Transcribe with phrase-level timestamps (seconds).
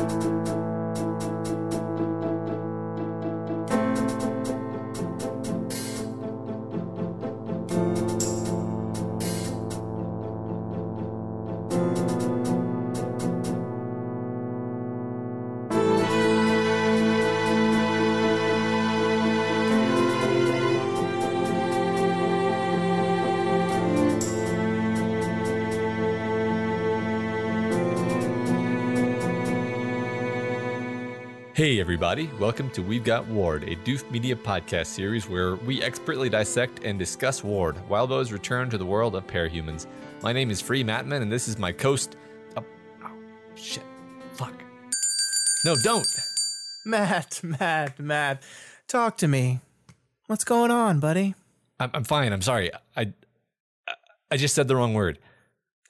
[0.00, 1.29] うん。
[31.60, 36.84] Hey, everybody, welcome to We've Got Ward, a Doof Media podcast series where we expertly dissect
[36.84, 39.86] and discuss Ward, Wildbow's return to the world of parahumans.
[40.22, 42.16] My name is Free Matman, and this is my coast.
[42.56, 42.64] Oh,
[43.04, 43.10] oh,
[43.56, 43.82] shit.
[44.32, 44.54] Fuck.
[45.62, 46.06] No, don't.
[46.86, 48.42] Matt, Matt, Matt,
[48.88, 49.60] talk to me.
[50.28, 51.34] What's going on, buddy?
[51.78, 52.32] I'm, I'm fine.
[52.32, 52.70] I'm sorry.
[52.96, 53.12] I,
[54.30, 55.18] I just said the wrong word.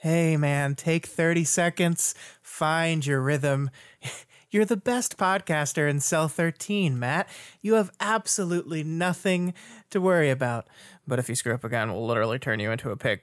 [0.01, 3.71] Hey, man, take 30 seconds, find your rhythm.
[4.51, 7.29] You're the best podcaster in Cell 13, Matt.
[7.63, 9.55] You have absolutely nothing
[9.91, 10.67] to worry about.
[11.07, 13.21] But if you screw up again, we'll literally turn you into a pig.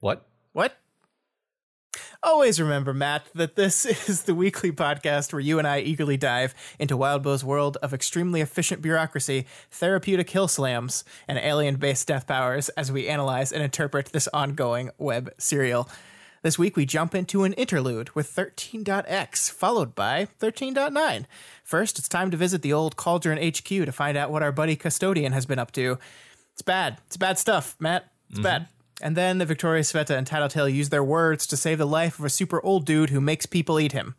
[0.00, 0.26] What?
[0.52, 0.78] What?
[2.22, 6.54] Always remember, Matt, that this is the weekly podcast where you and I eagerly dive
[6.78, 12.70] into Wildbow's world of extremely efficient bureaucracy, therapeutic hill slams, and alien based death powers
[12.70, 15.90] as we analyze and interpret this ongoing web serial.
[16.44, 21.24] This week we jump into an interlude with 13.x, followed by 13.9.
[21.64, 24.76] First, it's time to visit the old Cauldron HQ to find out what our buddy
[24.76, 25.98] Custodian has been up to.
[26.52, 26.98] It's bad.
[27.06, 28.12] It's bad stuff, Matt.
[28.28, 28.68] It's bad.
[29.00, 32.26] And then the victorious Sveta and Tattletale use their words to save the life of
[32.26, 34.14] a super old dude who makes people eat him.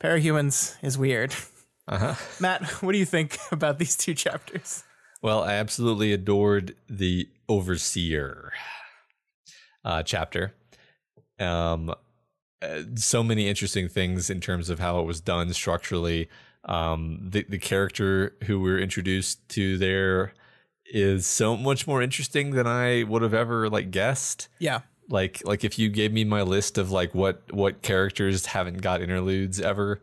[0.00, 1.34] Parahumans is weird.
[1.88, 2.14] Uh huh.
[2.40, 4.84] Matt, what do you think about these two chapters?
[5.20, 8.52] Well, I absolutely adored the Overseer
[9.84, 10.54] uh, chapter.
[11.40, 11.94] Um,
[12.62, 16.28] uh, so many interesting things in terms of how it was done structurally.
[16.66, 20.34] Um, the the character who we're introduced to there
[20.84, 24.48] is so much more interesting than I would have ever like guessed.
[24.58, 24.80] Yeah.
[25.08, 29.00] Like like if you gave me my list of like what what characters haven't got
[29.00, 30.00] interludes ever,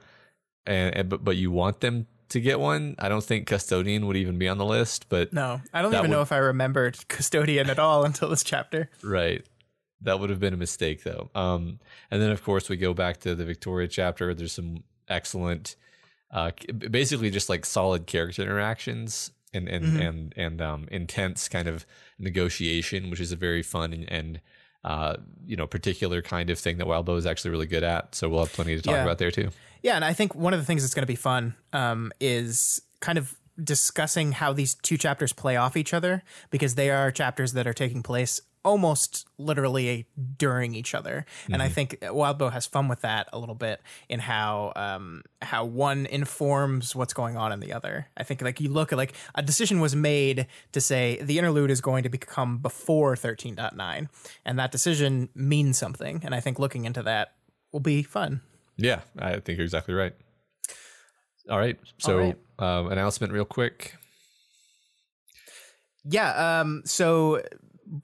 [0.66, 4.18] and, and but but you want them to get one, I don't think Custodian would
[4.18, 5.08] even be on the list.
[5.10, 8.90] But No, I don't even know if I remembered Custodian at all until this chapter.
[9.04, 9.46] Right.
[10.02, 11.30] That would have been a mistake though.
[11.34, 11.80] Um,
[12.12, 14.34] and then of course we go back to the Victoria chapter.
[14.34, 15.76] There's some excellent,
[16.32, 20.08] uh, basically just like solid character interactions and and Mhm.
[20.08, 21.86] and and um, intense kind of
[22.20, 24.42] negotiation, which is a very fun and, and
[24.84, 28.14] uh, you know particular kind of thing that Wildbow is actually really good at.
[28.14, 29.04] So we'll have plenty to talk Yeah.
[29.04, 29.50] about there too.
[29.82, 32.82] Yeah, and I think one of the things that's going to be fun um, is
[33.00, 37.54] kind of discussing how these two chapters play off each other because they are chapters
[37.54, 40.06] that are taking place almost literally
[40.38, 41.26] during each other.
[41.50, 45.64] And I think Wildbow has fun with that a little bit in how um, how
[45.64, 48.10] one informs what's going on in the other.
[48.18, 51.72] I think like you look at like a decision was made to say the interlude
[51.72, 54.10] is going to become before 13.9
[54.46, 56.20] and that decision means something.
[56.26, 57.36] And I think looking into that
[57.72, 58.42] will be fun.
[58.76, 60.14] Yeah, I think you're exactly right.
[61.50, 61.80] All right.
[62.00, 62.38] So All right.
[62.60, 63.96] Um, announcement real quick.
[66.10, 66.60] Yeah.
[66.60, 67.42] Um, so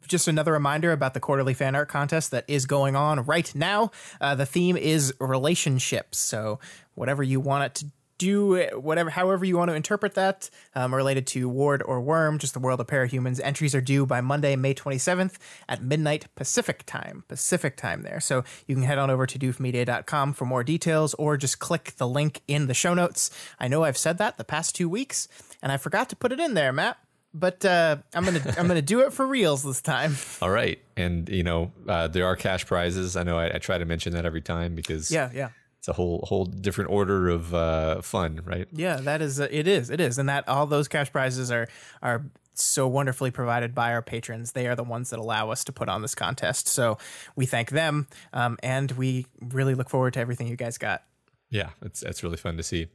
[0.08, 3.92] just another reminder about the quarterly fan art contest that is going on right now.
[4.22, 6.18] Uh, the theme is relationships.
[6.18, 6.60] So
[6.96, 11.28] whatever you want it to do, whatever, however you want to interpret that, um, related
[11.28, 13.42] to Ward or Worm, just the world of parahumans.
[13.44, 15.36] Entries are due by Monday, May 27th
[15.68, 17.24] at midnight Pacific time.
[17.28, 18.20] Pacific time there.
[18.20, 22.08] So you can head on over to doofmedia.com for more details or just click the
[22.08, 23.30] link in the show notes.
[23.60, 25.28] I know I've said that the past two weeks
[25.62, 26.98] and I forgot to put it in there, Matt
[27.34, 30.16] but uh, I'm gonna I'm gonna do it for reals this time.
[30.42, 33.16] All right, and you know uh, there are cash prizes.
[33.16, 35.50] I know I, I try to mention that every time because Yeah, yeah,
[35.80, 38.68] it's a whole whole different order of uh, fun, right?
[38.72, 38.98] yeah.
[38.98, 41.68] That is uh, it is it is, and that all those cash prizes are
[42.02, 44.52] are so wonderfully provided by our patrons.
[44.52, 46.68] They are the ones that allow us to put on this contest.
[46.68, 47.00] So
[47.36, 51.04] we thank them, um, and we really look forward to everything you guys got.
[51.50, 52.88] Yeah, it's it's really fun to see.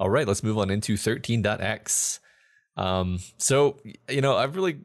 [0.00, 2.20] All right, let's move on into 13.x.
[2.78, 3.76] Um, so
[4.08, 4.78] you know, I've really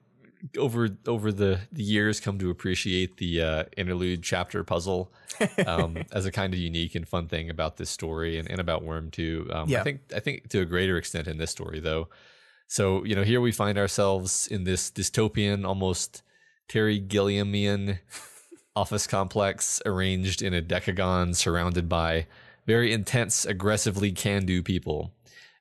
[0.57, 5.11] over over the, the years come to appreciate the uh, interlude chapter puzzle
[5.67, 8.83] um, as a kind of unique and fun thing about this story and, and about
[8.83, 9.49] Worm too.
[9.53, 9.81] Um, Yeah.
[9.81, 12.09] I think I think to a greater extent in this story though.
[12.67, 16.23] So you know, here we find ourselves in this dystopian, almost
[16.67, 17.99] Terry Gilliamian
[18.75, 22.25] office complex arranged in a decagon surrounded by
[22.65, 25.13] very intense, aggressively can-do people.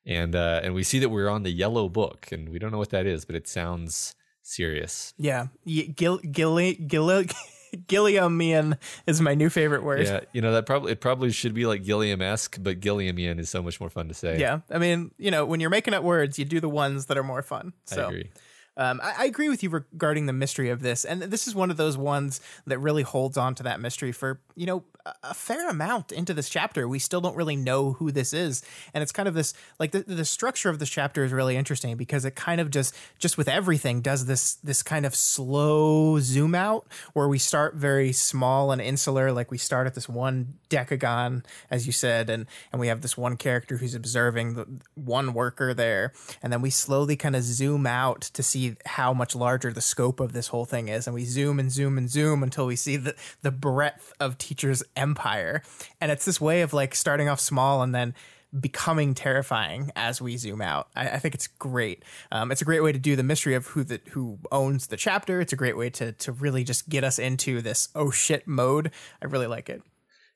[0.05, 2.79] And uh, and we see that we're on the yellow book, and we don't know
[2.79, 5.15] what that is, but it sounds serious.
[5.17, 7.25] Yeah, Y- Gil Gil Gil
[7.87, 8.77] Gilliamian
[9.07, 10.05] is my new favorite word.
[10.07, 13.49] Yeah, you know that probably it probably should be like Gilliam esque, but Gilliamian is
[13.49, 14.39] so much more fun to say.
[14.39, 17.17] Yeah, I mean, you know, when you're making up words, you do the ones that
[17.17, 17.73] are more fun.
[17.85, 18.05] So.
[18.05, 18.31] I agree.
[18.77, 21.71] Um, I, I, agree with you regarding the mystery of this, and this is one
[21.71, 24.85] of those ones that really holds on to that mystery for you know
[25.23, 26.89] a fair amount into this chapter.
[26.89, 28.63] We still don't really know who this is,
[28.95, 31.99] and it's kind of this like the, the structure of this chapter is really interesting
[31.99, 36.55] because it kind of just just with everything does this this kind of slow zoom
[36.55, 41.45] out where we start very small and insular, like we start at this one decagon,
[41.71, 45.75] as you said, and and we have this one character who's observing the one worker
[45.75, 49.81] there, and then we slowly kind of zoom out to see how much larger the
[49.81, 52.77] scope of this whole thing is, and we zoom and zoom and zoom until we
[52.77, 55.63] see the the breadth of teachers empire.
[56.01, 58.15] And it's this way of like starting off small and then
[58.59, 60.89] becoming terrifying as we zoom out.
[60.95, 62.05] I, I think it's great.
[62.31, 64.97] Um, it's a great way to do the mystery of who the who owns the
[64.97, 65.41] chapter.
[65.41, 68.91] It's a great way to to really just get us into this oh shit mode.
[69.23, 69.83] I really like it.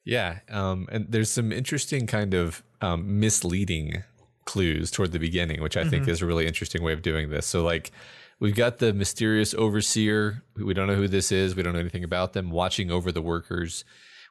[0.04, 4.04] Yeah, um, and there's some interesting kind of um, misleading
[4.46, 5.90] clues toward the beginning, which I mm-hmm.
[5.90, 7.46] think is a really interesting way of doing this.
[7.46, 7.92] So like.
[8.38, 10.42] We've got the mysterious overseer.
[10.62, 11.56] We don't know who this is.
[11.56, 12.50] We don't know anything about them.
[12.50, 13.82] Watching over the workers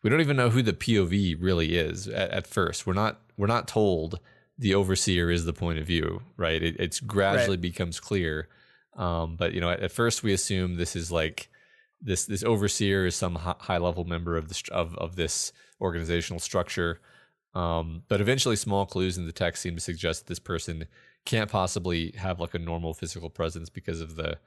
[0.05, 2.85] we don't even know who the POV really is at, at first.
[2.85, 4.19] We're not we're not told
[4.55, 6.61] the overseer is the point of view, right?
[6.61, 7.61] It it's gradually right.
[7.61, 8.47] becomes clear.
[8.95, 11.49] Um, but you know, at, at, first we assume this is like
[12.03, 15.51] this this overseer is some high level member of the of of this
[15.81, 16.99] organizational structure.
[17.55, 20.85] Um, but eventually, small clues in the text seem to suggest that this person
[21.25, 24.37] can't possibly have like a normal physical presence because of the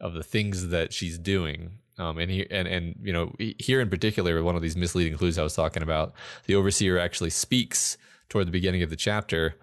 [0.00, 1.78] of the things that she's doing.
[1.98, 5.38] Um, and he and and you know here in particular, one of these misleading clues
[5.38, 6.14] I was talking about,
[6.46, 7.96] the overseer actually speaks
[8.28, 9.54] toward the beginning of the chapter,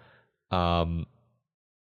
[0.50, 1.06] um,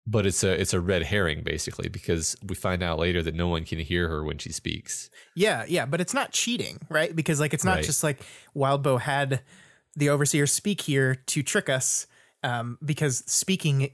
[0.08, 3.48] but it's a it's a red herring basically because we find out later that no
[3.48, 5.12] one can hear her when she speaks.
[5.36, 7.16] Yeah, yeah, but it's not cheating, right?
[7.16, 7.86] Because like it's not right.
[7.86, 8.22] just like
[8.56, 9.42] Wildbow had
[10.00, 12.08] the overseer speak here to trick us,
[12.44, 13.92] um, because speaking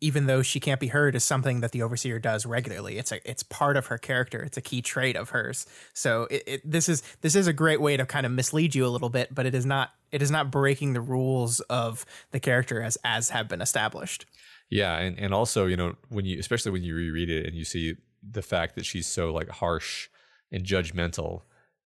[0.00, 2.98] even though she can't be heard is something that the overseer does regularly.
[2.98, 4.42] It's a it's part of her character.
[4.42, 5.66] It's a key trait of hers.
[5.94, 8.86] So it, it, this is this is a great way to kind of mislead you
[8.86, 12.40] a little bit but it is not it is not breaking the rules of the
[12.40, 14.26] character as as have been established.
[14.68, 17.64] Yeah and and also you know when you especially when you reread it and you
[17.64, 20.08] see the fact that she's so like harsh
[20.52, 21.42] and judgmental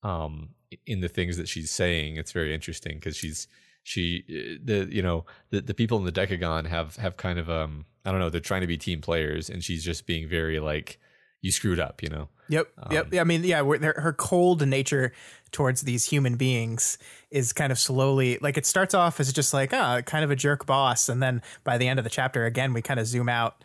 [0.03, 0.49] um
[0.85, 3.47] in the things that she's saying it's very interesting because she's
[3.83, 4.23] she
[4.63, 8.11] the you know the the people in the decagon have have kind of um I
[8.11, 10.99] don't know they're trying to be team players and she's just being very like
[11.41, 12.29] you screwed up you know?
[12.49, 15.13] Yep um, yep I mean yeah her cold nature
[15.51, 16.97] towards these human beings
[17.31, 20.31] is kind of slowly like it starts off as just like ah oh, kind of
[20.31, 23.07] a jerk boss and then by the end of the chapter again we kind of
[23.07, 23.63] zoom out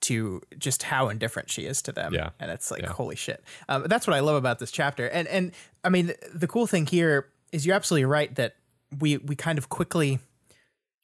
[0.00, 2.14] to just how indifferent she is to them.
[2.14, 2.30] Yeah.
[2.38, 2.92] And it's like, yeah.
[2.92, 3.42] holy shit.
[3.68, 5.08] Um, that's what I love about this chapter.
[5.08, 5.52] And, and
[5.84, 8.56] I mean, the, the cool thing here is you're absolutely right that
[9.00, 10.18] we we kind of quickly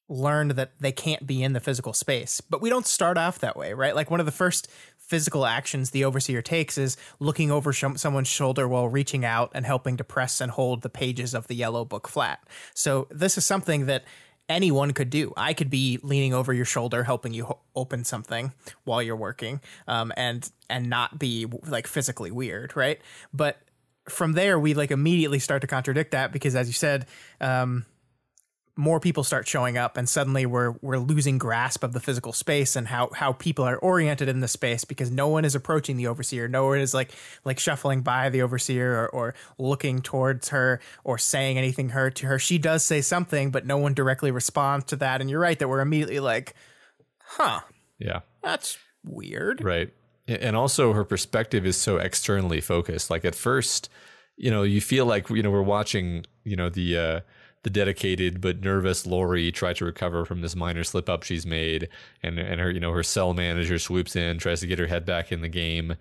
[0.08, 2.40] learned that they can't be in the physical space.
[2.40, 3.94] But we don't start off that way, right?
[3.94, 8.28] Like one of the first physical actions the overseer takes is looking over sh- someone's
[8.28, 11.84] shoulder while reaching out and helping to press and hold the pages of the yellow
[11.84, 12.42] book flat.
[12.74, 14.04] So this is something that
[14.48, 15.32] anyone could do.
[15.36, 18.52] I could be leaning over your shoulder, helping you ho- open something
[18.84, 23.00] while you're working, um, and and not be like physically weird, right?
[23.32, 23.58] But
[24.08, 27.06] from there we like immediately start to contradict that because as you said
[27.40, 27.86] um,
[28.76, 32.74] more people start showing up and suddenly we're we're losing grasp of the physical space
[32.74, 36.08] and how how people are oriented in the space because no one is approaching the
[36.08, 36.48] overseer.
[36.48, 37.12] No one is like
[37.44, 42.26] like shuffling by the overseer or, or looking towards her or saying anything her to
[42.26, 42.38] her.
[42.38, 45.20] She does say something but no one directly responds to that.
[45.20, 46.54] And you're right that we're immediately like
[47.20, 47.60] huh
[47.98, 48.20] yeah.
[48.42, 49.62] that's weird.
[49.62, 49.92] Right.
[50.26, 53.08] And also her perspective is so externally focused.
[53.08, 53.88] Like at first
[54.36, 57.20] you know you feel like you know we're watching you know the uh
[57.64, 61.88] the dedicated but nervous Lori try to recover from this minor slip up she's made
[62.22, 65.04] and and her you know her cell manager swoops in tries to get her head
[65.04, 65.96] back in the game.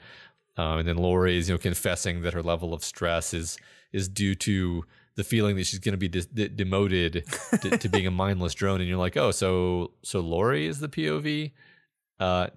[0.55, 3.57] Um, and then Lori is you know confessing that her level of stress is
[3.91, 7.23] is due to the feeling that she's going to be de- demoted
[7.61, 8.81] to, to, being a mindless drone.
[8.81, 11.51] And you're like oh so so Lori is the POV
[12.19, 12.47] uh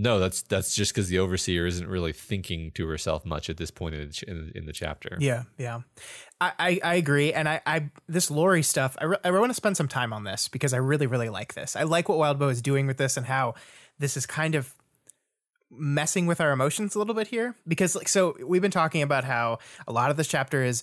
[0.00, 3.70] no, that's that's just because the overseer isn't really thinking to herself much at this
[3.70, 5.18] point in the, in, the chapter.
[5.20, 5.80] Yeah, yeah,
[6.40, 8.96] I, I, I, agree, and I, I this Lori stuff.
[8.98, 11.52] I, re- I want to spend some time on this because I really really like
[11.52, 11.76] this.
[11.76, 13.54] I like what Wildbow is doing with this and how
[13.98, 14.74] this is kind of
[15.70, 19.22] messing with our emotions a little bit here because like so we've been talking about
[19.22, 20.82] how a lot of this chapter is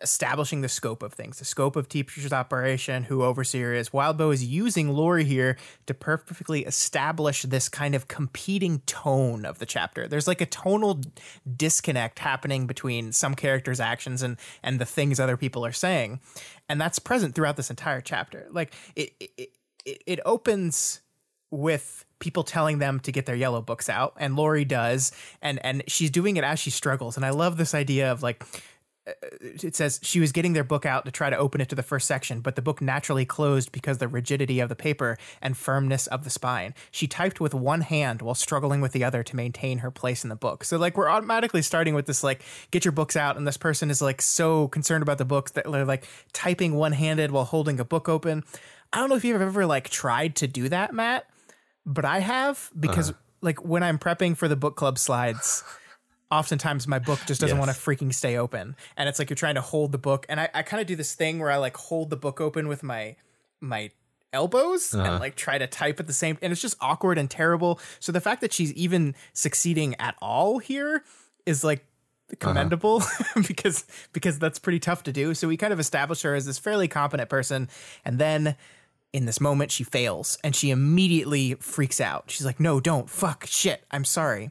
[0.00, 3.90] establishing the scope of things, the scope of Teacher's operation, who Overseer is.
[3.90, 9.66] Wildbow is using Laurie here to perfectly establish this kind of competing tone of the
[9.66, 10.08] chapter.
[10.08, 11.00] There's like a tonal
[11.56, 16.20] disconnect happening between some characters' actions and and the things other people are saying,
[16.68, 18.46] and that's present throughout this entire chapter.
[18.50, 19.52] Like it it
[19.84, 21.00] it, it opens
[21.50, 25.10] with people telling them to get their yellow books out and Lori does
[25.42, 28.44] and and she's doing it as she struggles and I love this idea of like
[29.06, 31.82] it says she was getting their book out to try to open it to the
[31.82, 36.06] first section, but the book naturally closed because the rigidity of the paper and firmness
[36.08, 36.74] of the spine.
[36.90, 40.28] She typed with one hand while struggling with the other to maintain her place in
[40.28, 40.64] the book.
[40.64, 43.90] So like we're automatically starting with this like get your books out, and this person
[43.90, 47.80] is like so concerned about the books that they're like typing one handed while holding
[47.80, 48.44] a book open.
[48.92, 51.26] I don't know if you've ever like tried to do that, Matt,
[51.86, 53.18] but I have because uh-huh.
[53.40, 55.64] like when I'm prepping for the book club slides
[56.30, 57.66] oftentimes my book just doesn't yes.
[57.66, 58.76] want to freaking stay open.
[58.96, 60.96] And it's like you're trying to hold the book and i, I kind of do
[60.96, 63.16] this thing where i like hold the book open with my
[63.60, 63.90] my
[64.32, 65.04] elbows uh-huh.
[65.04, 67.80] and like try to type at the same and it's just awkward and terrible.
[67.98, 71.04] So the fact that she's even succeeding at all here
[71.46, 71.84] is like
[72.38, 73.42] commendable uh-huh.
[73.48, 75.34] because because that's pretty tough to do.
[75.34, 77.68] So we kind of establish her as this fairly competent person
[78.04, 78.56] and then
[79.12, 82.24] in this moment she fails and she immediately freaks out.
[82.28, 83.10] She's like no don't.
[83.10, 83.46] Fuck.
[83.46, 83.84] Shit.
[83.90, 84.50] I'm sorry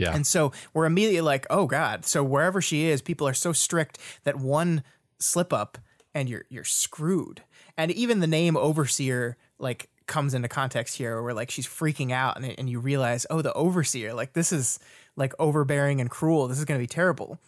[0.00, 0.14] yeah.
[0.14, 2.04] And so we're immediately like, oh God.
[2.06, 4.82] So wherever she is, people are so strict that one
[5.18, 5.78] slip up
[6.14, 7.42] and you're you're screwed.
[7.76, 12.36] And even the name overseer like comes into context here where like she's freaking out
[12.36, 14.78] and, and you realize, oh, the overseer, like this is
[15.16, 16.48] like overbearing and cruel.
[16.48, 17.38] This is gonna be terrible.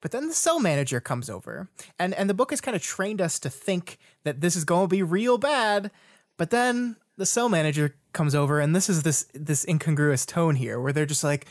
[0.00, 3.20] But then the cell manager comes over, and and the book has kind of trained
[3.20, 5.90] us to think that this is going to be real bad.
[6.36, 10.78] But then the cell manager comes over, and this is this this incongruous tone here,
[10.78, 11.46] where they're just like,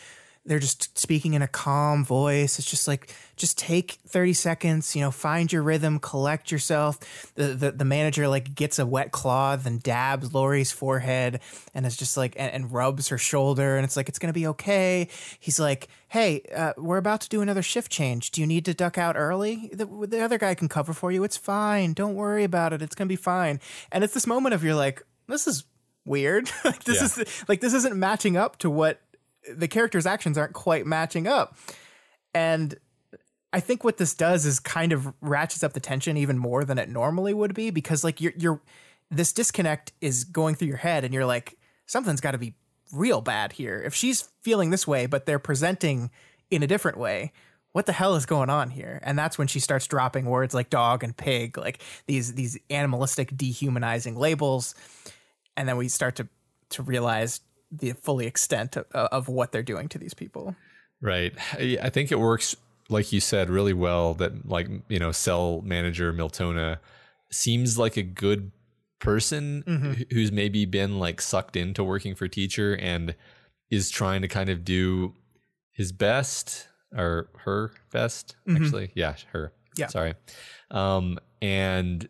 [0.45, 2.59] they're just speaking in a calm voice.
[2.59, 6.99] It's just like, just take 30 seconds, you know, find your rhythm, collect yourself.
[7.33, 11.41] The, the, the manager like gets a wet cloth and dabs Laurie's forehead
[11.73, 13.75] and it's just like, and, and rubs her shoulder.
[13.75, 15.09] And it's like, it's going to be okay.
[15.39, 18.31] He's like, Hey, uh, we're about to do another shift change.
[18.31, 19.69] Do you need to duck out early?
[19.73, 21.23] The, the other guy can cover for you.
[21.23, 21.93] It's fine.
[21.93, 22.81] Don't worry about it.
[22.81, 23.59] It's going to be fine.
[23.91, 25.65] And it's this moment of you're like, this is
[26.05, 26.49] weird.
[26.65, 27.23] like this yeah.
[27.23, 29.01] is like, this isn't matching up to what
[29.53, 31.57] the character's actions aren't quite matching up.
[32.33, 32.75] And
[33.53, 36.77] I think what this does is kind of ratchets up the tension even more than
[36.77, 38.61] it normally would be because like you're you're
[39.09, 42.55] this disconnect is going through your head and you're like something's got to be
[42.91, 43.81] real bad here.
[43.85, 46.11] If she's feeling this way but they're presenting
[46.51, 47.31] in a different way,
[47.71, 48.99] what the hell is going on here?
[49.03, 53.35] And that's when she starts dropping words like dog and pig, like these these animalistic
[53.37, 54.75] dehumanizing labels.
[55.55, 56.27] And then we start to
[56.71, 57.39] to realize
[57.79, 60.55] the fully extent of, of what they're doing to these people.
[61.01, 61.33] Right.
[61.59, 62.55] I think it works,
[62.89, 64.13] like you said, really well.
[64.13, 66.79] That like you know, cell manager Miltona
[67.31, 68.51] seems like a good
[68.99, 69.93] person mm-hmm.
[70.11, 73.15] who's maybe been like sucked into working for teacher and
[73.69, 75.13] is trying to kind of do
[75.71, 78.63] his best or her best mm-hmm.
[78.63, 80.13] actually yeah her yeah sorry
[80.71, 82.07] um and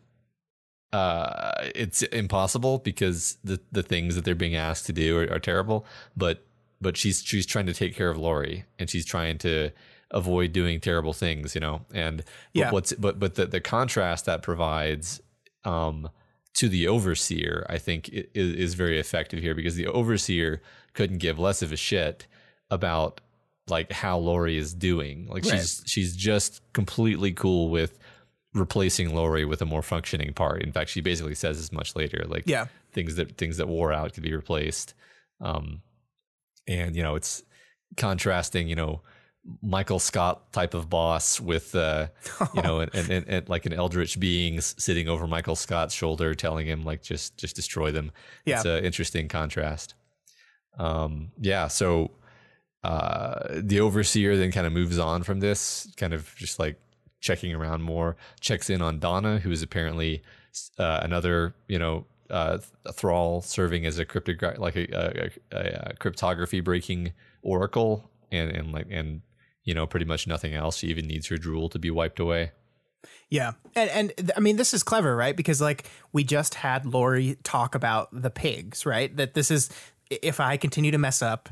[0.92, 5.38] uh, it's impossible because the the things that they're being asked to do are, are,
[5.38, 5.84] terrible.
[6.16, 6.44] But
[6.80, 9.70] but she's she's trying to take care of Laurie and she's trying to
[10.10, 11.82] avoid doing terrible things, you know.
[11.92, 12.70] And yeah.
[12.70, 15.20] what's but but the the contrast that provides
[15.64, 16.08] um
[16.54, 20.62] to the overseer, I think is, is very effective here because the overseer
[20.94, 22.26] couldn't give less of a shit
[22.70, 23.20] about
[23.68, 25.26] like how Laurie is doing.
[25.28, 25.58] Like right.
[25.58, 27.98] she's she's just completely cool with
[28.56, 30.62] replacing Lori with a more functioning part.
[30.62, 32.66] In fact, she basically says as much later, like yeah.
[32.92, 34.94] things that things that wore out could be replaced.
[35.40, 35.82] Um,
[36.66, 37.42] and you know, it's
[37.96, 39.02] contrasting, you know,
[39.62, 42.08] Michael Scott type of boss with, uh,
[42.54, 46.34] you know, and, and, and, and, like an eldritch being sitting over Michael Scott's shoulder,
[46.34, 48.10] telling him like just just destroy them.
[48.44, 48.56] Yeah.
[48.56, 49.94] It's an interesting contrast.
[50.78, 51.68] Um, yeah.
[51.68, 52.10] So
[52.82, 56.80] uh, the overseer then kind of moves on from this, kind of just like
[57.26, 60.22] checking around more, checks in on Donna, who is apparently
[60.78, 62.58] uh, another, you know, uh,
[62.92, 68.72] thrall serving as a cryptogra- like a, a, a, a, cryptography breaking oracle, and and
[68.72, 69.22] like and
[69.64, 70.78] you know pretty much nothing else.
[70.78, 72.52] She even needs her drool to be wiped away.
[73.28, 75.36] Yeah, and and I mean this is clever, right?
[75.36, 79.16] Because like we just had Laurie talk about the pigs, right?
[79.16, 79.70] That this is
[80.10, 81.48] if I continue to mess up,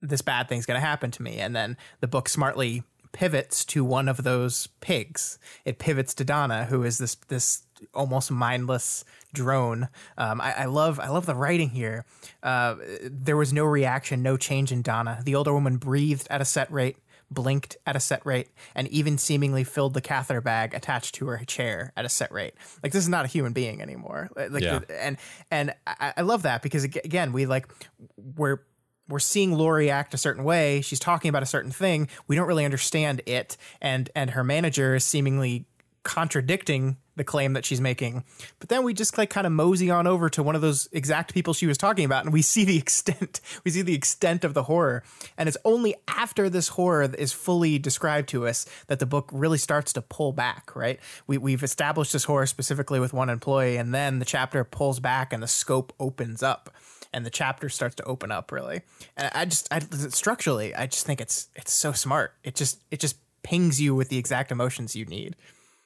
[0.00, 2.82] this bad thing's going to happen to me, and then the book smartly
[3.12, 5.38] pivots to one of those pigs.
[5.64, 7.62] It pivots to Donna, who is this this
[7.94, 9.88] almost mindless drone.
[10.16, 12.06] Um, I, I, love I love the writing here.
[12.42, 15.20] Uh, there was no reaction, no change in Donna.
[15.24, 16.96] The older woman breathed at a set rate,
[17.30, 21.44] blinked at a set rate, and even seemingly filled the catheter bag attached to her
[21.44, 22.54] chair at a set rate.
[22.82, 24.30] Like this is not a human being anymore.
[24.36, 24.80] Like, Yeah.
[24.98, 25.18] and
[25.50, 27.68] and I, I love that because again, we like
[28.16, 28.60] we're
[29.08, 30.80] we're seeing Lori act a certain way.
[30.80, 32.08] She's talking about a certain thing.
[32.26, 35.66] We don't really understand it, and and her manager is seemingly
[36.02, 38.22] contradicting the claim that she's making.
[38.60, 41.34] But then we just like kind of mosey on over to one of those exact
[41.34, 43.40] people she was talking about, and we see the extent.
[43.64, 45.02] We see the extent of the horror,
[45.36, 49.58] and it's only after this horror is fully described to us that the book really
[49.58, 50.76] starts to pull back.
[50.76, 51.00] Right?
[51.26, 55.32] We we've established this horror specifically with one employee, and then the chapter pulls back
[55.32, 56.70] and the scope opens up
[57.16, 58.78] and the chapter starts to open up really
[59.16, 59.80] and i just I,
[60.10, 64.08] structurally i just think it's it's so smart it just it just pings you with
[64.10, 65.34] the exact emotions you need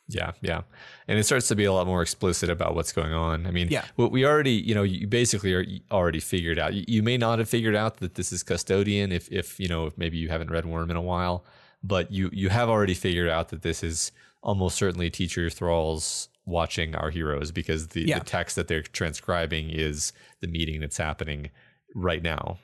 [0.09, 0.63] Yeah, yeah,
[1.07, 3.47] and it starts to be a lot more explicit about what's going on.
[3.47, 3.85] I mean, Yeah.
[3.95, 6.75] what we already, you know, you basically are already figured out.
[6.75, 9.87] You, you may not have figured out that this is custodian if, if you know,
[9.87, 11.45] if maybe you haven't read Worm in a while,
[11.93, 14.11] but you you have already figured out that this is
[14.43, 18.19] almost certainly teacher thralls watching our heroes because the, Yeah.
[18.19, 21.51] the text that they're transcribing is the meeting that's happening
[21.95, 22.59] right now.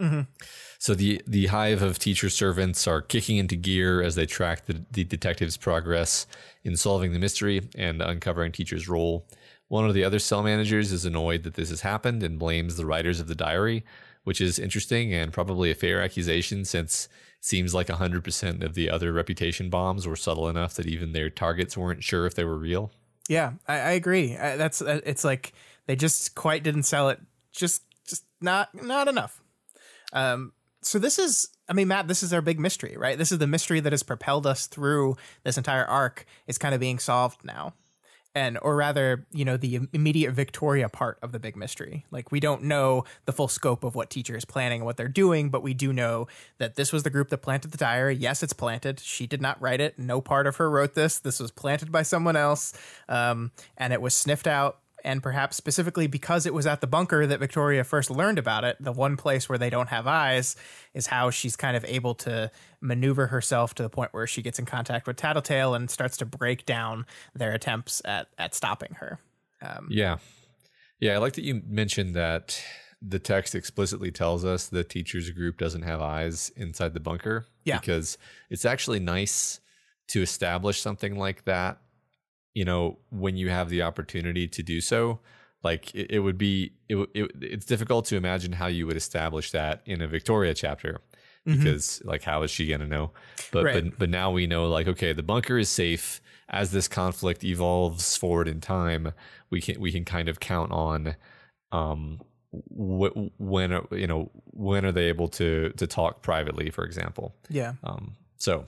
[0.00, 0.20] Mm-hmm.
[0.78, 4.84] So the the hive of teacher servants are kicking into gear as they track the,
[4.92, 6.26] the detective's progress
[6.62, 9.26] in solving the mystery and uncovering teacher's role.
[9.66, 12.86] One of the other cell managers is annoyed that this has happened and blames the
[12.86, 13.84] writers of the diary,
[14.22, 17.08] which is interesting and probably a fair accusation since
[17.40, 21.76] seems like 100% of the other reputation bombs were subtle enough that even their targets
[21.76, 22.90] weren't sure if they were real.
[23.28, 24.36] yeah i, I agree.
[24.36, 25.52] I, that's uh, it's like
[25.86, 27.20] they just quite didn't sell it.
[27.52, 29.40] Just just not not enough.
[30.12, 33.18] Um so this is i mean matt this is our big mystery right?
[33.18, 36.80] This is the mystery that has propelled us through this entire arc is kind of
[36.80, 37.74] being solved now
[38.38, 42.06] and or rather you know the immediate victoria part of the big mystery.
[42.12, 45.08] Like we don't know the full scope of what teacher is planning and what they're
[45.08, 46.28] doing but we do know
[46.58, 48.14] that this was the group that planted the diary.
[48.14, 49.00] Yes it's planted.
[49.00, 49.98] She did not write it.
[49.98, 51.18] No part of her wrote this.
[51.18, 52.72] This was planted by someone else
[53.08, 54.78] um, and it was sniffed out
[55.08, 58.76] and perhaps specifically because it was at the bunker that Victoria first learned about it,
[58.78, 60.54] the one place where they don't have eyes
[60.92, 62.50] is how she's kind of able to
[62.82, 66.26] maneuver herself to the point where she gets in contact with Tattletale and starts to
[66.26, 69.18] break down their attempts at at stopping her.
[69.62, 70.18] Um, Yeah.
[71.00, 72.62] Yeah, I like that you mentioned that
[73.00, 77.46] the text explicitly tells us the teacher's group doesn't have eyes inside the bunker.
[77.64, 77.78] Yeah.
[77.78, 78.18] Because
[78.50, 79.60] it's actually nice
[80.08, 81.78] to establish something like that,
[82.54, 85.20] you know, when you have the opportunity to do so.
[85.64, 89.50] Like it, it would be, it, it, it's difficult to imagine how you would establish
[89.50, 91.00] that in a Victoria chapter
[91.44, 93.10] because, like, how is she going to know?
[93.52, 93.84] But, Right.
[93.90, 96.20] but, but now we know, like, okay, the bunker is safe.
[96.50, 99.12] As this conflict evolves forward in time,
[99.50, 101.16] we can we can kind of count on
[101.72, 102.20] um
[102.52, 107.34] wh- when are, you know when are they able to to talk privately for example
[107.50, 107.74] yeah.
[107.84, 108.66] um so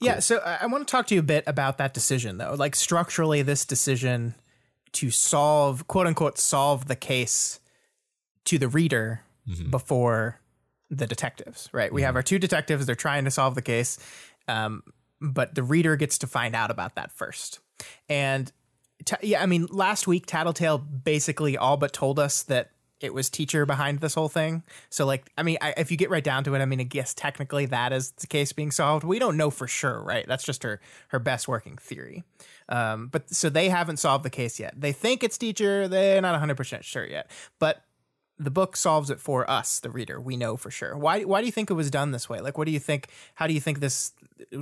[0.00, 2.38] Yeah, so uh, I, I want to talk to you a bit about that decision,
[2.38, 2.54] though.
[2.54, 4.34] Like structurally, this decision
[4.92, 7.60] to solve, quote unquote, solve the case
[8.44, 9.70] to the reader mm-hmm.
[9.70, 10.40] before
[10.90, 11.92] the detectives, right?
[11.92, 12.16] We have mm-hmm.
[12.16, 13.98] our two detectives, they're trying to solve the case,
[14.48, 14.82] um,
[15.20, 17.60] but the reader gets to find out about that first.
[18.08, 18.50] And
[19.04, 22.70] ta- yeah, I mean, last week, Tattletale basically all but told us that
[23.04, 24.62] it was teacher behind this whole thing.
[24.90, 26.84] So, like, I mean, I, if you get right down to it, I mean, I
[26.84, 29.04] guess technically that is the case being solved.
[29.04, 30.26] We don't know for sure, right?
[30.26, 32.24] That's just her her best working theory.
[32.68, 34.74] Um, but so they haven't solved the case yet.
[34.76, 35.86] They think it's teacher.
[35.86, 37.30] They're not 100 percent sure yet.
[37.58, 37.84] But
[38.38, 40.20] the book solves it for us, the reader.
[40.20, 40.96] We know for sure.
[40.96, 41.22] Why?
[41.22, 42.40] Why do you think it was done this way?
[42.40, 43.08] Like, what do you think?
[43.34, 44.12] How do you think this?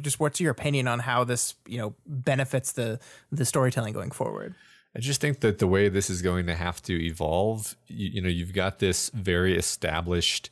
[0.01, 2.99] Just what's your opinion on how this, you know, benefits the
[3.31, 4.55] the storytelling going forward?
[4.95, 8.21] I just think that the way this is going to have to evolve, you, you
[8.23, 10.51] know, you've got this very established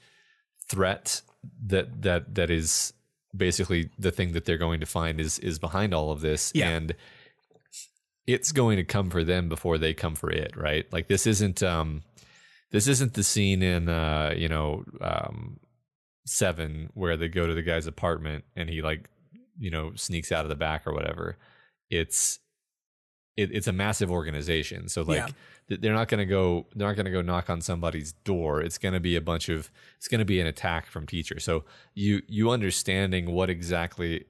[0.68, 1.20] threat
[1.66, 2.92] that that that is
[3.36, 6.68] basically the thing that they're going to find is is behind all of this, Yeah.
[6.70, 6.94] and
[8.26, 10.90] it's going to come for them before they come for it, right?
[10.92, 12.02] Like this isn't um
[12.70, 15.58] this isn't the scene in uh you know um
[16.26, 19.08] seven where they go to the guy's apartment and he like
[19.58, 21.36] you know sneaks out of the back or whatever.
[21.90, 22.38] It's
[23.36, 24.88] it, it's a massive organization.
[24.88, 25.28] So like Yeah.
[25.68, 28.60] th- they're not going to go they're not going to go knock on somebody's door.
[28.60, 31.38] It's going to be a bunch of it's going to be an attack from teacher.
[31.40, 31.64] So
[31.94, 34.24] you you understanding what exactly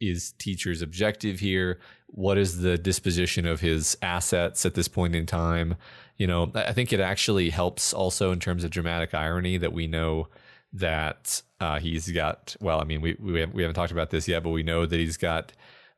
[0.00, 1.78] is teacher's objective here?
[2.08, 5.76] What is the disposition of his assets at this point in time?
[6.18, 9.72] You know, I I think it actually helps also in terms of dramatic irony that
[9.72, 10.28] we know
[10.72, 12.56] that uh, he's got.
[12.60, 14.86] Well, I mean, we we haven't, we haven't talked about this yet, but we know
[14.86, 15.52] that he's got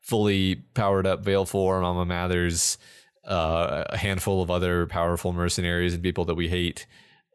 [0.07, 2.79] fully powered up Valefor, Mama Mathers,
[3.25, 6.87] uh, a handful of other powerful mercenaries and people that we hate.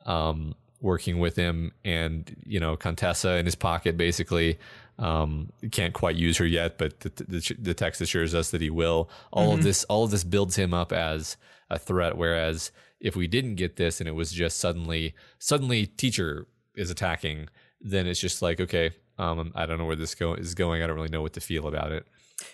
[0.06, 4.58] Um, working with him, and you know, Contessa in his pocket basically.
[4.98, 8.70] Um, can't quite use her yet, but the, the, the text assures us that he
[8.70, 9.10] will.
[9.32, 9.60] All mm-hmm.
[9.60, 11.38] of this, all of this builds him up as
[11.72, 12.18] a threat.
[12.18, 17.50] Whereas if we didn't get this and it was just suddenly, suddenly teacher is attacking,
[17.80, 20.84] then it's just like, okay, um, I don't know where this go- is going.
[20.84, 22.06] I don't really know what to feel about it.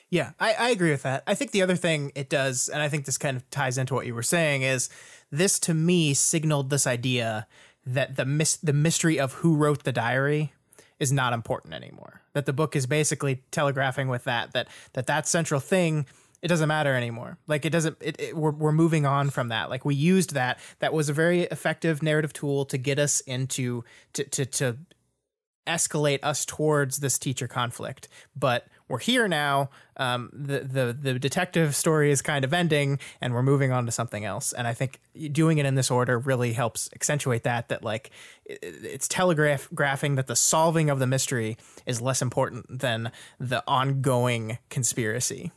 [0.09, 1.23] Yeah, I, I agree with that.
[1.27, 3.93] I think the other thing it does, and I think this kind of ties into
[3.93, 4.89] what you were saying, is
[5.31, 7.47] this to me signaled this idea
[7.85, 10.53] that the mis- the mystery of who wrote the diary
[10.99, 12.21] is not important anymore.
[12.33, 16.05] That the book is basically telegraphing with that that that that central thing
[16.41, 17.37] it doesn't matter anymore.
[17.47, 17.97] Like it doesn't.
[17.99, 19.69] It, it, we're we're moving on from that.
[19.69, 20.59] Like we used that.
[20.79, 24.77] That was a very effective narrative tool to get us into to to to
[25.65, 28.07] escalate us towards this teacher conflict.
[28.35, 29.69] But we're here now.
[29.97, 33.91] Um, the the the detective story is kind of ending, and we're moving on to
[33.91, 34.53] something else.
[34.53, 34.99] And I think
[35.31, 37.69] doing it in this order really helps accentuate that.
[37.69, 38.11] That like
[38.45, 45.51] it's telegraphing that the solving of the mystery is less important than the ongoing conspiracy.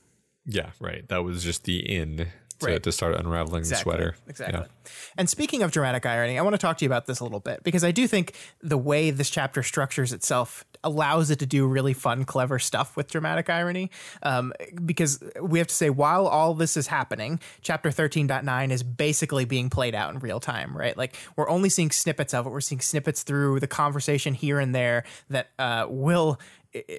[0.47, 1.07] Yeah, right.
[1.09, 2.29] That was just the in
[2.61, 2.83] to, right.
[2.83, 3.91] to start unraveling exactly.
[3.93, 4.17] the sweater.
[4.29, 4.61] Exactly.
[4.61, 4.93] Yeah.
[5.17, 7.41] And speaking of dramatic irony, I want to talk to you about this a little
[7.41, 11.67] bit because I do think the way this chapter structures itself allows it to do
[11.67, 13.91] really fun, clever stuff with dramatic irony.
[14.23, 14.53] Um,
[14.85, 19.71] because we have to say, while all this is happening, chapter 13.9 is basically being
[19.71, 20.97] played out in real time, right?
[20.97, 22.51] Like we're only seeing snippets of it.
[22.51, 26.39] We're seeing snippets through the conversation here and there that uh, will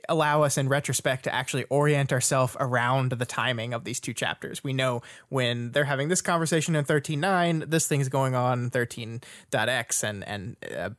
[0.10, 4.64] allow us in retrospect to actually orient ourselves around the timing of these two chapters.
[4.64, 10.28] We know when they're having this conversation in 13.9, this thing's going on 13.x and
[10.28, 10.90] and uh,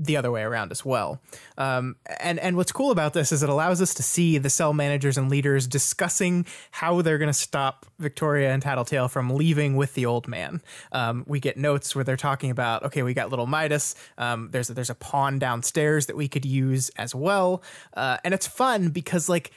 [0.00, 1.20] the other way around as well.
[1.58, 4.72] Um, and and what's cool about this is it allows us to see the cell
[4.72, 9.92] managers and leaders discussing how they're going to stop Victoria and Tattletale from leaving with
[9.92, 10.62] the old man.
[10.90, 13.94] Um, we get notes where they're talking about, okay, we got little Midas.
[14.16, 17.62] Um, there's a, there's a pawn downstairs that we could use as well,
[17.94, 19.50] uh, and it's fun because like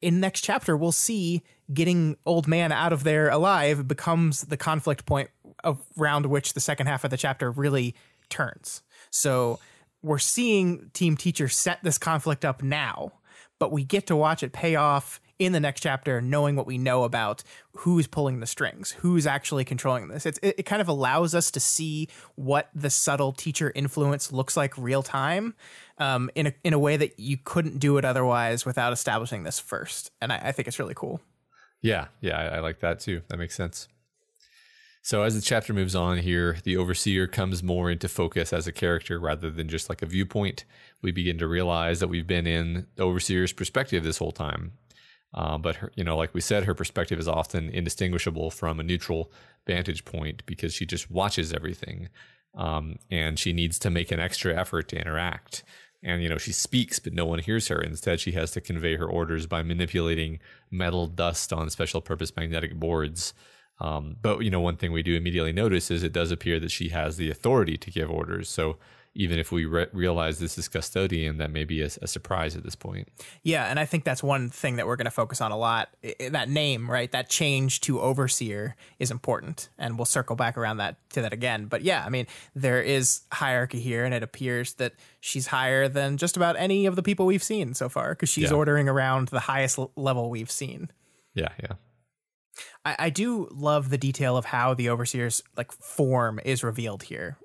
[0.00, 1.42] in next chapter we'll see
[1.74, 5.30] getting old man out of there alive becomes the conflict point
[5.98, 7.94] around which the second half of the chapter really
[8.28, 8.82] turns.
[9.10, 9.58] So
[10.02, 13.12] we're seeing Team Teacher set this conflict up now,
[13.58, 16.76] but we get to watch it pay off in the next chapter, knowing what we
[16.76, 17.42] know about
[17.78, 20.26] who's pulling the strings, who's actually controlling this.
[20.26, 24.54] It's, it, it kind of allows us to see what the subtle teacher influence looks
[24.56, 25.54] like real time
[25.96, 29.58] um, in, a, in a way that you couldn't do it otherwise without establishing this
[29.58, 30.10] first.
[30.20, 31.22] And I, I think it's really cool.
[31.80, 33.22] Yeah, yeah, I, I like that too.
[33.28, 33.88] That makes sense.
[35.02, 38.72] So as the chapter moves on here, the overseer comes more into focus as a
[38.72, 40.64] character rather than just like a viewpoint.
[41.00, 44.72] We begin to realize that we've been in the overseer's perspective this whole time.
[45.32, 48.82] Uh, but her, you know, like we said, her perspective is often indistinguishable from a
[48.82, 49.30] neutral
[49.66, 52.08] vantage point because she just watches everything,
[52.54, 55.62] um, and she needs to make an extra effort to interact.
[56.02, 57.80] And you know, she speaks, but no one hears her.
[57.80, 62.74] Instead, she has to convey her orders by manipulating metal dust on special purpose magnetic
[62.74, 63.32] boards.
[63.80, 66.70] Um, but you know, one thing we do immediately notice is it does appear that
[66.70, 68.48] she has the authority to give orders.
[68.48, 68.76] So
[69.14, 72.62] even if we re- realize this is custodian, that may be a, a, surprise at
[72.62, 73.08] this point.
[73.42, 75.88] Yeah, and I think that's one thing that we're going to focus on a lot.
[76.30, 77.10] That name, right?
[77.10, 81.66] That change to overseer is important, and we'll circle back around that to that again.
[81.66, 86.16] But yeah, I mean, there is hierarchy here, and it appears that she's higher than
[86.16, 88.56] just about any of the people we've seen so far because she's yeah.
[88.56, 90.88] ordering around the highest level we've seen.
[91.34, 91.72] Yeah, yeah.
[92.84, 97.36] I, I do love the detail of how the overseer's like form is revealed here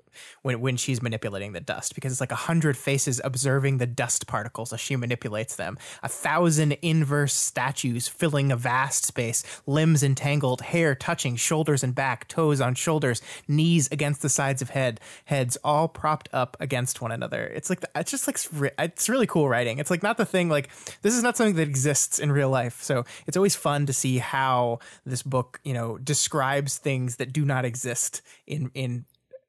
[0.42, 4.26] when when she's manipulating the dust because it's like a hundred faces observing the dust
[4.26, 5.78] particles as she manipulates them.
[6.02, 12.28] A thousand inverse statues filling a vast space, limbs entangled, hair touching shoulders and back,
[12.28, 17.12] toes on shoulders, knees against the sides of head, heads all propped up against one
[17.12, 17.46] another.
[17.46, 18.38] It's like it's just like
[18.78, 19.78] it's really cool writing.
[19.78, 20.70] It's like not the thing like
[21.02, 22.82] this is not something that exists in real life.
[22.82, 27.44] So it's always fun to see how this book, you know, describes things that do
[27.44, 29.04] not exist in in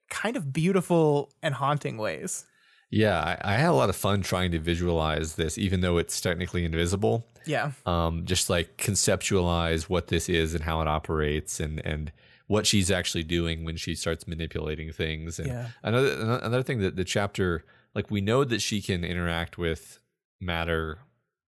[0.10, 2.46] kind of beautiful and haunting ways.
[2.89, 6.22] Yeah, I, I, had a lot of fun trying to visualize this, even though it's
[6.22, 7.28] technically invisible.
[7.46, 7.72] Yeah.
[7.86, 12.12] Um, just like conceptualize what this is and how it operates and, and
[12.48, 15.38] what she's actually doing when she starts manipulating things.
[15.38, 15.67] And yeah.
[15.84, 20.00] another, another thing that the chapter, like we know that she can interact with
[20.39, 21.00] matter,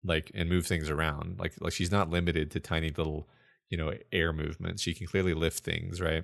[0.04, 1.40] like, and move things around.
[1.40, 3.28] Like, like she's not limited to tiny little,
[3.70, 4.82] you know, air movements.
[4.82, 6.24] She can clearly lift things, right?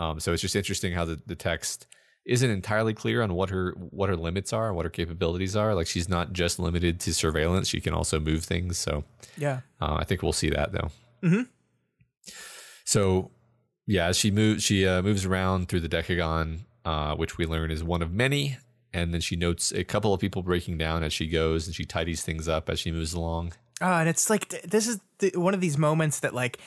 [0.00, 1.86] Um, so it's just interesting how the, the text
[2.24, 5.74] isn't entirely clear on what her what her limits are and what her capabilities are.
[5.74, 8.78] Like she's not just limited to surveillance; she can also move things.
[8.78, 9.04] So
[9.36, 10.90] yeah, uh, I think we'll see that though.
[11.22, 11.42] Mm-hmm.
[12.84, 13.30] So
[13.86, 16.60] yeah, as she moves, she uh, moves around through the decagon.
[16.84, 18.58] uh, which we learn is one of many.
[18.92, 21.84] And then she notes a couple of people breaking down as she goes, and she
[21.84, 23.52] tidies things up as she moves along.
[23.80, 26.58] Oh, and it's like th- this is the, one of these moments that like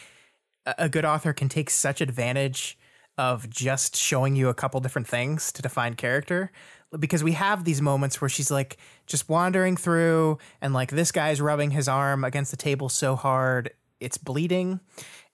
[0.65, 2.77] a, a good author can take such advantage
[3.17, 6.51] of just showing you a couple different things to define character.
[6.97, 11.41] Because we have these moments where she's like just wandering through and like this guy's
[11.41, 14.79] rubbing his arm against the table so hard it's bleeding.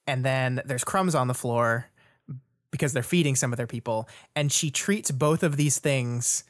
[0.07, 1.89] And then there's crumbs on the floor
[2.71, 4.07] because they're feeding some of their people.
[4.35, 6.43] And she treats both of these things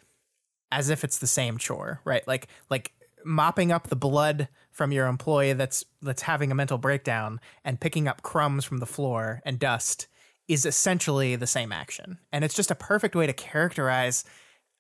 [0.72, 2.28] as if it's the same chore right?
[2.28, 2.94] Like like
[3.26, 8.08] mopping up the blood from your employee that's that's having a mental breakdown and picking
[8.08, 10.08] up crumbs from the floor and dust
[10.50, 12.18] is essentially the same action.
[12.34, 14.26] And it's just a perfect way to characterize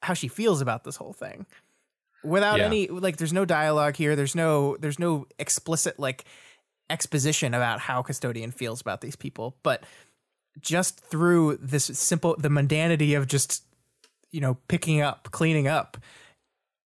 [0.01, 1.45] how she feels about this whole thing.
[2.23, 2.65] Without Yeah.
[2.65, 4.15] any like there's no dialogue here.
[4.17, 6.25] There's no there's no explicit like
[6.89, 9.55] exposition about how custodian feels about these people.
[9.63, 9.83] But
[10.59, 13.63] just through this simple the mundanity of just
[14.31, 15.97] you know picking up cleaning up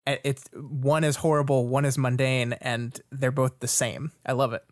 [0.06, 4.12] eh, it's one is horrible one is mundane and they're both the same.
[4.24, 4.62] I love it.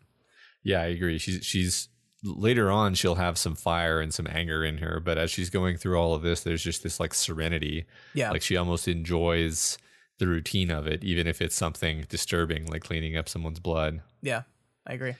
[0.63, 1.17] Yeah, I agree.
[1.17, 1.89] She's she's
[2.25, 5.77] later on she'll have some fire and some anger in her, but as she's going
[5.77, 7.85] through all of this, there's just this like serenity.
[8.13, 9.77] yeah Like she almost enjoys
[10.17, 14.01] the routine of it, even if it's something disturbing like cleaning up someone's blood.
[14.21, 14.43] yeah
[14.87, 15.13] i agree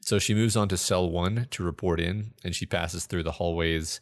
[0.00, 3.32] So she moves on to cell one to report in, and she passes through the
[3.32, 4.00] hallways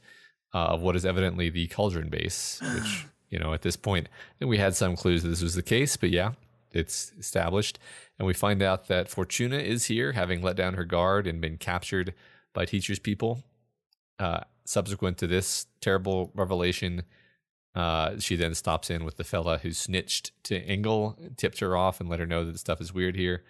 [0.53, 4.09] uh, of what is evidently the cauldron base, which, you know, at this point,
[4.41, 6.33] we had some clues that this was the case, but yeah,
[6.73, 7.79] it's established.
[8.19, 11.59] And we find out that Fortuna is here, having let down her guard and been
[11.59, 12.15] captured
[12.53, 13.43] by teacher's people.
[14.19, 17.03] Uh, subsequent to this terrible revelation,
[17.75, 22.01] uh, she then stops in with the fella who snitched to Engel, tipped her off,
[22.01, 23.43] and let her know that the stuff is weird here.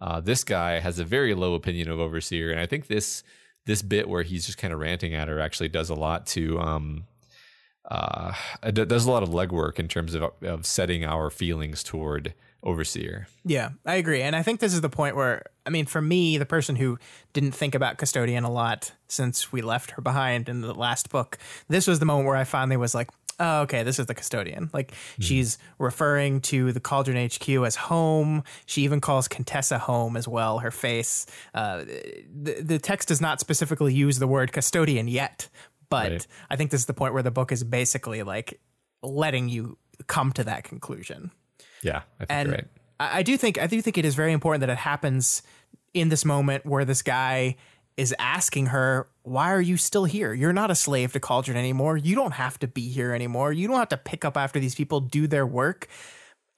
[0.00, 3.22] Uh, this guy has a very low opinion of Overseer, and I think this
[3.66, 6.58] this bit where he's just kind of ranting at her actually does a lot to
[6.60, 7.04] um,
[7.88, 8.32] uh,
[8.72, 12.34] does a lot of legwork in terms of of setting our feelings toward
[12.66, 13.28] Overseer.
[13.44, 14.22] Yeah, I agree.
[14.22, 16.98] And I think this is the point where, I mean, for me, the person who
[17.32, 21.38] didn't think about Custodian a lot since we left her behind in the last book,
[21.68, 24.70] this was the moment where I finally was like, oh, okay, this is the Custodian.
[24.72, 28.42] Like, she's referring to the Cauldron HQ as home.
[28.64, 31.26] She even calls Contessa home as well, her face.
[31.54, 31.84] Uh,
[32.34, 35.48] the, the text does not specifically use the word Custodian yet,
[35.88, 36.26] but Right.
[36.50, 38.60] I think this is the point where the book is basically like
[39.02, 41.30] letting you come to that conclusion
[41.82, 42.64] Yeah, I think and right.
[43.00, 45.42] I, I do think I do think it is very important that it happens
[45.94, 47.56] in this moment where this guy
[47.96, 50.34] is asking her, "Why are you still here?
[50.34, 51.96] You're not a slave to Cauldron anymore.
[51.96, 53.52] You don't have to be here anymore.
[53.52, 55.88] You don't have to pick up after these people do their work."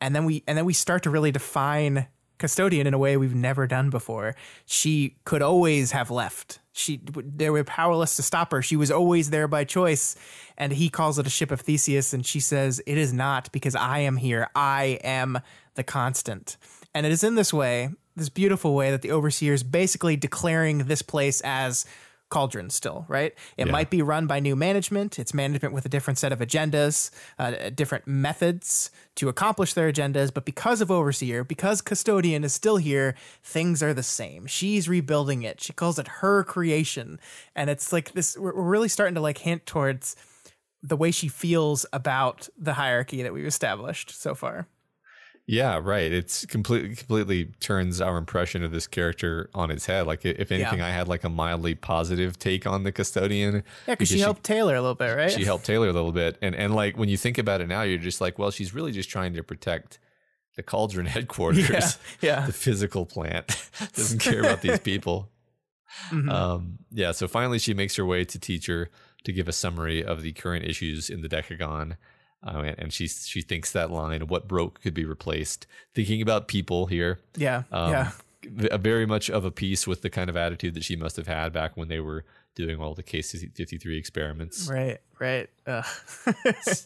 [0.00, 3.34] And then we and then we start to really define custodian in a way we've
[3.34, 4.34] never done before.
[4.66, 6.60] She could always have left.
[6.78, 8.62] She they were powerless to stop her.
[8.62, 10.16] She was always there by choice.
[10.56, 13.74] And he calls it a ship of Theseus and she says it is not because
[13.74, 14.48] I am here.
[14.54, 15.40] I am
[15.74, 16.56] the constant.
[16.94, 20.78] And it is in this way, this beautiful way that the overseer is basically declaring
[20.78, 21.84] this place as
[22.30, 23.34] Cauldron still, right?
[23.56, 23.72] It Yeah.
[23.72, 25.18] might be run by new management.
[25.18, 30.32] It's management with a different set of agendas, uh, different methods to accomplish their agendas.
[30.32, 34.46] But because of Overseer, because Custodian is still here, things are the same.
[34.46, 35.60] She's rebuilding it.
[35.60, 37.18] She calls it her creation.
[37.56, 40.14] And it's like this, we're, we're really starting to like hint towards
[40.82, 44.68] the way she feels about the hierarchy that we've established so far.
[45.50, 46.12] Yeah, right.
[46.12, 50.06] It's completely completely turns our impression of this character on its head.
[50.06, 53.54] Like if anything, I had like a mildly positive take on the custodian.
[53.86, 55.32] Yeah, because she helped Taylor a little bit, right?
[55.32, 56.36] she helped Taylor a little bit.
[56.42, 58.92] And and like when you think about it now, you're just like, well, she's really
[58.92, 59.98] just trying to protect
[60.56, 62.46] the cauldron headquarters, Yeah, yeah.
[62.46, 63.70] the physical plant.
[63.94, 65.30] Doesn't care about these people.
[66.10, 66.30] Mhm.
[66.30, 68.90] Um, yeah, so finally she makes her way to teacher
[69.24, 71.96] to give a summary of the current issues in the Decagon.
[72.42, 75.66] Uh, and, she she thinks that line, of what broke could be replaced.
[75.94, 78.10] Thinking about people here, yeah, um, yeah.
[78.76, 81.52] very much of a piece with the kind of attitude that she must have had
[81.52, 82.24] back when they were
[82.54, 84.68] doing all the case 53 experiments.
[84.68, 85.48] Right, right.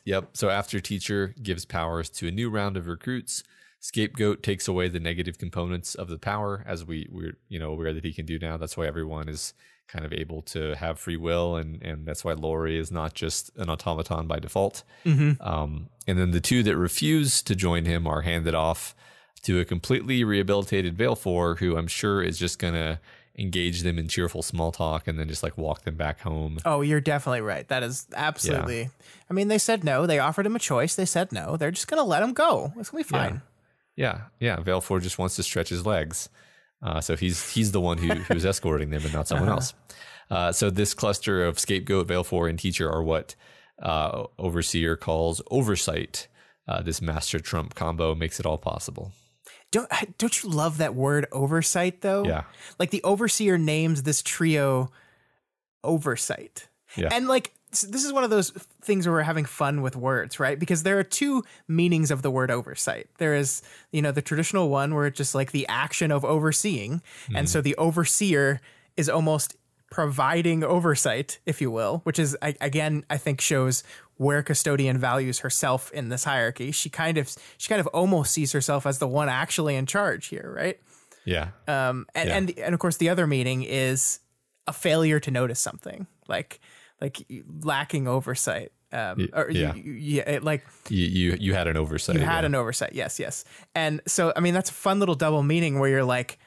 [0.04, 0.30] Yep.
[0.34, 3.42] So after teacher gives powers to a new round of recruits,
[3.80, 7.92] scapegoat takes away the negative components of the power, as we we're you know aware
[7.92, 8.56] that he can do now.
[8.56, 9.54] That's why everyone is
[9.88, 13.50] kind of able to have free will, and and that's why Lori is not just
[13.56, 14.82] an automaton by default.
[15.04, 15.36] Mhm.
[15.46, 18.94] Um, and then the two that refuse to join him are handed off
[19.42, 23.00] to a completely rehabilitated Valefor, who I'm sure is just gonna
[23.38, 26.58] engage them in cheerful small talk and then just like walk them back home.
[26.66, 27.66] Oh, you're definitely right.
[27.68, 28.90] That is absolutely.
[29.30, 30.06] I mean, they said no.
[30.06, 30.94] They offered him a choice.
[30.94, 31.56] They said no.
[31.56, 32.72] They're just gonna let him go.
[32.78, 33.18] It's gonna be Yeah.
[33.28, 33.42] fine.
[33.96, 34.56] Yeah, yeah.
[34.56, 36.28] Valefor just wants to stretch his legs,
[36.82, 39.74] uh, so he's he's the one who who's escorting them, and not someone else.
[40.30, 43.34] Uh, so this cluster of scapegoat, Valefor, and teacher are what
[43.82, 46.28] uh, Overseer calls Oversight.
[46.66, 49.12] Uh, this Master Trump combo makes it all possible.
[49.70, 52.24] Don't don't you love that word oversight though?
[52.24, 52.44] Yeah.
[52.78, 54.90] Like the overseer names this trio
[55.82, 56.68] oversight.
[56.96, 57.08] Yeah.
[57.10, 58.50] And like this is one of those
[58.82, 60.58] things where we're having fun with words, right?
[60.58, 63.08] Because there are two meanings of the word oversight.
[63.18, 67.02] There is, you know, the traditional one where it's just like the action of overseeing.
[67.34, 68.60] And so the overseer
[68.96, 69.56] is almost
[69.90, 73.84] providing oversight, if you will, which is I, again, I think shows
[74.16, 76.70] where custodian values herself in this hierarchy.
[76.72, 80.26] She kind of she kind of almost sees herself as the one actually in charge
[80.26, 80.78] here, right?
[81.24, 81.48] Yeah.
[81.68, 82.36] Um, and, Yeah.
[82.36, 84.20] and and of course, the other meaning is
[84.66, 86.60] a failure to notice something, like
[87.02, 87.26] like
[87.62, 88.72] lacking oversight.
[88.92, 89.74] Um, or yeah.
[89.74, 92.14] you, yeah, like you, you you had an oversight.
[92.14, 92.46] you had yeah.
[92.46, 92.92] an oversight.
[92.94, 93.44] Yes, yes.
[93.74, 96.38] And so, I mean, that's a fun little double meaning where you're like,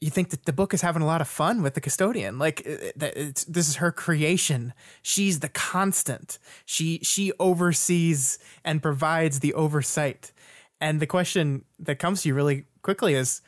[0.00, 2.38] you think that the book is having a lot of fun with the custodian.
[2.38, 4.74] Like, it- that it's, this is her creation.
[5.02, 6.38] She's the constant.
[6.66, 10.32] She she oversees and provides the oversight.
[10.80, 13.40] And the question that comes to you really quickly is,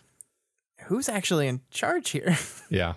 [0.87, 2.37] who's actually in charge here?
[2.71, 2.95] Yeah.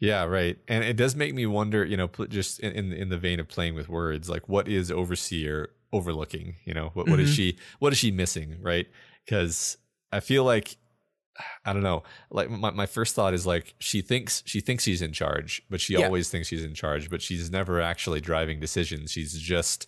[0.00, 0.58] Yeah, right.
[0.66, 3.74] And it does make me wonder, you know, just in, in the vein of playing
[3.74, 6.56] with words, like what is overseer overlooking?
[6.64, 7.36] You know, what what is mm-hmm.
[7.36, 8.86] she what is she missing, right?
[9.24, 9.76] Because
[10.10, 10.76] I feel like
[11.66, 12.02] I don't know.
[12.30, 15.82] Like my, my first thought is like she thinks she thinks she's in charge, but
[15.82, 16.06] she Yeah.
[16.06, 19.12] always thinks she's in charge, but she's never actually driving decisions.
[19.12, 19.86] She's just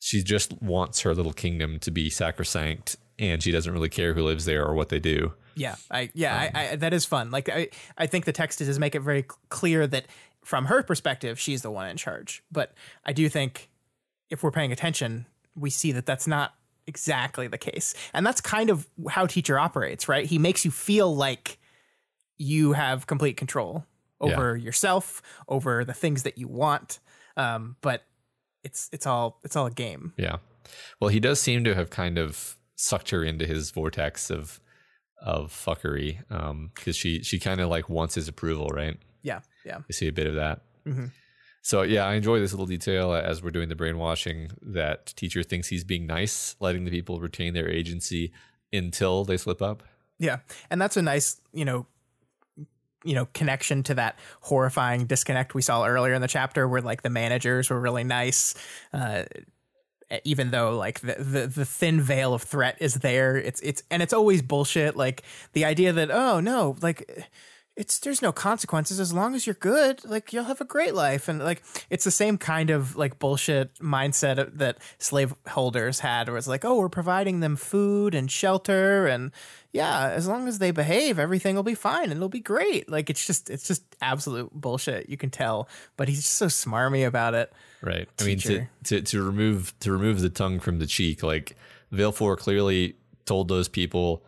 [0.00, 4.22] she just wants her little kingdom to be sacrosanct and she doesn't really care who
[4.24, 5.34] lives there or what they do.
[5.56, 7.30] Yeah, I yeah, I, I, that is fun.
[7.30, 10.06] Like I, I think the text does make it very clear that
[10.44, 12.44] from her perspective, she's the one in charge.
[12.52, 13.70] But I do think
[14.30, 16.54] if we're paying attention, we see that that's not
[16.86, 20.26] exactly the case, and that's kind of how teacher operates, right?
[20.26, 21.58] He makes you feel like
[22.36, 23.86] you have complete control
[24.20, 27.00] over yourself, over the things that you want,
[27.36, 28.02] um, but
[28.62, 30.12] it's it's all it's all a game.
[30.16, 30.36] Yeah.
[31.00, 34.60] Well, he does seem to have kind of sucked her into his vortex of
[35.20, 38.98] of fuckery um because she she kind of like wants his approval right?
[39.22, 40.60] Yeah, yeah, you see a bit of that.
[40.86, 41.10] Mhm.
[41.62, 45.66] so yeah i enjoy this little detail as we're doing the brainwashing that teacher thinks
[45.68, 48.32] he's being nice letting the people retain their agency
[48.72, 49.82] until they slip up.
[50.18, 50.38] Yeah,
[50.70, 51.86] and that's a nice, you know,
[53.04, 57.02] you know, connection to that horrifying disconnect we saw earlier in the chapter, where like
[57.02, 58.54] the managers were really nice,
[58.92, 59.24] uh,
[60.24, 63.36] even though like the, the the thin veil of threat is there.
[63.36, 64.96] It's it's and it's always bullshit.
[64.96, 67.28] Like the idea that oh no, like
[67.76, 68.98] it's there's no consequences.
[68.98, 71.28] As long as you're good like you'll have a great life.
[71.28, 76.46] And like it's the same kind of like bullshit mindset that slaveholders had where it's
[76.46, 79.30] like oh we're providing them food and shelter and
[79.72, 82.88] yeah as long as they behave everything will be fine and it'll be great.
[82.90, 85.68] Like it's just it's just absolute bullshit you can tell.
[85.96, 87.52] But he's just so smarmy about it.
[87.82, 88.08] Right.
[88.18, 91.56] I mean to, to to remove to remove the tongue from the cheek like
[91.92, 94.24] Valefor clearly told those people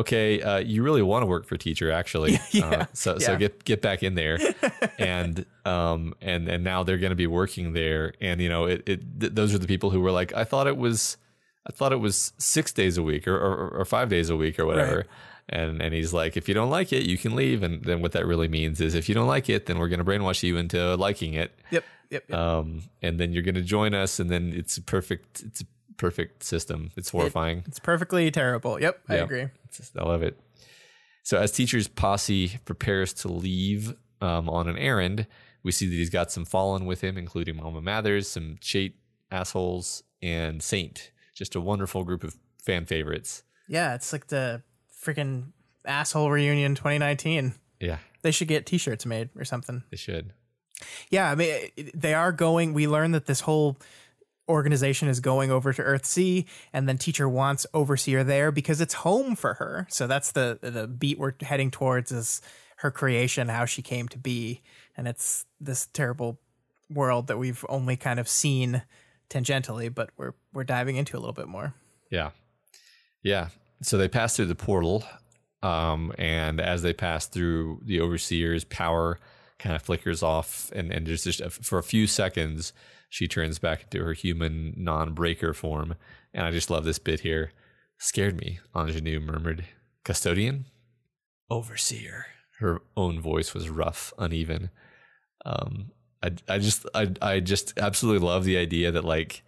[0.00, 2.38] okay uh, you really want to work for teacher actually.
[2.58, 4.38] Uh, so so get get back in there.
[4.98, 8.14] And um and and now they're going to be working there.
[8.20, 10.66] And you know it, it th- those are the people who were like i thought
[10.66, 11.16] it was
[11.66, 14.58] i thought it was six days a week or or, or five days a week
[14.58, 14.96] or whatever.
[14.96, 15.06] Right.
[15.48, 17.62] and and he's like if you don't like it you can leave.
[17.62, 20.04] And then what that really means is if you don't like it then we're going
[20.04, 21.52] to brainwash you into liking it.
[21.70, 22.38] Yep yep, yep.
[22.38, 25.42] um, and then you're going to join us, and then it's a perfect.
[25.44, 25.66] It's a
[25.98, 26.90] perfect system.
[26.96, 27.62] It's horrifying.
[27.66, 29.24] it's perfectly terrible yep i Yeah.
[29.24, 30.38] agree just- I love it.
[31.22, 35.26] So as teacher's posse prepares to leave um, on an errand,
[35.62, 38.94] we see that he's got some fallen with him, including Mama Mathers, some Cheit
[39.30, 41.10] assholes, and Saint.
[41.34, 42.34] Just a wonderful group of
[42.64, 43.42] fan favorites.
[43.68, 44.62] yeah it's like the
[45.04, 45.52] freaking
[45.84, 50.32] asshole reunion 2019 Yeah, they should get t-shirts made or something they should.
[51.10, 52.72] Yeah, I mean, they are going.
[52.72, 53.76] We learn that this whole
[54.48, 58.94] organization is going over to Earth Earthsea, and then teacher wants overseer there because it's
[58.94, 59.86] home for her.
[59.90, 62.40] So that's the the beat we're heading towards is
[62.76, 64.62] her creation, how she came to be,
[64.96, 66.38] and it's this terrible
[66.90, 68.82] world that we've only kind of seen
[69.28, 71.74] tangentially, but we're we're diving into a little bit more.
[72.10, 72.30] Yeah.
[73.22, 73.48] Yeah.
[73.82, 75.04] So they pass through the portal.
[75.62, 79.18] Um, and as they pass through, the overseer's power
[79.58, 80.70] kind of flickers off.
[80.74, 82.72] And, and there's just a, for a few seconds,
[83.08, 85.94] she turns back into her human non breaker form.
[86.34, 87.52] And I just love this bit here.
[87.98, 89.64] Scared me, Ingenue murmured.
[90.04, 90.66] Custodian?
[91.50, 92.26] Overseer.
[92.60, 94.70] Her own voice was rough, uneven.
[95.44, 99.42] Um, I, I just, I, I just absolutely love the idea that like,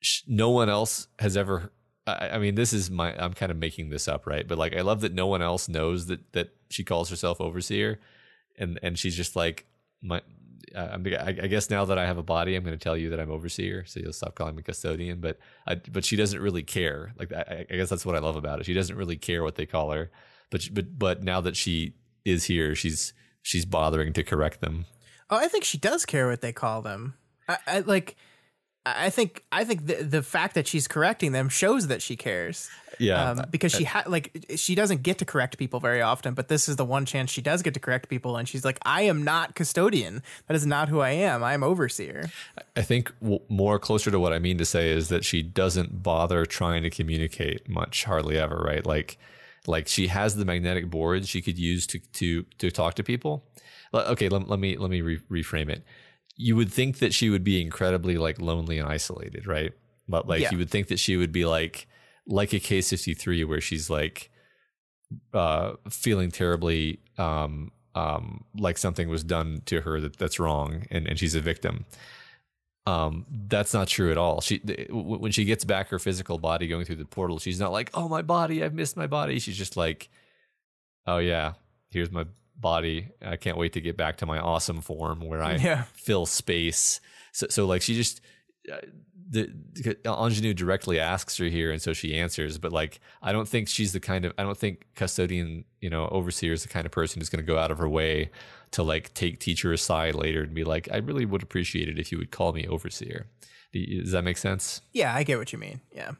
[0.00, 1.72] sh- no one else has ever
[2.06, 4.76] I, I mean this is my i'm kind of making this up right but like
[4.76, 8.00] i love that no one else knows that that she calls herself overseer
[8.58, 9.66] and and she's just like
[10.02, 10.20] my
[10.76, 13.30] I, guess now that I have a body, I'm going to tell you that I'm
[13.30, 15.20] overseer, so you'll stop calling me custodian.
[15.20, 17.12] But I, but she doesn't really care.
[17.18, 18.66] Like I, I guess that's what I love about it.
[18.66, 20.10] She doesn't really care what they call her.
[20.50, 21.94] But but but now that she
[22.24, 23.12] is here, she's
[23.42, 24.86] she's bothering to correct them.
[25.30, 27.14] Oh, I think she does care what they call them.
[27.48, 28.16] I, I like.
[28.84, 32.68] I think I think the the fact that she's correcting them shows that she cares.
[32.98, 36.48] Yeah, um, because she ha- like she doesn't get to correct people very often, but
[36.48, 39.02] this is the one chance she does get to correct people, and she's like, "I
[39.02, 40.22] am not custodian.
[40.46, 41.42] That is not who I am.
[41.42, 42.30] I am overseer."
[42.76, 46.02] I think w- more closer to what I mean to say is that she doesn't
[46.02, 48.56] bother trying to communicate much, hardly ever.
[48.56, 49.18] Right, like
[49.66, 53.44] like she has the magnetic board she could use to to to talk to people.
[53.94, 55.84] Okay, let, let me let me re- reframe it
[56.36, 59.72] you would think that she would be incredibly like lonely and isolated, right?
[60.08, 60.50] But like yeah.
[60.50, 61.86] you would think that she would be like
[62.26, 64.30] like a case 53 where she's like
[65.34, 71.06] uh feeling terribly um um like something was done to her that that's wrong and
[71.06, 71.84] and she's a victim.
[72.86, 74.40] Um that's not true at all.
[74.40, 74.60] She
[74.90, 78.08] when she gets back her physical body going through the portal, she's not like, "Oh
[78.08, 80.08] my body, I've missed my body." She's just like,
[81.06, 81.52] "Oh yeah,
[81.90, 82.24] here's my
[82.56, 83.08] body.
[83.20, 85.84] I can't wait to get back to my awesome form where I yeah.
[85.92, 87.00] fill space.
[87.32, 88.22] So, so like she just
[88.72, 88.78] uh,
[89.32, 92.58] the, the ingenue directly asks her here, and so she answers.
[92.58, 96.06] But like, I don't think she's the kind of I don't think custodian, you know,
[96.08, 98.30] overseer is the kind of person who's going to go out of her way
[98.72, 102.12] to like take teacher aside later and be like, I really would appreciate it if
[102.12, 103.26] you would call me overseer.
[103.72, 104.82] Does that make sense?
[104.92, 105.80] Yeah, I get what you mean.
[105.94, 106.12] Yeah,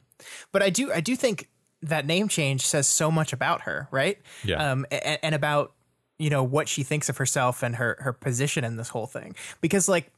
[0.51, 1.51] but I do I do think
[1.83, 4.19] that name change says so much about her, right?
[4.43, 5.75] Yeah, um, and, and about
[6.19, 9.35] you know what she thinks of herself and her her position in this whole thing
[9.61, 10.11] because like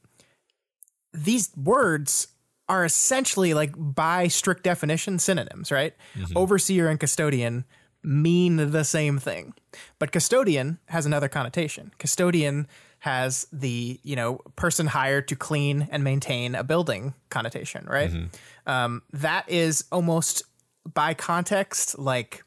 [1.13, 2.27] these words
[2.67, 6.37] are essentially like by strict definition synonyms right mm-hmm.
[6.37, 7.65] overseer and custodian
[8.03, 9.53] mean the same thing
[9.99, 12.67] but custodian has another connotation custodian
[12.99, 18.71] has the you know person hired to clean and maintain a building connotation right mm-hmm.
[18.71, 20.43] um, that is almost
[20.93, 22.44] by context like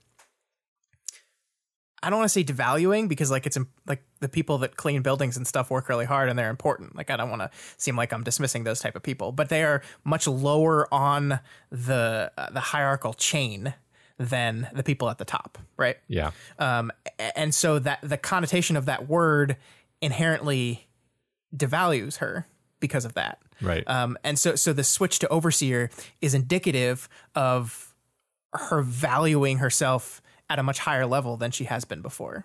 [2.03, 5.37] I don't want to say devaluing because like it's like the people that clean buildings
[5.37, 6.95] and stuff work really hard and they're important.
[6.97, 9.65] Like I don't want to seem like I'm dismissing those type of people, but they
[9.65, 11.41] are much lower on
[11.71, 13.75] the uh, the hierarchical chain
[14.19, 15.97] than the people at the top, right?
[16.09, 16.33] Yeah.
[16.59, 16.93] Um,
[17.37, 19.57] and so that the connotation of that word
[20.01, 20.89] inherently
[21.57, 22.47] devalues her
[22.81, 23.41] because of that.
[23.61, 23.89] Right.
[23.89, 25.91] Um, and so so the switch to overseer
[26.21, 27.95] is indicative of
[28.53, 32.45] her valuing herself at a much higher level than she has been before.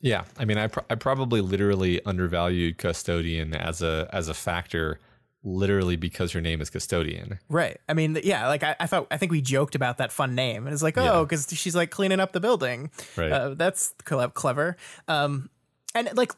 [0.00, 5.00] Yeah, I mean, I, pr- I probably literally undervalued custodian as a as a factor,
[5.42, 7.38] literally because her name is custodian.
[7.48, 7.78] Right.
[7.88, 8.46] I mean, yeah.
[8.48, 10.98] Like I, I thought, I think we joked about that fun name, and it's like,
[10.98, 11.56] oh, because yeah.
[11.56, 12.90] she's like cleaning up the building.
[13.16, 13.32] Right.
[13.32, 14.76] Uh, that's clever.
[15.08, 15.48] Um,
[15.94, 16.32] and like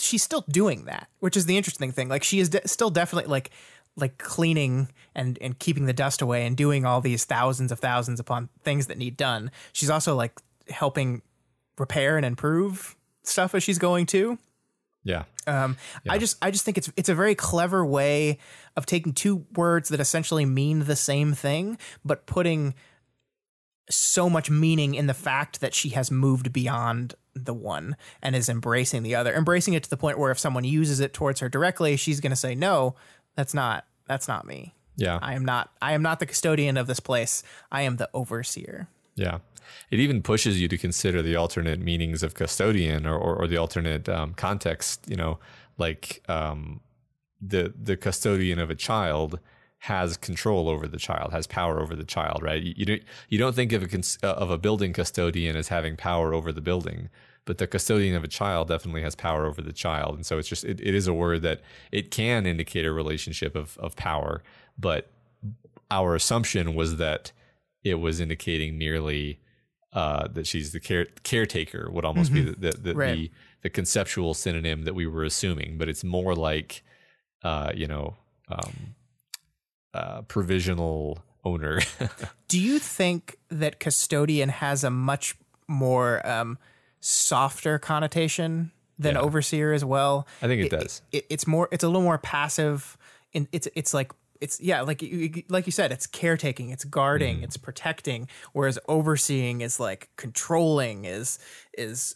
[0.00, 2.08] she's still doing that, which is the interesting thing.
[2.08, 3.50] Like she is de- still definitely like
[3.98, 8.20] like cleaning and and keeping the dust away and doing all these thousands of thousands
[8.20, 9.50] upon things that need done.
[9.72, 10.38] She's also like
[10.68, 11.22] helping
[11.78, 14.38] repair and improve stuff as she's going to.
[15.04, 15.24] Yeah.
[15.46, 16.12] Um, yeah.
[16.12, 18.38] I just I just think it's it's a very clever way
[18.76, 22.74] of taking two words that essentially mean the same thing, but putting
[23.90, 28.48] so much meaning in the fact that she has moved beyond the one and is
[28.48, 31.48] embracing the other, embracing it to the point where if someone uses it towards her
[31.48, 32.94] directly, she's going to say, "No,
[33.38, 34.74] that's not that's not me.
[34.96, 35.20] Yeah.
[35.22, 37.44] I am not I am not the custodian of this place.
[37.70, 38.88] I am the overseer.
[39.14, 39.38] Yeah.
[39.92, 43.56] It even pushes you to consider the alternate meanings of custodian or, or, or the
[43.56, 45.38] alternate um, context, you know,
[45.76, 46.80] like um,
[47.40, 49.38] the the custodian of a child
[49.82, 52.60] has control over the child, has power over the child, right?
[52.60, 56.34] You, you don't you don't think of a of a building custodian as having power
[56.34, 57.08] over the building,
[57.44, 60.48] but the custodian of a child definitely has power over the child and so it's
[60.48, 61.60] just it, it is a word that
[61.92, 64.42] it can indicate a relationship of, of power
[64.78, 65.10] but
[65.90, 67.32] our assumption was that
[67.82, 69.40] it was indicating merely
[69.92, 72.46] uh, that she's the care, caretaker would almost mm-hmm.
[72.46, 73.16] be the the, the, right.
[73.16, 73.30] the,
[73.62, 76.82] the conceptual synonym that we were assuming but it's more like
[77.42, 78.16] uh, you know
[78.48, 78.94] um,
[79.94, 81.80] uh, provisional owner
[82.48, 85.36] do you think that custodian has a much
[85.66, 86.58] more um,
[87.00, 89.20] softer connotation than yeah.
[89.20, 90.26] overseer as well.
[90.42, 91.02] I think it, it does.
[91.12, 91.68] It, it's more.
[91.70, 92.96] It's a little more passive.
[93.34, 95.02] And it's it's like it's yeah like
[95.48, 97.42] like you said it's caretaking it's guarding mm.
[97.42, 101.38] it's protecting whereas overseeing is like controlling is
[101.76, 102.14] is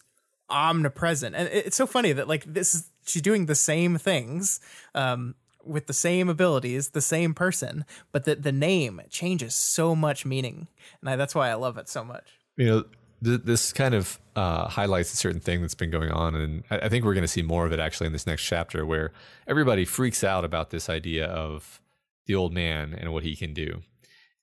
[0.51, 4.61] omnipresent and it's so funny that like this is she's doing the same things
[4.95, 10.27] um with the same abilities the same person but that the name changes so much
[10.27, 10.69] meaning
[11.01, 12.85] and I, that's why i love it so much you know
[13.25, 16.79] th- this kind of uh, highlights a certain thing that's been going on, and I,
[16.81, 19.13] I think we're going to see more of it actually in this next chapter, where
[19.47, 21.81] everybody freaks out about this idea of
[22.27, 23.83] the old man and what he can do.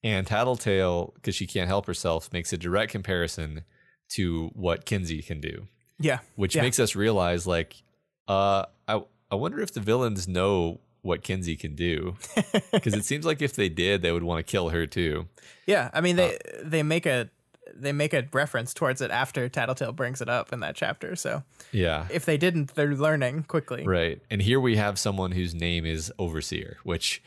[0.04, 3.64] And Tattletale, because she can't help herself, makes a direct comparison
[4.10, 5.68] to what Kenzie can do,
[6.00, 6.20] Yeah.
[6.36, 6.62] which Yeah.
[6.62, 7.84] makes us realize, like,
[8.28, 9.02] uh, I
[9.32, 12.16] I wonder if the villains know what Kenzie can do,
[12.72, 15.28] because it seems like if they did, they would want to kill her too.
[15.68, 15.90] Yeah.
[15.94, 17.30] I mean they Uh, they make a
[17.76, 21.16] they make a reference towards it after Tattletale brings it up in that chapter.
[21.16, 23.86] So Yeah, if they didn't, they're learning quickly.
[23.86, 24.22] Right.
[24.30, 27.22] And here we have someone whose name is Overseer, which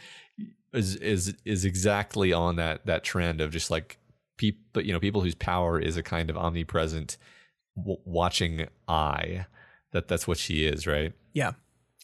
[0.73, 3.99] is is is exactly on that that trend of just like
[4.37, 7.17] people, you know, people whose power is a kind of omnipresent
[7.77, 9.47] w- watching eye.
[9.93, 11.13] That that's what she is, right?
[11.33, 11.53] Yeah.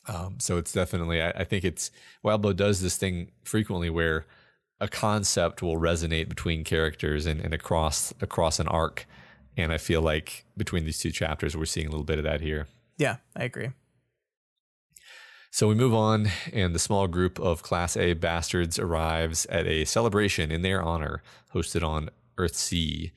[0.06, 1.90] Um, so it's definitely, I, I think it's
[2.24, 4.24] Wildbow does this thing frequently where
[4.80, 9.06] a concept will resonate between characters and, and across across an arc.
[9.56, 12.40] And I feel like between these two chapters, we're seeing a little bit of that
[12.40, 12.68] here.
[12.96, 13.70] Yeah, I agree.
[15.50, 19.84] So we move on, and the small group of Class A bastards arrives at a
[19.84, 21.22] celebration in their honor
[21.54, 23.12] hosted on Earth Cheit.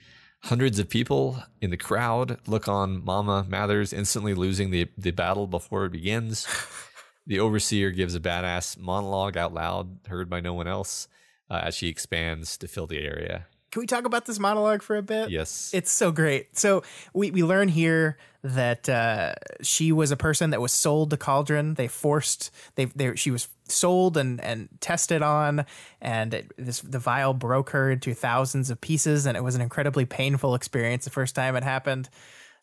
[0.46, 5.46] Hundreds of people in the crowd look on Mama Mathers instantly losing the, the battle
[5.46, 6.48] before it begins.
[7.28, 11.08] the overseer gives a badass monologue out loud, heard by no one else,
[11.52, 13.46] uh, as she expands to fill the area.
[13.72, 15.30] Can we talk about this monologue for a bit?
[15.30, 15.72] Yes.
[15.74, 16.58] It's so great.
[16.58, 16.84] So
[17.14, 21.76] we, we learn here that uh, she was a person that was sold to Cauldron.
[21.76, 25.66] They forced they they she was sold and and tested on,
[26.02, 29.62] and it, this the vial broke her into thousands of pieces, and it was an
[29.62, 32.10] incredibly painful experience the first time it happened.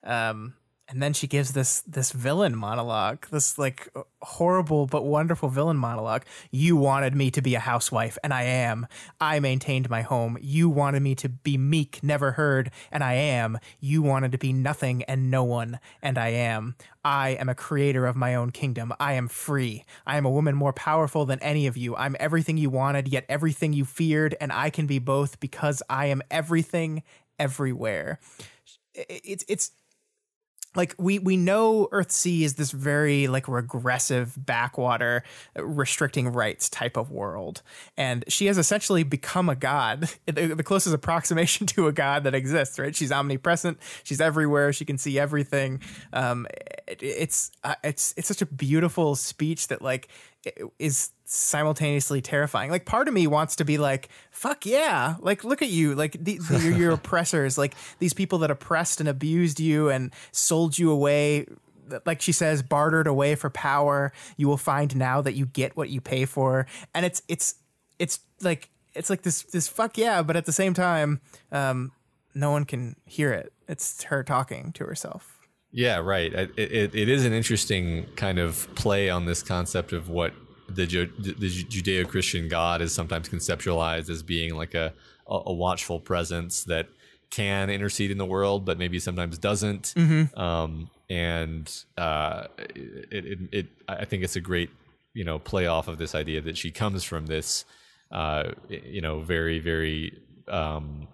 [0.03, 0.55] Um,
[0.89, 3.89] and then she gives this this villain monologue, this like
[4.23, 6.25] horrible but wonderful villain monologue.
[6.51, 8.87] You wanted me to be a housewife, and I am.
[9.21, 10.39] I maintained my home.
[10.41, 13.59] You wanted me to be meek, never heard, and I am.
[13.81, 16.75] You wanted to be nothing and no one, and I am.
[17.05, 18.95] I am a creator of my own kingdom.
[18.99, 19.85] I am free.
[20.07, 21.97] I am a woman more powerful than any of you.
[21.97, 26.07] I'm everything you wanted, yet everything you feared, and I can be both because I
[26.07, 27.03] am everything
[27.39, 28.21] everywhere.
[28.95, 29.71] It's it's
[30.79, 35.25] like we we know Earth Cheit is this very like regressive backwater
[35.59, 37.63] uh, restricting rights type of world.
[37.97, 40.09] And she has essentially become a god.
[40.39, 42.95] The, closest approximation to a god that exists right?
[42.95, 43.79] She's omnipresent.
[44.05, 44.73] She's everywhere.
[44.73, 45.81] She can see everything.
[46.13, 46.47] Um
[46.87, 50.09] it, it's uh, it's it's such a beautiful speech that like
[50.79, 52.71] is simultaneously terrifying.
[52.71, 55.17] Like part of me wants to be like, fuck yeah.
[55.21, 55.95] Like look at you.
[55.95, 60.11] Like the, the, your, your oppressors, like these people that oppressed and abused you and
[60.33, 61.47] sold you away
[62.05, 64.13] like she says bartered away for power.
[64.37, 66.67] You will find now that you get what you pay for.
[66.95, 67.57] And it's it's
[67.99, 71.21] it's like it's like this this fuck yeah, but at the same time
[71.53, 71.93] um
[72.35, 73.53] no one can hear it.
[73.69, 75.39] It's her talking to herself.
[75.73, 76.33] Yeah, right.
[76.33, 80.33] It, it, it is an interesting kind of play on this concept of what
[80.69, 80.85] the
[81.19, 84.93] the Judeo-Christian God is sometimes conceptualized as being like a
[85.27, 86.89] a watchful presence that
[87.31, 89.93] can intercede in the world, but maybe sometimes doesn't.
[90.39, 94.71] Um, and uh, it, it, it, I think it's a great
[95.15, 97.65] you know play off of this idea that she comes from this
[98.13, 101.09] uh, you know very very um,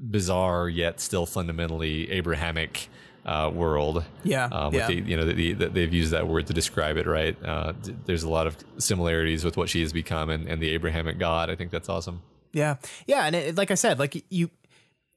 [0.00, 2.88] bizarre yet still fundamentally Abrahamic
[3.24, 4.04] uh, world.
[4.24, 4.86] Yeah, um, yeah.
[4.86, 7.36] With the, you know, the, the, they've used that word to describe it, right?
[7.44, 10.70] Uh, th- there's a lot of similarities with what she has become and, and the
[10.70, 11.50] Abrahamic God.
[11.50, 12.22] I think that's awesome.
[12.52, 14.50] Yeah, yeah, and it, like I said, like you,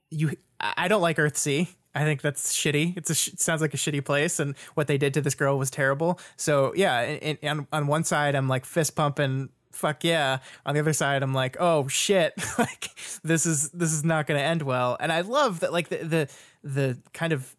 [0.10, 1.68] you, I don't like Earth Cheit.
[1.93, 2.97] I think that's shitty.
[2.97, 5.36] It's a sh- it sounds like a shitty place, and what they did to this
[5.36, 6.20] girl was terrible.
[6.36, 10.39] So yeah, and, and on on one side, I'm like fist pumping, fuck yeah.
[10.66, 12.89] On the other side, I'm like, oh shit, like
[13.24, 14.97] this is this is not going to end well.
[14.99, 16.30] And I love that, like the the
[16.64, 17.56] the kind of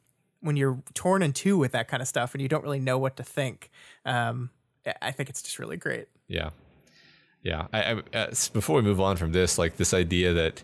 [0.47, 2.99] when you're torn in two with that kind of stuff, and you don't really know
[2.99, 3.71] what to think.
[4.05, 4.51] Um,
[5.03, 6.07] I think it's just really great.
[6.29, 6.51] Yeah,
[7.43, 7.67] yeah.
[7.73, 10.63] I, I, uh, before we move on from this, like this idea that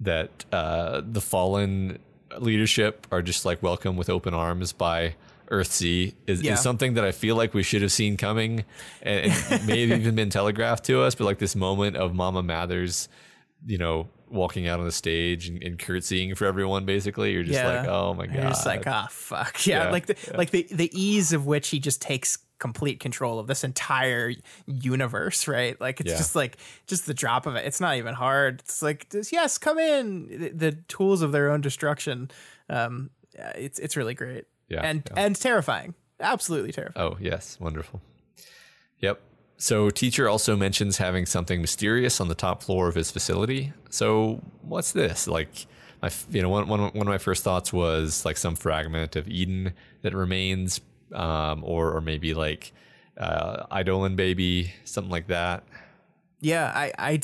[0.00, 1.98] that uh, the fallen
[2.38, 5.14] leadership are just like welcome with open arms by
[5.50, 6.54] Earth Cheit is, Yeah.
[6.54, 8.64] is something that I feel like we should have seen coming,
[9.02, 11.14] and it may have even been telegraphed to us.
[11.14, 13.08] But like this moment of Mama Mathers,
[13.66, 17.54] you know, walking out on the stage and, and curtsying for everyone, basically, you're just
[17.58, 17.80] Yeah.
[17.80, 19.64] like, oh my god, You're just like, ah, fuck.
[19.66, 23.38] Yeah, Yeah, like the like the the ease of which he just takes complete control
[23.38, 24.32] of this entire
[24.66, 25.80] universe, right?
[25.80, 26.16] Like it's Yeah.
[26.18, 27.64] just like just the drop of it.
[27.66, 28.60] It's not even hard.
[28.60, 30.28] It's like just, yes, come in.
[30.28, 32.30] The, the tools of their own destruction.
[32.68, 34.44] Um, it's it's really great.
[34.68, 35.24] Yeah, and yeah.
[35.24, 35.94] and terrifying.
[36.20, 37.12] Absolutely terrifying.
[37.12, 37.56] Oh, yes.
[37.58, 38.02] Wonderful.
[38.98, 39.20] Yep.
[39.62, 43.74] So, teacher also mentions having something mysterious on the top floor of his facility.
[43.90, 45.28] So, what's this?
[45.28, 45.66] Like
[46.00, 49.28] my you know one, one, one of my first thoughts was like some fragment of
[49.28, 50.80] Eden that remains,
[51.12, 52.72] um, or or maybe like
[53.18, 55.62] uh, Eidolon baby, something like that.
[56.40, 57.20] Yeah, I, I,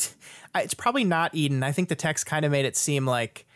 [0.55, 1.63] I, it's probably not Eden.
[1.63, 3.47] I think the text kind of made it seem like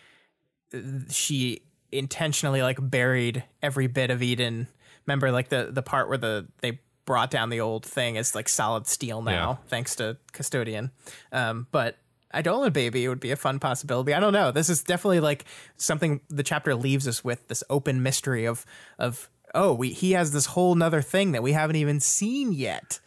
[0.72, 0.78] uh,
[1.11, 1.61] she
[1.93, 4.68] intentionally like buried every bit of Eden.
[5.07, 8.48] Remember, like the the part where the they brought down the old thing is like
[8.48, 9.68] solid steel now, Yeah.
[9.68, 10.90] thanks to Custodian.
[11.32, 11.96] Um, but
[12.36, 14.14] Eidolon baby would be a fun possibility.
[14.14, 14.53] I don't know.
[14.53, 15.44] This is definitely like
[15.76, 18.64] something the chapter leaves us with this open mystery of
[18.98, 23.01] of oh we he has this whole nother thing that we haven't even seen yet,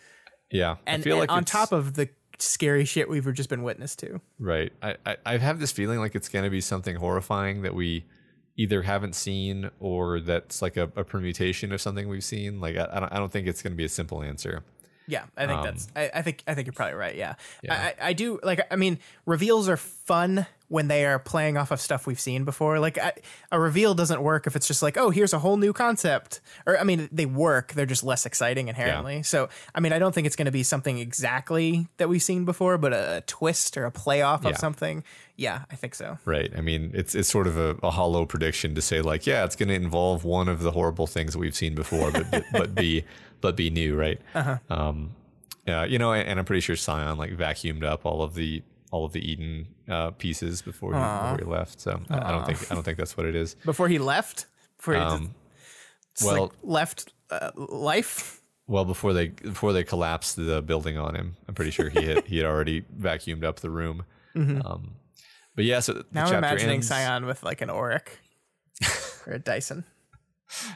[0.51, 3.63] Yeah, and, I feel and like on top of the scary shit we've just been
[3.63, 4.19] witness to.
[4.39, 4.73] Right.
[4.81, 8.03] I, I, I have this feeling like it's going to be something horrifying that we
[8.57, 12.59] either haven't seen or that's like a, a permutation of something we've seen.
[12.59, 14.63] Like, I, I, don't, I don't think it's going to be a simple answer.
[15.05, 15.87] Yeah, I think that's.
[15.95, 17.15] I, I think I think you're probably right.
[17.15, 17.73] Yeah, Um, Yeah.
[17.73, 18.65] I, I I do like.
[18.71, 19.75] I mean, reveals are
[20.05, 22.79] fun when they are playing off of stuff we've seen before.
[22.79, 23.13] Like I,
[23.51, 26.41] a reveal doesn't work if it's just like, oh, here's a whole new concept.
[26.65, 27.73] Or I mean, they work.
[27.73, 29.21] They're just less exciting inherently.
[29.21, 32.43] So I mean, I don't think it's going to be something exactly that we've seen
[32.45, 34.49] before, but a, a twist or a playoff Yeah.
[34.49, 35.03] of something.
[35.35, 36.17] Yeah, I think so.
[36.25, 36.51] Right.
[36.57, 39.55] I mean, it's it's sort of a, a hollow prediction to say like, yeah, it's
[39.55, 42.75] going to involve one of the horrible things that we've seen before, but but, but
[42.75, 43.03] be
[43.41, 44.19] but be new, right?
[44.33, 44.57] Uh-huh.
[44.69, 45.11] Um,
[45.67, 48.63] yeah, you know, and, and I'm pretty sure Scion like vacuumed up all of the
[48.93, 51.81] all of the Eden uh, pieces before he, before he left.
[51.81, 53.55] So I, I don't think I don't think that's what it is.
[53.65, 54.45] Before he left,
[54.77, 55.33] before he Um,
[56.15, 58.39] just, well- like, left uh, life.
[58.67, 62.25] Well, before they before they collapsed the building on him, I'm pretty sure he had
[62.25, 64.03] he had already vacuumed up the room.
[64.35, 64.95] Um,
[65.55, 68.07] but yeah, so Now I'm imagining ends, Scion with like an Oreck
[69.27, 69.83] or a Dyson.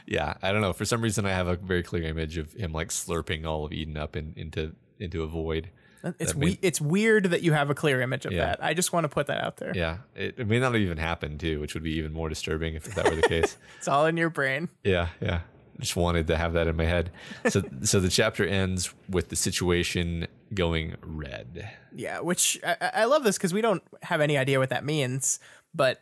[0.06, 0.72] Yeah, I don't know.
[0.72, 3.72] For some reason, I have a very clear image of him like slurping all of
[3.72, 5.70] Eden up in, into into a void.
[6.18, 8.46] It's we- may- it's weird that you have a clear image of Yeah.
[8.46, 8.64] that.
[8.64, 9.72] I just want to put that out there.
[9.74, 12.84] Yeah, it, it may not even happen too, which would be even more disturbing if
[12.94, 13.56] that were the case.
[13.78, 14.68] It's all in your brain.
[14.84, 15.40] Yeah, yeah.
[15.80, 17.10] Just wanted to have that in my head.
[17.48, 21.70] So, so the chapter ends with the situation going red.
[21.94, 24.84] Yeah, which I, I I love this because we don't have any idea what that
[24.84, 25.38] means,
[25.74, 26.00] but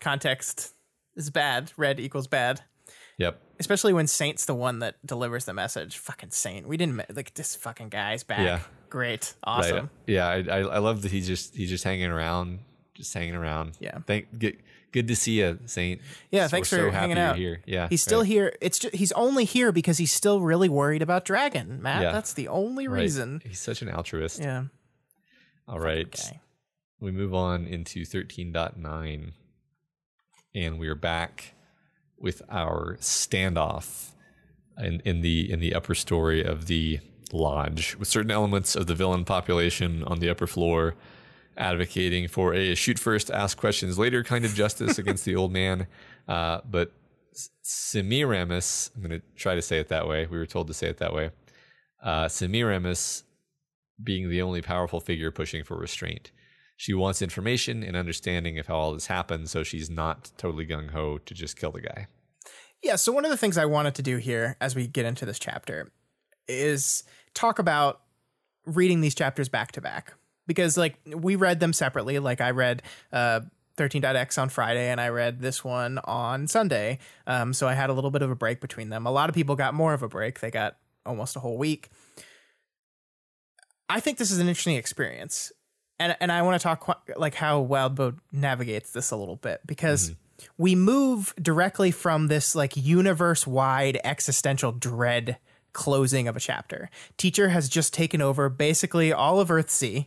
[0.00, 0.74] context
[1.14, 1.72] is bad.
[1.76, 2.62] Red equals bad,
[3.18, 3.40] Yep.
[3.60, 5.98] especially when Saint's the one that delivers the message.
[5.98, 6.66] Fucking Saint.
[6.68, 8.40] We didn't like this fucking guy's back.
[8.40, 8.60] Yeah.
[8.88, 9.34] Great.
[9.44, 9.90] Awesome.
[10.06, 12.60] Yeah, I, I I love that he's just he's just hanging around,
[12.94, 13.76] just hanging around.
[13.80, 13.98] Yeah.
[14.06, 14.56] Thank good
[14.92, 16.00] good to see you, Saint.
[16.30, 17.36] Yeah, We're thanks so for happy hanging out.
[17.36, 17.60] here.
[17.66, 18.28] Yeah, He's still right.
[18.28, 18.56] here.
[18.62, 22.02] It's just, he's only here because he's still really worried about Dragon, Matt.
[22.02, 22.12] Yeah.
[22.12, 23.02] That's the only Right.
[23.02, 23.42] reason.
[23.44, 24.40] He's such an altruist.
[24.40, 24.64] Yeah.
[25.68, 26.06] All right.
[26.06, 26.40] Okay.
[27.00, 29.32] We move on into 13.9
[30.54, 31.52] and we're back
[32.18, 34.12] with our standoff
[34.78, 37.00] in, in the in the upper story of the
[37.32, 40.94] lodge with certain elements of the villain population on the upper floor
[41.56, 45.86] advocating for a shoot first ask questions later kind of justice against the old man
[46.28, 46.92] uh, but
[47.62, 50.88] Semiramis I'm going to try to say it that way we were told to say
[50.88, 51.30] it that way
[52.02, 53.24] uh, Semiramis
[54.02, 56.30] being the only powerful figure pushing for restraint.
[56.76, 60.90] She wants information and understanding of how all this happened, so she's not totally gung
[60.90, 62.08] ho to just kill the guy.
[62.82, 65.24] Yeah, so one of the things I wanted to do here as we get into
[65.24, 65.90] this chapter
[66.48, 68.00] is talk about
[68.66, 70.14] reading these chapters back to back.
[70.46, 72.82] Because like we read them separately, like I read
[73.12, 73.40] uh
[73.76, 76.98] 13.x on Friday and I read this one on Sunday.
[77.26, 79.06] Um, so I had a little bit of a break between them.
[79.06, 80.40] A lot of people got more of a break.
[80.40, 81.90] They got almost a whole week.
[83.88, 85.52] I think this is an interesting experience.
[85.98, 90.12] And and I want to talk like how Wildbow navigates this a little bit because
[90.58, 95.38] we move directly from this like universe wide existential dread
[95.76, 96.88] closing of a chapter.
[97.18, 100.06] Teacher has just taken over basically all of Earth Cheit.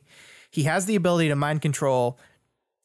[0.52, 2.18] He has the ability to mind control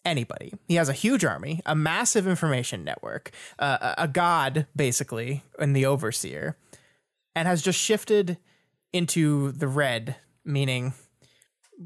[0.04, 0.52] anybody.
[0.68, 5.86] He has a huge army, a massive information network, uh, a- god basically in the
[5.86, 6.58] overseer,
[7.34, 8.36] and has just shifted
[8.92, 10.92] into the red, meaning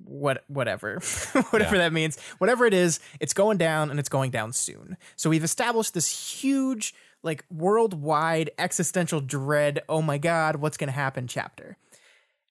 [0.05, 0.99] what whatever
[1.51, 1.83] whatever Yeah.
[1.85, 5.43] that means whatever it is it's going down and it's going down soon so we've
[5.43, 6.09] established this
[6.43, 11.77] huge like worldwide existential dread oh my god what's going to happen chapter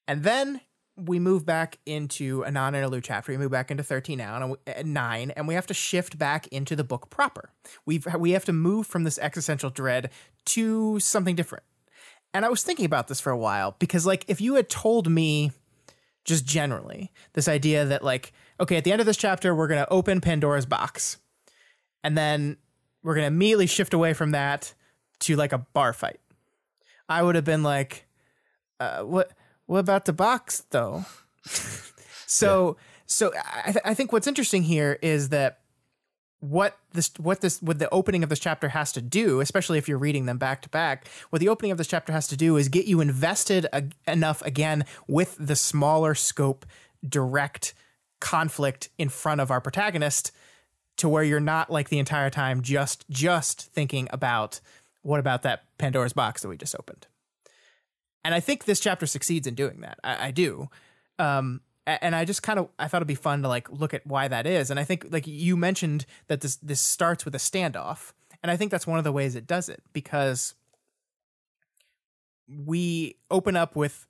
[0.07, 0.61] and then
[0.97, 3.32] we move back into a non-interlude chapter.
[3.32, 6.47] We move back into 13 now and uh, 9 and we have to shift back
[6.47, 7.51] into the book proper.
[7.86, 10.09] We've we have to move from this existential dread
[10.47, 11.63] to something different.
[12.34, 15.09] And I was thinking about this for a while because like if you had told
[15.09, 15.51] me
[16.26, 19.84] just generally this idea that like okay, at the end of this chapter we're going
[19.84, 21.18] to open Pandora's box.
[22.03, 22.57] And then
[23.07, 24.73] we're to immediately shift away from that
[25.19, 26.19] to like a bar fight.
[27.07, 28.05] I would have been like
[28.81, 29.31] uh, what
[29.65, 31.05] what about the box though?
[32.27, 33.31] so so
[33.65, 35.59] I, th- I think what's interesting here is that
[36.41, 39.87] what this what this what the opening of this chapter has to do especially if
[39.87, 42.57] you're reading them back to back what the opening of this chapter has to do
[42.57, 46.63] is get you invested ag- enough again with the smaller scope
[47.07, 47.73] direct
[48.19, 50.31] conflict in front of our protagonist
[50.97, 54.59] to where you're not like the entire time just just thinking about
[55.01, 57.07] what about that pandora's box that we just opened?
[58.25, 59.99] And i think this chapter succeeds in doing that.
[60.03, 60.69] I, I do.
[61.19, 64.05] Um, and I just kind of I thought it'd be fun to like look at
[64.05, 64.69] why that is.
[64.69, 68.11] And I think like you mentioned that this this starts with a standoff,
[68.43, 70.53] and I think that's one of the ways it does it because
[72.47, 74.05] we open up with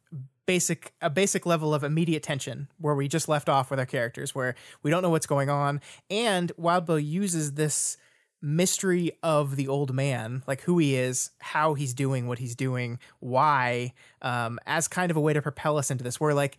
[0.47, 4.33] basic a basic level of immediate tension where we just left off with our characters
[4.33, 5.79] where we don't know what's going on.
[6.09, 7.97] And Wildbow uses this
[8.41, 12.99] mystery of the old man like who he is how he's doing what he's doing
[13.19, 13.91] why
[14.21, 16.19] um, as kind of a way to propel us into this.
[16.19, 16.57] Where like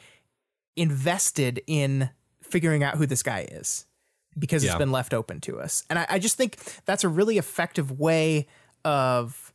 [0.76, 2.10] invested in
[2.42, 3.86] figuring out who this guy is
[4.38, 5.84] because it's been left open to us.
[5.90, 8.46] And I, I just think that's a really effective way
[8.84, 9.52] of,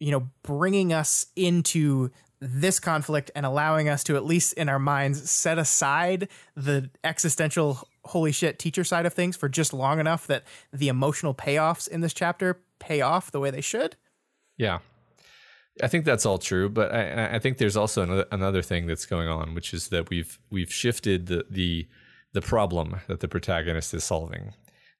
[0.00, 2.10] you know, bringing us into
[2.44, 7.86] this conflict and allowing us to, at least in our minds, set aside the existential
[8.04, 12.00] holy shit teacher side of things for just long enough that the emotional payoffs in
[12.00, 13.94] this chapter pay off the way they should.
[14.56, 14.80] Yeah,
[15.80, 19.06] I think that's all true, but I- I, think there's also another, another thing that's
[19.06, 21.86] going on, which is that we've we've shifted the the
[22.32, 24.52] the problem that the protagonist is solving.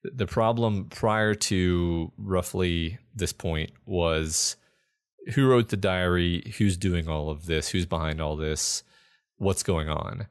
[0.04, 4.56] The problem prior to roughly this point was
[5.34, 8.82] who wrote the diary, who's doing all of this, who's behind all this,
[9.36, 10.26] what's going on.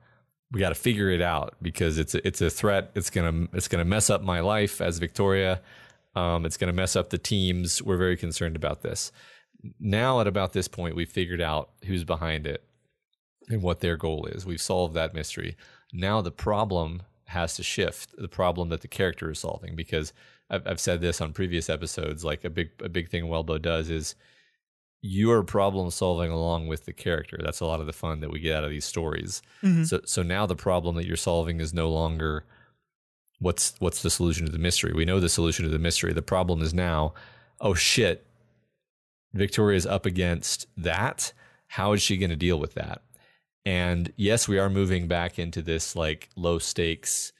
[0.52, 2.92] We got to figure it out because it's a, it's a threat.
[2.96, 5.62] It's gonna it's gonna mess up my life as Victoria.
[6.14, 7.82] Um, it's gonna mess up the teams.
[7.82, 9.14] We're very concerned about this
[9.80, 12.64] now at about this point we've figured out who's behind it
[13.50, 15.56] and what their goal is we've solved that mystery
[15.94, 20.14] now the problem has to shift the problem that the character is solving because
[20.50, 23.90] i've, I've said this on previous episodes like a big a big thing Wildbow does
[23.90, 24.16] is
[25.02, 28.32] you are problem solving along with the character that's a lot of the fun that
[28.32, 29.42] we get out of these stories
[29.86, 32.46] so so now the problem that you're solving is no longer
[33.40, 36.22] what's what's the solution to the mystery we know the solution to the mystery the
[36.22, 37.14] problem is now
[37.60, 38.28] oh shit
[39.34, 41.34] Victoria's up against that.
[41.68, 43.02] How is she going to deal with that?
[43.66, 47.32] And yes, we are moving back into this like low stakes,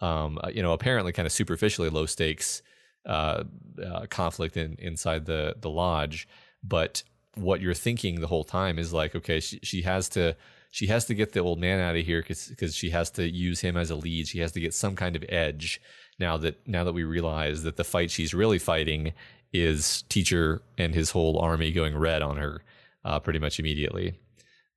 [0.00, 2.62] um, uh, you know, apparently kind of superficially low stakes
[3.06, 3.44] uh,
[3.84, 6.28] uh, conflict in, inside the the lodge.
[6.66, 7.02] But
[7.34, 10.36] what you're thinking the whole time is like, okay, she, she has to
[10.70, 13.60] she has to get the old man out of here because she has to use
[13.60, 14.26] him as a lead.
[14.26, 15.80] She has to get some kind of edge
[16.18, 19.12] now that now that we realize that the fight she's really fighting
[19.52, 22.62] is teacher and his whole army going red on her
[23.04, 24.18] uh, pretty much immediately.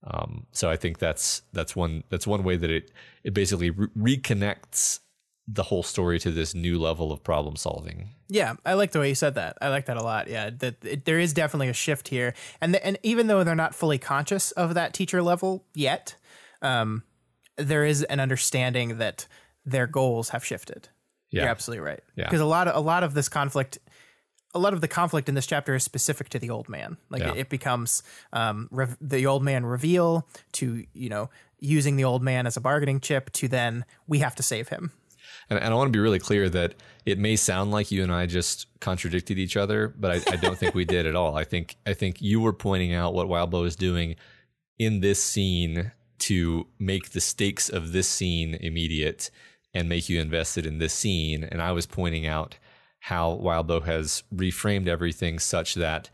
[0.04, 2.92] Um, so I think that's that's one that's one way that it
[3.24, 5.00] it basically re- reconnects
[5.48, 8.10] the whole story to this new level of problem solving.
[8.28, 9.58] Yeah, I like the way you said that.
[9.62, 10.28] I like that a lot.
[10.28, 13.56] Yeah, that it, there is definitely a shift here, and the, and even though they're
[13.56, 16.16] not fully conscious of that teacher level yet,
[16.62, 17.04] um,
[17.56, 19.28] there is an understanding that
[19.66, 20.90] their goals have shifted.
[21.32, 21.44] Yeah.
[21.44, 22.00] You're absolutely right.
[22.16, 22.26] Yeah.
[22.26, 23.78] because a lot of a lot of this conflict,
[24.54, 26.98] a lot of the conflict in this chapter is specific to the old man.
[27.10, 27.32] Like Yeah.
[27.32, 31.30] it, it becomes um, rev- the old man reveal to you know
[31.60, 34.92] using the old man as a bargaining chip to then we have to save him.
[35.50, 36.76] And, and I want to be really clear that
[37.06, 40.58] it may sound like you and I just contradicted each other, but I, I don't
[40.58, 41.36] think we did at all.
[41.36, 44.16] I think I think you were pointing out what Wildbow is doing
[44.78, 49.30] in this scene to make the stakes of this scene immediate
[49.74, 52.58] and make you invested in this scene, and I was pointing out
[53.02, 56.10] how Wildbow has reframed everything such that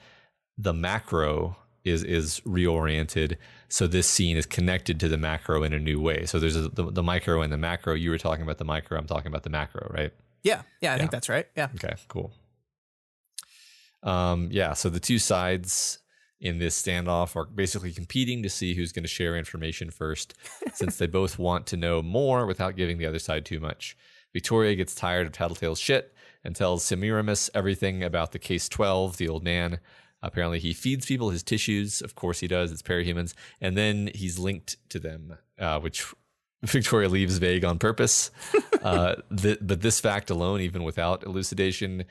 [0.58, 3.38] the macro is is reoriented
[3.74, 6.28] so this scene is connected to the macro in a new way.
[6.28, 7.96] So there's a, the, the micro and the macro.
[7.96, 9.00] You were talking about the micro.
[9.00, 10.14] I'm talking about the macro right?
[10.44, 11.48] Yeah, yeah, I think that's right.
[11.58, 12.32] Yeah, okay cool.
[14.04, 15.98] Um yeah so the two sides
[16.40, 20.36] in this standoff are basically competing to see who's going to share information first
[20.74, 23.98] since they both want to know more without giving the other side too much.
[24.34, 26.14] Victoria gets tired of tattletale's shit
[26.44, 29.80] and tells semiramis everything about the case 12 the old man
[30.24, 32.02] apparently he feeds people his tissues.
[32.02, 32.72] Of course he does.
[32.72, 36.06] It's parahumans and then he's linked to them uh, which
[36.64, 38.32] victoria leaves vague on purpose.
[38.84, 42.04] Uh, th- but this fact alone even without elucidation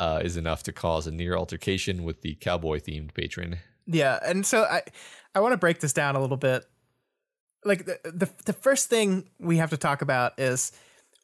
[0.00, 3.56] uh, is enough to cause a near altercation with the cowboy themed patron.
[3.86, 4.82] Yeah, and so I
[5.32, 6.64] I want to break this down a little bit.
[7.64, 10.72] Like the, the the first thing we have to talk about is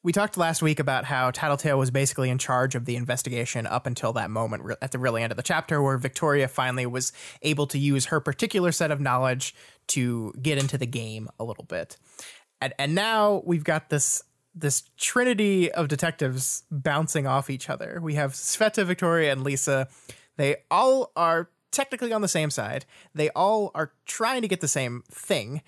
[0.03, 3.87] we talked last week about how Tattletale was basically in charge of the investigation up
[3.87, 7.13] until that moment re- at the really end of the chapter where Victoria finally was
[7.43, 9.55] able to use her particular set of knowledge
[9.89, 11.97] to get into the game a little bit.
[12.61, 14.23] And and now we've got this
[14.55, 18.01] this trinity of detectives bouncing off each other.
[18.03, 19.89] We have Sveta, Victoria, and Lisa.
[20.37, 22.85] They all are technically on the same side.
[23.15, 25.63] They all are trying to get the same thing,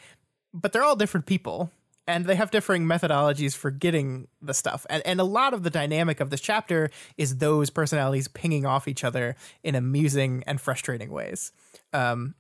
[0.52, 1.70] but they're all different people
[2.10, 4.86] and they have differing methodologies for getting the stuff.
[4.90, 8.88] And and a lot of the dynamic of this chapter is those personalities pinging off
[8.88, 11.52] each other in amusing and frustrating ways.
[11.92, 12.34] Um,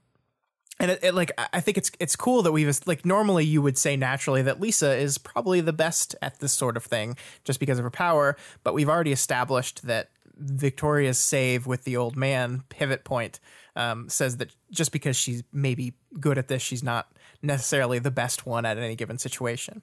[0.78, 3.78] and it, it, like I think it's it's cool that we've like normally you would
[3.78, 7.78] say naturally that Lisa is probably the best at this sort of thing just because
[7.78, 13.04] of her power, but we've already established that Victoria's save with the old man pivot
[13.04, 13.40] point
[13.76, 17.12] um, says that just because she's maybe good at this, she's not
[17.42, 19.82] necessarily the best one at any given situation.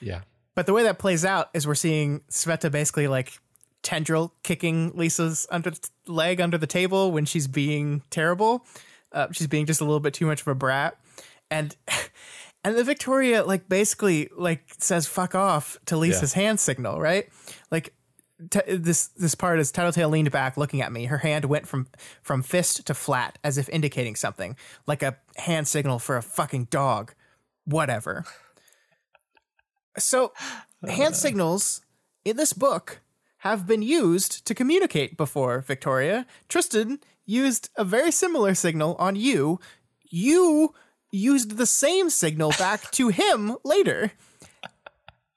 [0.00, 0.22] Yeah.
[0.54, 3.38] But the way that plays out is we're seeing Sveta basically like
[3.82, 5.72] tendril kicking Lisa's under
[6.06, 8.66] leg under the table when she's being terrible.
[9.12, 10.98] Uh, she's being just a little bit too much of a brat,
[11.50, 11.76] and
[12.64, 16.42] and the Victoria like basically like says "fuck off" to Lisa's yeah.
[16.42, 17.28] hand signal, right?
[17.70, 17.94] Like
[18.50, 21.06] T- this this part is Tattletale leaned back, looking at me.
[21.06, 21.88] Her hand went from
[22.22, 26.66] from fist to flat, as if indicating something, like a hand signal for a fucking
[26.66, 27.14] dog.
[27.64, 28.24] Whatever.
[29.98, 30.32] So,
[30.86, 31.80] hand signals
[32.24, 33.00] in this book
[33.38, 35.60] have been used to communicate before.
[35.60, 39.60] Victoria Tristan used a very similar signal on you.
[40.04, 40.74] You
[41.10, 44.12] used the same signal back to him later,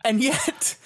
[0.03, 0.77] and yet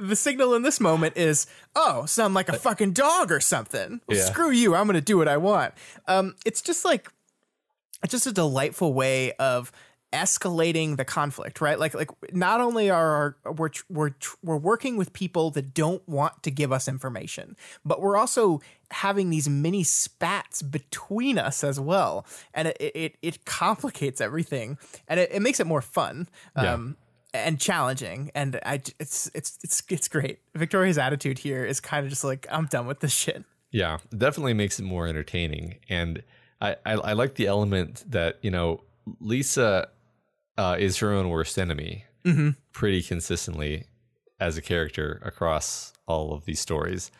[0.00, 1.46] the signal in this moment is,
[1.76, 4.00] oh, sound like a fucking dog or something.
[4.06, 4.24] Well, yeah.
[4.24, 4.74] Screw you.
[4.74, 5.74] I'm to do what I want.
[6.08, 7.10] Um, it's just like,
[8.02, 9.70] it's just a delightful way of
[10.12, 11.78] escalating the conflict, right?
[11.78, 14.10] Like, like not only are our, we're, we're,
[14.42, 19.30] we're working with people that don't want to give us information, but we're also having
[19.30, 22.26] these mini spats between us as well.
[22.52, 26.28] And it, it, it complicates everything and it, it makes it more fun.
[26.56, 26.72] Yeah.
[26.72, 26.96] Um,
[27.32, 30.38] and challenging and I it's it's it's it's great.
[30.54, 33.44] Victoria's attitude here is kind of just like I'm done with this shit.
[33.70, 36.22] Yeah, definitely makes it more entertaining and
[36.60, 38.82] I I, I like the element that, you know,
[39.20, 39.88] Lisa
[40.58, 42.50] uh, is her own worst enemy mm-hmm.
[42.72, 43.84] pretty consistently
[44.38, 47.10] as a character across all of these stories.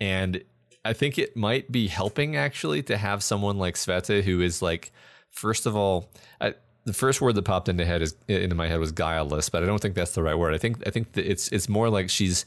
[0.00, 0.42] And
[0.84, 4.92] I think it might be helping actually to have someone like Sveta who is like
[5.34, 8.78] first of all, I, the first word that popped into head is into my head
[8.78, 10.54] was guileless, but I don't think that's the right word.
[10.54, 12.44] I think I think that it's it's more like she's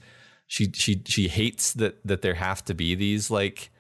[0.48, 3.72] she she she hates that that there have to be these like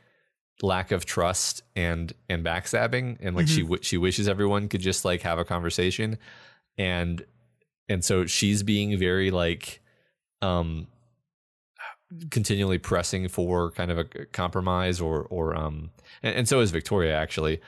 [0.62, 3.76] lack of trust and and backstabbing and like mm-hmm.
[3.76, 6.18] she she wishes everyone could just like have a conversation
[6.78, 7.24] and
[7.88, 9.82] and so she's being very like
[10.41, 10.88] um
[12.32, 15.91] continually pressing for kind of a compromise or or um
[16.24, 17.62] and, and so is Victoria actually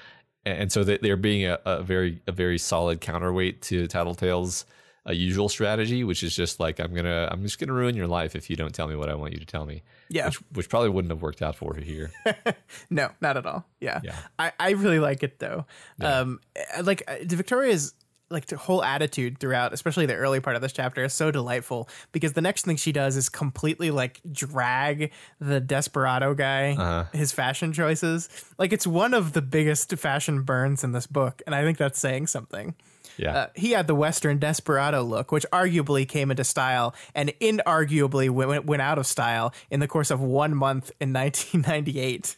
[0.45, 4.65] and so they're being a, a, very a very solid counterweight to Tattletale's
[5.07, 8.35] uh, usual strategy, which is just like I'm gonna I'm just gonna ruin your life
[8.35, 9.81] if you don't tell me what I want you to tell me.
[10.09, 12.11] Yeah, which, which probably wouldn't have worked out for her here.
[12.89, 13.65] no, not at all.
[13.79, 14.15] Yeah, yeah.
[14.37, 15.65] I, I really like it though.
[15.99, 16.19] Yeah.
[16.19, 16.39] Um,
[16.81, 17.93] like uh, Victoria's
[18.29, 21.89] like the whole attitude throughout, especially the early part of this chapter, is so delightful
[22.11, 27.05] because the next thing she does is completely like drag the desperado guy, uh-huh.
[27.13, 28.29] his fashion choices.
[28.57, 31.99] Like it's one of the biggest fashion burns in this book, and I think that's
[31.99, 32.75] saying something.
[33.19, 33.37] Yeah.
[33.37, 38.65] Uh, he had the Western desperado look, which arguably came into style and inarguably went,
[38.65, 42.37] went out of style in the course of one month in 1998.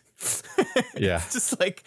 [0.97, 1.19] yeah.
[1.31, 1.83] just like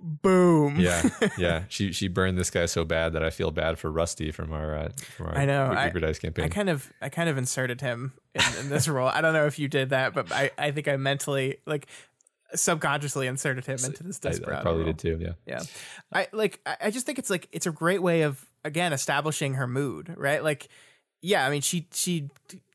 [0.00, 0.78] boom.
[0.78, 1.64] yeah, yeah.
[1.68, 4.74] She she burned this guy so bad that I feel bad for Rusty from our
[4.74, 6.44] uh, from our I know Reaper Dice campaign.
[6.44, 9.08] I kind of I kind of inserted him in, in this role.
[9.08, 11.86] I don't know if you did that, but I I think I mentally like
[12.54, 14.54] subconsciously inserted him into this desperate.
[14.54, 14.92] I, I probably role.
[14.92, 15.18] did too.
[15.20, 15.62] Yeah, yeah.
[16.12, 16.60] I like.
[16.80, 20.42] I just think it's like it's a great way of again establishing her mood, right?
[20.42, 20.68] Like,
[21.20, 21.46] yeah.
[21.46, 22.30] I mean, she she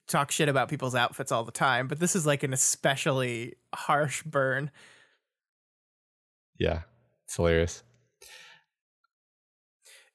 [0.08, 4.24] talks shit about people's outfits all the time, but this is like an especially harsh
[4.24, 4.72] burn.
[6.58, 6.82] Yeah,
[7.34, 7.84] it's hilarious.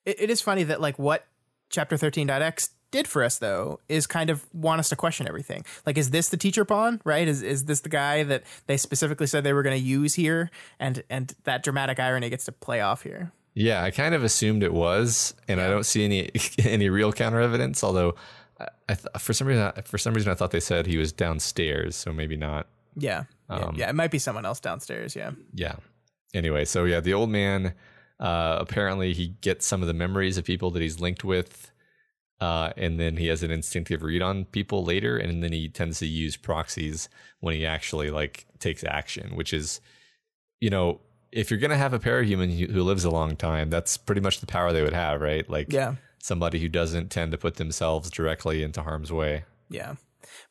[0.05, 1.27] It, it is funny that like what
[1.69, 5.65] chapter 13.x did for us though is kind of want us to question everything.
[5.85, 7.01] Like, is this the teacher pawn?
[7.05, 7.27] Right?
[7.27, 10.49] Is is this the guy that they specifically said they were going to use here?
[10.79, 13.33] And and that dramatic irony gets to play off here.
[13.53, 15.67] Yeah, I kind of assumed it was, and yeah.
[15.67, 17.83] I don't see any any real counter evidence.
[17.83, 18.15] Although,
[18.61, 21.13] I th- for some reason, I, for some reason, I thought they said he was
[21.13, 22.69] downstairs, so maybe not.
[22.97, 25.17] Yeah, um, yeah, yeah, it might be someone else downstairs.
[25.17, 25.75] Yeah, yeah.
[26.35, 27.75] Anyway, so yeah, the old man.
[28.21, 31.71] Uh, apparently, he gets some of the memories of people that he's linked with
[32.41, 35.99] uh, and then he has an instinctive read on people later, and then he tends
[35.99, 37.09] to use proxies
[37.41, 39.81] when he actually like takes action, which is,
[40.61, 41.01] you know,
[41.33, 44.47] if you're gonna have a parahuman who lives a long time, that's pretty much the
[44.47, 45.49] power they would have, right?
[45.51, 49.45] Like, yeah, somebody who doesn't tend to put themselves directly into harm's way.
[49.69, 49.97] Yeah.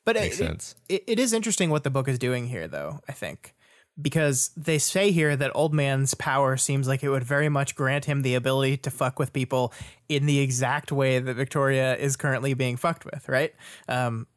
[0.04, 0.76] But Makes it, sense.
[0.90, 3.54] It, it is interesting what the book is doing here, though, I think.
[4.00, 8.06] Because they say here that Old Man's power seems like it would very much grant
[8.06, 9.74] him the ability to fuck with people
[10.08, 13.56] in the exact way that Victoria is currently being fucked with, right?
[13.88, 14.28] Um,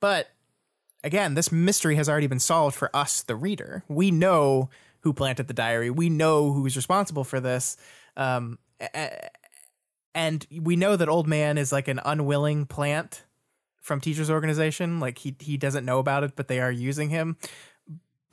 [0.00, 0.30] but
[1.02, 3.84] again, this mystery has already been solved for us, the reader.
[3.88, 7.76] We know who planted the diary, we know who's responsible for this.
[8.16, 8.58] Um,
[10.14, 13.24] and we know that Old Man is like an unwilling plant
[13.84, 17.36] from teachers organization like he he doesn't know about it but they are using him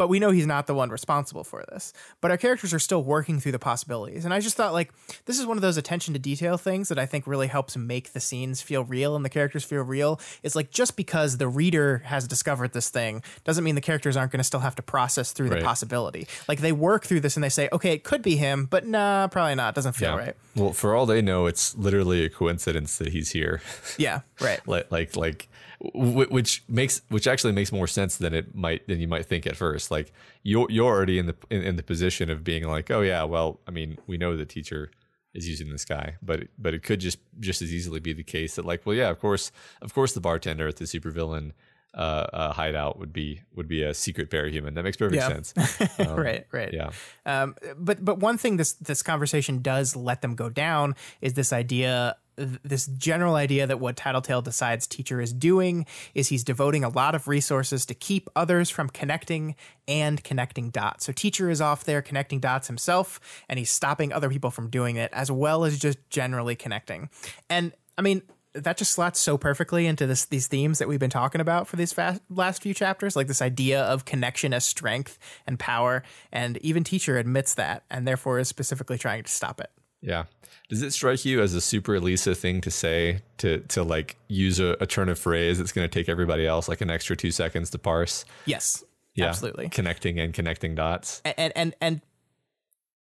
[0.02, 1.94] but we know he's not the one responsible for this.
[2.22, 4.26] But our characters are still working through the possibilities.
[4.26, 4.92] And i just thought like
[5.26, 8.14] this is one of those attention to detail things that i think really helps make
[8.14, 10.20] the scenes feel real and the characters feel real.
[10.42, 14.32] It's like just because the reader has discovered this thing doesn't mean the characters aren't
[14.32, 15.60] going to still have to process through Right.
[15.60, 16.28] the possibility.
[16.48, 19.28] Like they work through this and they say okay it could be him but nah
[19.28, 19.70] probably not.
[19.70, 20.36] It doesn't feel right.
[20.56, 23.62] Well, for all they know, it's literally a coincidence that he's here.
[24.00, 24.62] yeah right.
[24.68, 25.48] Like like like
[25.94, 29.56] which makes which actually makes more sense than it might than you might think at
[29.56, 29.90] first.
[29.90, 30.12] Like
[30.44, 33.60] you're you're already in the in, in the position of being like oh yeah well
[33.68, 34.92] i mean we know the teacher
[35.34, 38.56] is using this guy but but it could just just as easily be the case
[38.56, 39.52] that like well yeah of course
[39.82, 41.52] of course the bartender at the supervillain
[41.94, 41.98] uh,
[42.34, 45.28] uh hideout would be would be a secret parahuman that makes perfect Yeah.
[45.30, 45.54] sense.
[46.00, 46.74] Right right.
[46.74, 46.92] yeah.
[47.26, 51.52] Um, but but one thing this this conversation does let them go down is this
[51.54, 52.16] idea
[52.64, 57.16] this general idea that what Tattletale decides teacher is doing is he's devoting a lot
[57.16, 59.56] of resources to keep others from connecting
[59.88, 61.06] and connecting dots.
[61.06, 63.20] So teacher is off there connecting dots himself
[63.50, 67.10] and he's stopping other people from doing it as well as just generally connecting.
[67.50, 68.22] And I mean
[68.54, 71.78] that just slots so perfectly into this these themes that we've been talking about for
[71.78, 75.18] these fast, last few chapters like this idea of connection as strength
[75.48, 79.72] and power and even teacher admits that and therefore is specifically trying to stop it
[80.02, 80.26] Yeah.
[80.70, 84.60] Does it strike you as a super Lisa thing to say to to like use
[84.60, 87.32] a, a turn of phrase that's going to take everybody else like an extra two
[87.32, 88.26] seconds to parse?
[88.46, 88.84] yes
[89.16, 91.22] Yeah, absolutely Connecting and connecting dots.
[91.26, 92.02] and and and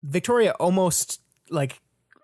[0.02, 1.20] victoria almost
[1.50, 1.80] like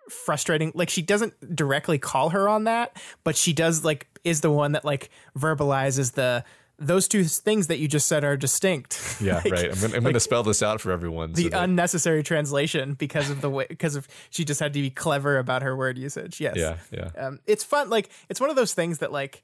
[0.08, 4.50] frustrating like she doesn't directly call her on that but she does like is the
[4.50, 6.42] one that like verbalizes the
[6.78, 9.72] those two things that you just said are distinct Yeah, Like, right.
[9.72, 11.34] I'm gonna, I'm gonna spell this out for everyone.
[11.34, 14.80] so the that- unnecessary translation because of the way because of she just had to
[14.82, 18.50] be clever about her word usage yes yeah, yeah, um, it's fun like it's one
[18.50, 19.42] of those things that like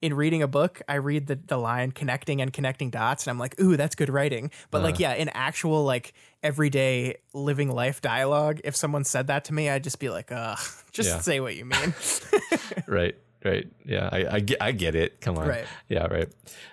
[0.00, 3.38] in reading a book i read the, the line connecting and connecting dots and i'm
[3.38, 5.02] like ooh that's good writing but like Uh-huh.
[5.02, 9.84] yeah in actual like everyday living life dialogue if someone said that to me i'd
[9.84, 10.58] just be like ugh
[10.92, 11.20] just Yeah.
[11.20, 11.92] say what you mean
[12.86, 13.14] right,
[13.44, 13.66] right.
[13.84, 15.20] Yeah, I, I get, I get it.
[15.20, 15.48] Come on.
[15.48, 15.64] Right.
[15.88, 16.28] Yeah, right.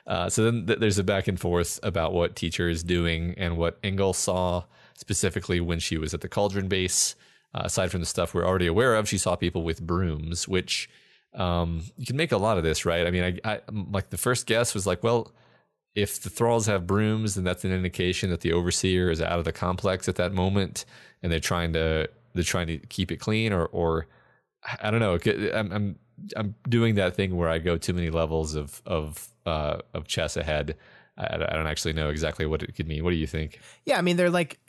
[0.06, 3.58] Uh, so then th- there's a back and forth about what teacher is doing and
[3.58, 4.64] what Engel saw
[4.96, 7.16] specifically when she was at the Cauldron base.
[7.56, 10.90] Uh, aside from the stuff we're already aware of, she saw people with brooms, which
[11.34, 13.08] um, you can make a lot of this, right?
[13.08, 15.32] I mean, I, I like the first guess was like, well,
[15.96, 19.46] if the thralls have brooms, then that's an indication that the overseer is out of
[19.46, 20.86] the complex at that moment,
[21.24, 24.08] and they're trying to they're trying to keep it clean, or or
[24.82, 25.18] I don't know.
[25.54, 26.00] I'm I'm
[26.36, 30.38] I'm doing that thing where I go too many levels of of uh, of chess
[30.38, 30.76] ahead.
[31.18, 33.04] I, I don't actually know exactly what it could mean.
[33.04, 33.60] What do you think?
[33.86, 34.60] yeah i mean they're like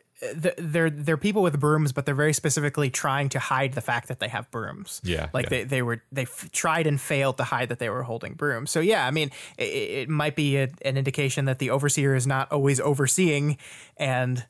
[0.59, 4.19] they're they're people with brooms but they're very specifically trying to hide the fact that
[4.19, 5.49] they have brooms Yeah, like yeah.
[5.51, 8.71] they they were they f- tried and failed to hide that they were holding brooms
[8.73, 12.27] so yeah i mean it, it might be a, an indication that the overseer is
[12.27, 13.59] not always overseeing
[13.97, 14.45] and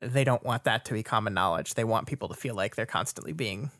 [0.00, 2.86] they don't want that to be common knowledge they want people to feel like they're
[2.86, 3.70] constantly being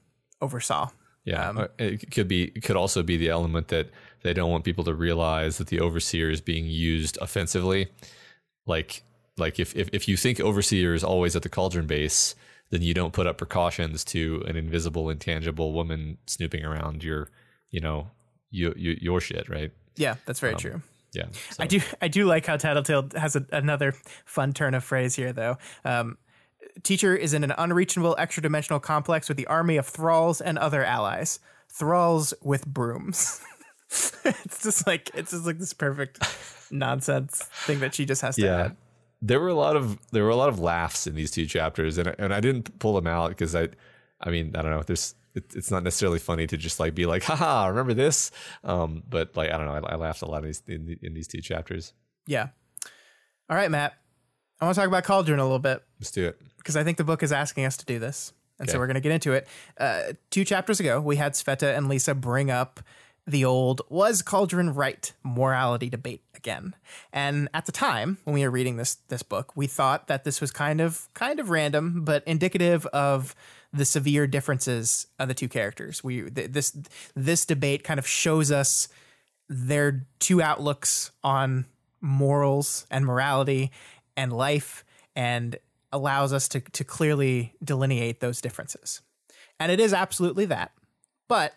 [0.42, 0.90] oversaw
[1.24, 2.44] Yeah, Um, uh, it could be.
[2.54, 3.90] It could also be the element that
[4.22, 7.88] they don't want people to realize that the overseer is being used offensively.
[8.66, 9.02] Like,
[9.38, 12.34] like if if, if you think overseer is always at the cauldron base,
[12.70, 17.30] then you don't put up precautions to an invisible, intangible woman snooping around your,
[17.70, 18.10] you know,
[18.50, 19.72] you, you your shit, right?
[19.96, 21.26] yeah that's very true Yeah.
[21.50, 23.94] so- I do I do like how Tattletale has a, another
[24.24, 25.56] fun turn of phrase here though.
[25.84, 26.18] Um,
[26.82, 30.84] teacher is in an unreachable extra dimensional complex with the army of thralls and other
[30.84, 31.40] allies.
[31.70, 33.40] Thralls with brooms.
[34.24, 36.18] it's just like it's just like this perfect
[36.70, 38.76] nonsense thing that she just has to yeah add.
[39.22, 41.98] there were a lot of there were a lot of laughs in these two chapters
[41.98, 43.68] and and I didn't pull them out because I
[44.20, 47.06] I mean I don't know there's it, it's not necessarily funny to just like be
[47.06, 48.30] like haha remember this
[48.64, 51.14] um but like I don't know I, I laughed a lot in these in, in
[51.14, 51.92] these two chapters
[52.26, 52.48] Yeah.
[53.50, 53.92] All right, Matt.
[54.64, 55.82] I want to talk about Cauldron a little bit.
[56.00, 58.32] let's do it because I think the book is asking us to do this.
[58.58, 58.78] And so Okay.
[58.78, 59.46] we're going to get into it.
[59.78, 62.80] Uh, two chapters ago, we had Sveta and Lisa bring up
[63.26, 66.74] the old was Cauldron right morality debate again.
[67.12, 70.40] And at the time when we were reading this this book, we thought that this
[70.40, 73.34] was kind of kind of random, but indicative of
[73.72, 76.04] the severe differences of the two characters.
[76.04, 76.76] We th- this
[77.16, 78.88] this debate kind of shows us
[79.48, 81.64] they're two outlooks on
[82.00, 83.70] morals and morality
[84.16, 84.84] and life
[85.16, 85.56] and
[85.92, 89.00] allows us to, to clearly delineate those differences.
[89.60, 90.72] And it is absolutely that.
[91.28, 91.54] But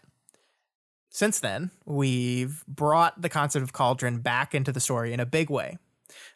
[1.09, 5.49] since then, we've brought the concept of cauldron back into the story in a big
[5.49, 5.77] way.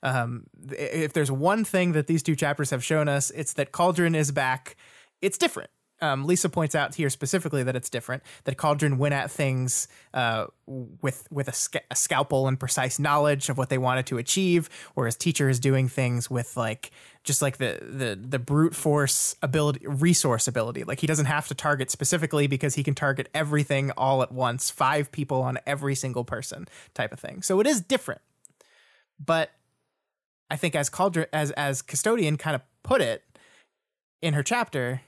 [0.03, 4.15] Um, if there's one thing that these two chapters have shown us, it's that cauldron
[4.15, 4.76] is back.
[5.22, 5.69] It's different
[6.02, 8.24] um, Lisa points out here specifically that it's different.
[8.45, 13.49] That Cauldron went at things uh, with with a, sc- a, scalpel and precise knowledge
[13.49, 16.91] of what they wanted to achieve, whereas Teacher is doing things with like
[17.24, 20.84] just like the the the brute force ability, resource ability.
[20.84, 24.70] Like he doesn't have to target specifically because he can target everything all at once,
[24.72, 27.43] five people on every single person, type of thing.
[27.43, 28.22] So it is different,
[29.24, 29.52] but
[30.49, 33.24] I think as Cauldron as as Custodian kind of put it
[34.22, 35.02] in her chapter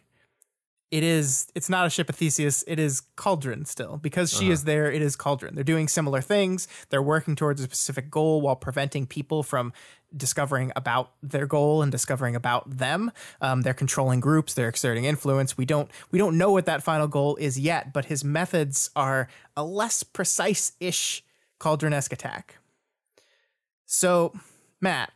[0.93, 3.97] it is it's not a ship of theseus it is cauldron still.
[3.97, 4.53] Because she uh-huh.
[4.53, 5.55] is there it is cauldron.
[5.55, 6.67] They're doing similar things.
[6.89, 9.73] They're working towards a specific goal while preventing people from
[10.15, 13.11] discovering about their goal and discovering about them.
[13.41, 15.57] Um, they're controlling groups they're exerting influence.
[15.57, 19.27] We don't we don't know what that final goal is yet but his methods are
[19.57, 21.23] a less precise-ish
[21.57, 22.59] cauldron-esque attack.
[23.87, 24.31] So
[24.79, 25.11] matt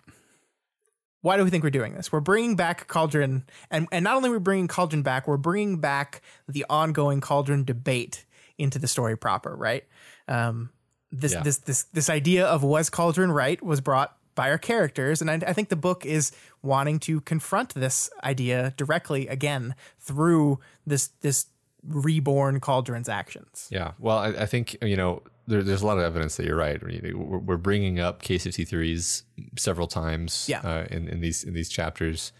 [1.28, 2.10] why do we think we're doing this?
[2.10, 5.82] We're bringing back Cauldron, and, and not only are we bringing Cauldron back, we're bringing
[5.82, 8.24] back the ongoing Cauldron debate
[8.58, 9.84] into the story proper, right?
[10.30, 10.70] Um,
[11.12, 11.44] this yeah.
[11.44, 15.34] this this this idea of was Cauldron right was brought by our characters, and I,
[15.46, 21.48] I, think the book is wanting to confront this idea directly again through this this
[21.84, 23.68] reborn Cauldron's actions.
[23.70, 26.58] Yeah, well, I, I think you know there, there's a lot of evidence that you're
[26.58, 26.82] right.
[27.16, 29.24] We're bringing up Case 53s
[29.58, 30.60] several times yeah.
[30.60, 32.34] uh, in, in these in these chapters.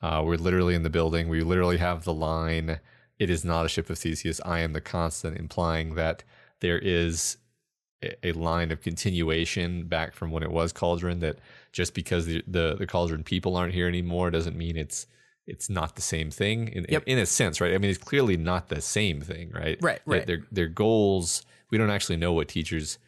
[0.00, 1.28] Uh, we're literally in the building.
[1.28, 2.78] We literally have the line,
[3.18, 4.40] "It is not a ship of Theseus.
[4.44, 6.22] I am the constant," implying that
[6.60, 7.38] there is
[8.02, 11.18] a, a line of continuation back from when it was Cauldron.
[11.20, 11.38] That
[11.72, 15.06] just because the, the, the Cauldron people aren't here anymore doesn't mean it's
[15.46, 17.02] it's not the same thing in, yep.
[17.06, 17.74] in, in a sense, right?
[17.74, 19.76] I mean, it's clearly not the same thing, right?
[19.82, 20.26] Right, right.
[20.26, 21.44] Their their goals
[21.74, 22.98] we don't actually know what teachers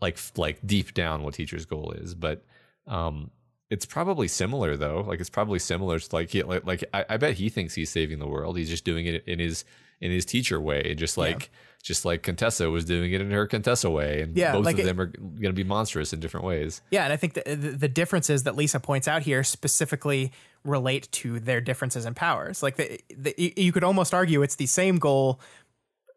[0.00, 2.46] like like deep down what teachers goal is but
[2.86, 3.30] um
[3.68, 5.00] it's probably similar though.
[5.00, 7.90] Like it's probably similar to like he, like, like I, I, bet he thinks he's
[7.90, 8.56] saving the world.
[8.56, 9.64] He's just doing it in his
[10.00, 11.58] in his teacher way just like yeah.
[11.82, 14.80] just like contessa was doing it in her contessa way and yeah, both like of
[14.80, 16.82] it, them are going to be monstrous in different ways.
[16.90, 20.32] Yeah and i think the, the, the differences that lisa points out here specifically
[20.66, 22.62] relate to their differences in powers.
[22.62, 25.40] Like the, the you could almost argue it's the same goal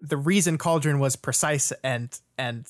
[0.01, 2.65] the reason Cauldron was precise and and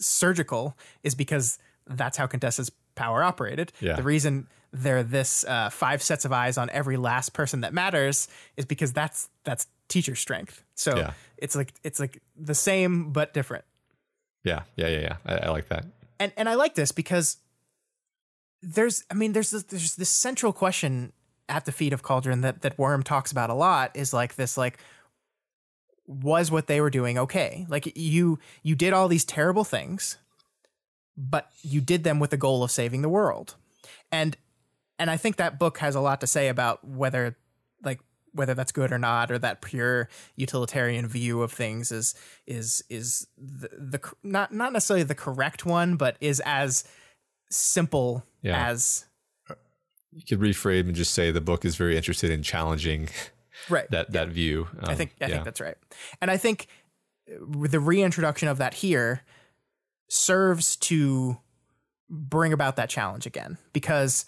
[0.00, 3.72] surgical is because that's how Contessa's power operated.
[3.80, 3.96] Yeah.
[3.96, 8.28] The reason they're this uh, five sets of eyes on every last person that matters
[8.56, 10.62] is because that's that's teacher strength.
[10.74, 11.12] So yeah.
[11.36, 13.64] it's like it's like the same but different.
[14.44, 15.16] Yeah, yeah, yeah, yeah.
[15.26, 15.86] I, I like that.
[16.20, 17.38] And and I like this because
[18.62, 21.12] there's I mean there's this, there's this central question
[21.48, 24.58] at the feet of Cauldron that that Worm talks about a lot is like this
[24.58, 24.78] like
[26.08, 27.66] was what they were doing okay.
[27.68, 30.16] Like you you did all these terrible things,
[31.16, 33.54] but you did them with the goal of saving the world.
[34.10, 34.36] And
[34.98, 37.36] and I think that book has a lot to say about whether
[37.84, 38.00] like
[38.32, 42.14] whether that's good or not or that pure utilitarian view of things is
[42.46, 46.84] is is the, the not not necessarily the correct one but is as
[47.50, 48.68] simple yeah.
[48.68, 49.04] as
[50.12, 53.08] you could reframe and just say the book is very interested in challenging
[53.70, 53.90] right.
[53.90, 55.34] That that view um, i think i yeah.
[55.34, 55.76] think that's right.
[56.20, 56.68] And i think
[57.26, 59.22] the reintroduction of that here
[60.08, 61.38] serves to
[62.08, 64.24] bring about that challenge again because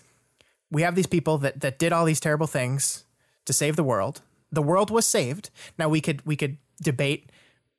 [0.71, 3.05] we have these people that that did all these terrible things
[3.47, 4.23] to save the world.
[4.53, 5.51] The world was saved.
[5.79, 7.31] Now we could we could debate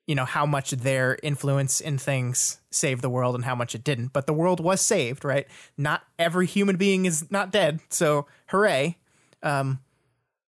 [0.08, 3.84] you know how much their influence in things saved the world and how much it
[3.84, 4.14] didn't.
[4.14, 5.48] But the world was saved right?
[5.78, 7.80] Not every human being is not dead.
[7.90, 8.98] So hooray.
[9.44, 9.80] Um,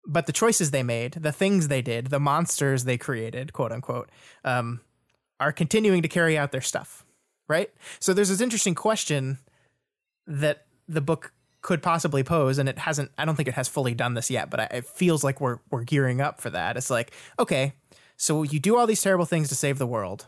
[0.06, 4.08] but the choices they made, the things they did, the monsters they created, quote unquote,
[4.44, 4.80] um,
[5.40, 7.04] are continuing to carry out their stuff,
[7.48, 7.70] right?
[7.98, 9.38] So there's this interesting question
[10.26, 13.10] that the book could possibly pose, and it hasn't.
[13.18, 15.82] I don't think it has fully done this yet, but it feels like we're we're
[15.82, 16.76] gearing up for that.
[16.76, 17.72] It's like, okay,
[18.16, 20.26] so you do all these terrible things to save the world,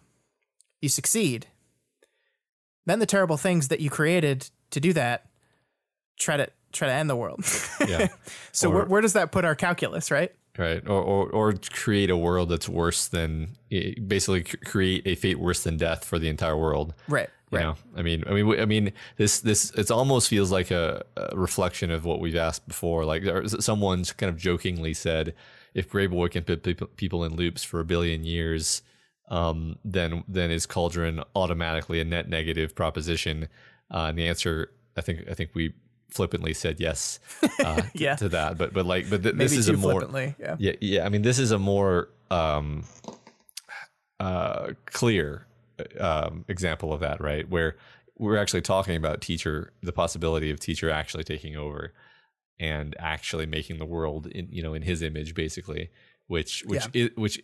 [0.81, 1.47] you succeed.
[2.87, 5.27] Then the terrible things that you created to do that
[6.19, 7.45] try to try to end the world.
[7.89, 8.09] yeah.
[8.53, 10.33] so or, where, where does that put our calculus, right?
[10.57, 10.83] Right.
[10.89, 15.77] Or, or, or create a world that's worse than basically create a fate worse than
[15.77, 16.95] death for the entire world.
[17.07, 17.31] Right.
[17.51, 17.65] You right.
[17.65, 21.37] know, I mean, I mean, I mean, this, this, it almost feels like a, a
[21.37, 23.05] reflection of what we've asked before.
[23.05, 23.23] Like
[23.61, 25.35] someone's kind of jokingly said,
[25.75, 28.83] if Grey Boy can put people in loops for a billion years,
[29.31, 33.49] um, then then is cauldron automatically a net negative proposition?
[33.91, 35.75] Uh, and the answer, I think, I think we
[36.11, 37.19] flippantly said yes
[37.65, 38.17] uh, Yeah.
[38.17, 38.59] to that.
[38.59, 40.03] But but like, but th- this is a more.
[40.39, 40.57] Yeah.
[40.59, 41.05] yeah yeah.
[41.07, 42.85] I mean, this is a more um,
[44.21, 45.47] uh, clear
[46.01, 47.49] um, example of that, right?
[47.49, 47.77] Where
[48.17, 51.93] we're actually talking about teacher, the possibility of teacher actually taking over
[52.59, 55.91] and actually making the world in you know in his image, basically.
[56.27, 57.41] Which which i which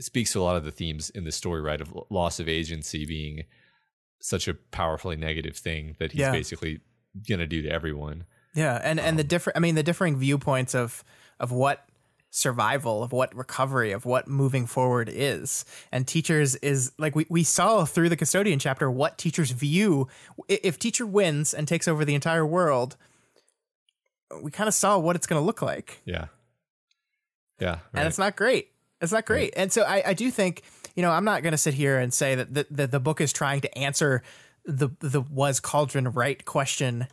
[0.00, 1.80] speaks to a lot of the themes in the story, right?
[1.80, 3.44] Of loss of agency being
[4.20, 6.32] such a powerfully negative thing that he's Yeah.
[6.32, 6.80] basically
[7.28, 8.24] gonna do to everyone.
[8.54, 11.04] Yeah, and and the um, different I mean the differing viewpoints of
[11.38, 11.86] of what
[12.30, 15.64] survival, of what recovery, of what moving forward is.
[15.90, 20.08] And teachers is like we, we saw through the custodian chapter what teachers view
[20.48, 22.96] if teacher wins and takes over the entire world,
[24.42, 26.02] we kind of saw what it's going to look like.
[26.04, 26.26] Yeah,
[27.58, 28.68] yeah, And it's not great.
[29.00, 29.54] It's not great.
[29.56, 30.62] And so I, I do think,
[30.94, 33.20] you know, I'm not going to sit here and say that the, the, the book
[33.20, 34.22] is trying to answer
[34.66, 37.06] the the was Cauldron right question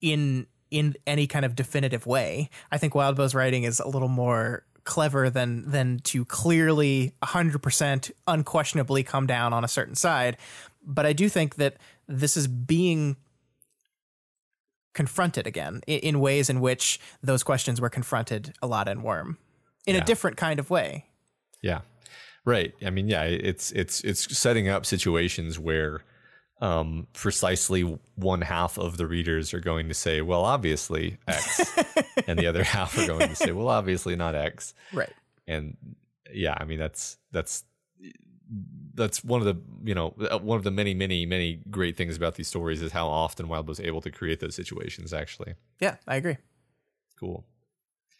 [0.00, 2.50] in in any kind of definitive way.
[2.72, 9.02] I think Wildbow's writing is a little more clever than than to clearly 100% unquestionably
[9.02, 10.36] come down on a certain side.
[10.84, 11.76] But I do think that
[12.08, 13.16] this is being
[14.94, 19.38] confronted again in, in ways in which those questions were confronted a lot in Worm
[19.86, 20.02] in Yeah.
[20.02, 21.06] a different kind of way.
[21.62, 21.80] Yeah.
[22.44, 22.74] Right.
[22.84, 26.02] I mean, yeah, it's it's it's setting up situations where
[26.60, 27.82] um precisely
[28.14, 31.60] one half of the readers are going to say, well, obviously X,
[32.26, 34.72] and the other half are going to say, well, obviously not X.
[34.92, 35.12] Right.
[35.46, 35.76] And
[36.32, 37.64] yeah, I mean that's that's
[38.94, 42.16] that's one of the you know uh, one of the many many many great things
[42.16, 45.54] about these stories is how often Wild was able to create those situations actually.
[45.80, 46.36] Yeah, I agree.
[47.18, 47.44] Cool.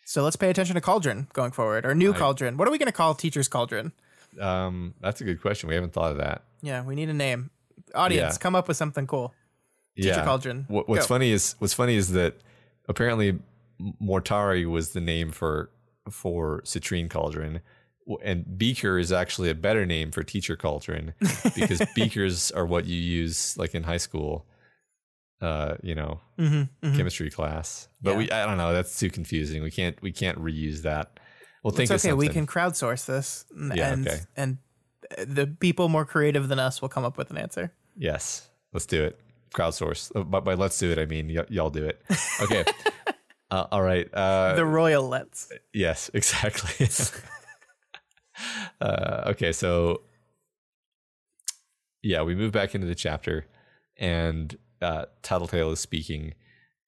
[0.05, 2.57] So let's pay attention to Cauldron going forward, or new I- Cauldron.
[2.57, 3.93] What are we going to call Teacher's Cauldron?
[4.41, 5.69] Um that's a good question.
[5.69, 6.43] We haven't thought of that.
[6.63, 7.51] Yeah, we need a name.
[7.95, 8.39] Audience, Yeah.
[8.39, 9.33] come up with something cool.
[9.97, 10.65] Teacher Cauldron.
[10.69, 11.15] What, what's Go.
[11.15, 12.35] funny is what's funny is that
[12.89, 13.39] apparently
[14.03, 15.71] Mortari was the name for
[16.11, 17.61] for Citrine Cauldron,
[18.23, 21.15] and Beaker is actually a better name for Teacher Cauldron
[21.55, 24.47] because beakers are what you use like in high school,
[25.41, 27.89] uh, you know, Mm-hmm, chemistry class.
[28.03, 28.17] But Yeah.
[28.19, 29.63] we I don't know that's too confusing.
[29.63, 31.21] We can't we can't reuse that.
[31.63, 32.13] We'll think It's okay.
[32.13, 34.19] We can crowdsource this, n- Yeah, and okay.
[34.37, 34.59] and
[35.27, 37.73] the people more creative than us will come up with an answer.
[37.97, 39.21] Yes, let's do it.
[39.55, 40.11] Crowdsource.
[40.15, 42.03] Uh, But by let's do it, I mean y- y'all do it.
[42.41, 42.65] Okay.
[43.51, 44.13] uh, all right.
[44.13, 45.51] Uh, the royal let's.
[45.73, 46.89] Yes, exactly.
[48.81, 50.03] uh, okay, so
[52.03, 53.47] yeah, we move back into the chapter,
[53.97, 56.35] and uh, Tattletale is speaking,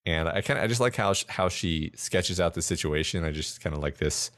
[0.05, 3.25] and I kind of I just like how sh- how she sketches out the situation.
[3.25, 4.31] I just kind of like this.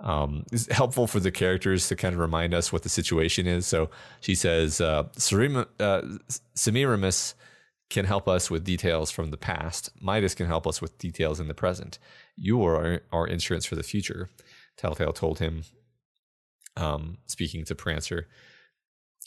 [0.00, 3.66] Um, it's helpful for the characters to kind of remind us what the situation is.
[3.66, 3.90] So
[4.20, 5.04] she says, uh,
[5.78, 6.02] uh,
[6.54, 7.34] Semiramis
[7.90, 9.90] can help us with details from the past.
[10.00, 11.98] Midas can help us with details in the present.
[12.36, 14.30] You are our, our insurance for the future.
[14.76, 15.64] Tattletale told him,
[16.76, 18.28] um, speaking to Prancer,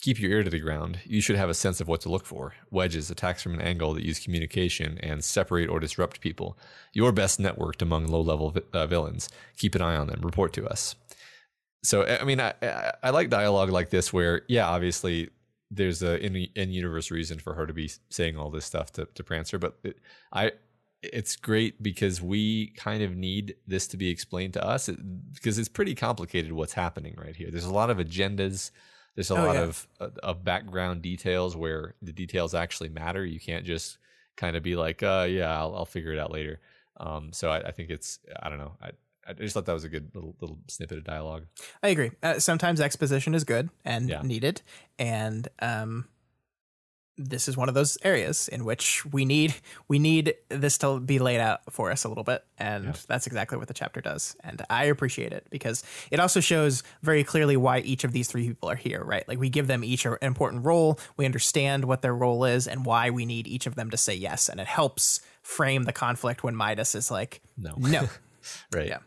[0.04, 0.98] keep your ear to the ground.
[1.06, 2.52] You should have a sense of what to look for.
[2.70, 6.58] Wedges, attacks from an angle that use communication and separate or disrupt people.
[6.92, 9.30] You're best networked among low level vi- uh, villains.
[9.56, 10.20] Keep an eye on them.
[10.20, 10.94] Report to us.
[11.82, 15.30] So, I I mean, I, I, I like dialogue like this where, yeah, obviously
[15.70, 19.06] there's a in, in universe reason for her to be saying all this stuff to,
[19.14, 19.96] to Prancer, but it,
[20.34, 20.52] I
[21.02, 24.88] it's great because we kind of need this to be explained to us
[25.34, 27.50] because it's pretty complicated what's happening right here.
[27.50, 28.70] There's a lot of agendas.
[29.14, 29.62] There's a Oh, lot yeah.
[29.62, 33.24] of uh, of background details where the details actually matter.
[33.24, 33.98] You can't just
[34.36, 36.60] kind of be like, uh, yeah, I'll, I'll figure it out later.
[36.96, 38.76] Um, so I, I think it's I don't know.
[38.82, 38.90] I,
[39.26, 41.46] I just thought that was a good little little snippet of dialogue.
[41.82, 42.10] I agree.
[42.22, 44.22] Uh, sometimes exposition is good and Yeah.
[44.22, 44.62] needed,
[44.98, 46.08] and um,
[47.16, 49.54] this is one of those areas in which we need
[49.86, 52.92] we need this to be laid out for us a little bit, and Yeah.
[53.06, 57.22] that's exactly what the chapter does, and I appreciate it because it also shows very
[57.22, 59.02] clearly why each of these three people are here.
[59.04, 62.66] Right, like we give them each an important role, we understand what their role is,
[62.66, 65.92] and why we need each of them to say yes, and it helps frame the
[65.92, 68.08] conflict when Midas is like, No, no.
[68.72, 68.88] right?
[68.88, 68.98] Yeah.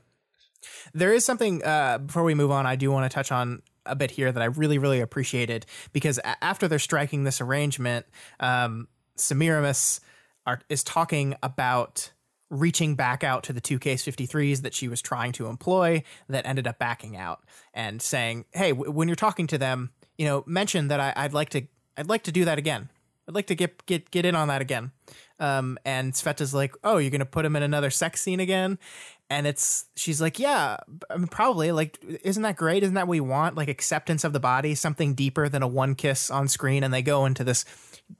[0.94, 2.66] There is something uh, before we move on.
[2.66, 6.18] I do want to touch on a bit here that I really, really appreciated because
[6.20, 8.06] a- after they're striking this arrangement,
[8.40, 10.00] um, Semiramis
[10.46, 12.12] are, is talking about
[12.50, 16.46] reaching back out to the two case 53s that she was trying to employ that
[16.46, 17.44] ended up backing out
[17.74, 21.34] and saying, "Hey, w- when you're talking to them, you know, mention that I, I'd
[21.34, 21.64] like to,
[21.98, 22.90] I'd like to do that again."
[23.28, 24.92] I'd like to get get get in on that again.
[25.40, 28.80] Um, and Sveta's like, oh, you're gonna put him in another sex scene again,
[29.30, 30.78] and it's she's like, yeah,
[31.10, 31.72] I mean, probably.
[31.72, 32.84] Like, isn't that great?
[32.84, 33.56] Isn't that what we want?
[33.56, 37.02] Like acceptance of the body, something deeper than a one kiss on screen, and they
[37.02, 37.66] go into this.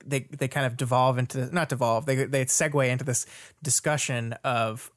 [0.04, 2.04] They they kind of devolve into not devolve.
[2.06, 3.24] They they segue into this
[3.62, 4.90] discussion of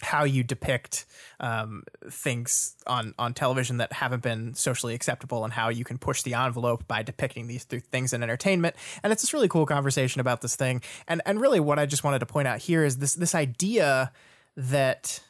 [0.00, 1.06] how you depict
[1.40, 6.22] um, things on on television that haven't been socially acceptable and how you can push
[6.22, 10.20] the envelope by depicting these th- things in entertainment and it's this really cool conversation
[10.20, 12.98] about this thing and and really what I just wanted to point out here is
[12.98, 14.12] this this idea
[14.56, 15.20] that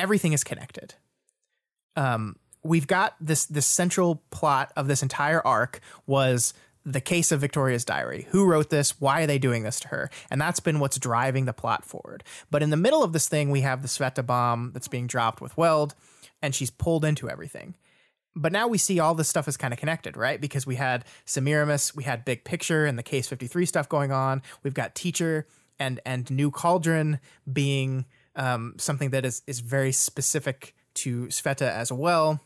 [0.00, 0.94] everything is connected
[1.96, 6.54] um we've got this this central plot of this entire arc was
[6.84, 8.26] the case of Victoria's diary.
[8.30, 9.00] Who wrote this?
[9.00, 10.10] Why are they doing this to her?
[10.30, 12.24] And that's been what's driving the plot forward.
[12.50, 15.40] But in the middle of this thing, we have the Sveta bomb that's being dropped
[15.40, 15.94] with Weld,
[16.40, 17.74] and she's pulled into everything.
[18.34, 20.40] But now we see all this stuff is kind of connected, right?
[20.40, 24.40] Because we had Semiramis, we had Big Picture and the Case 53 stuff going on.
[24.62, 25.46] We've got Teacher
[25.78, 27.18] and and New Cauldron
[27.50, 28.06] being
[28.40, 32.40] um, something that is is very specific to Sveta as well.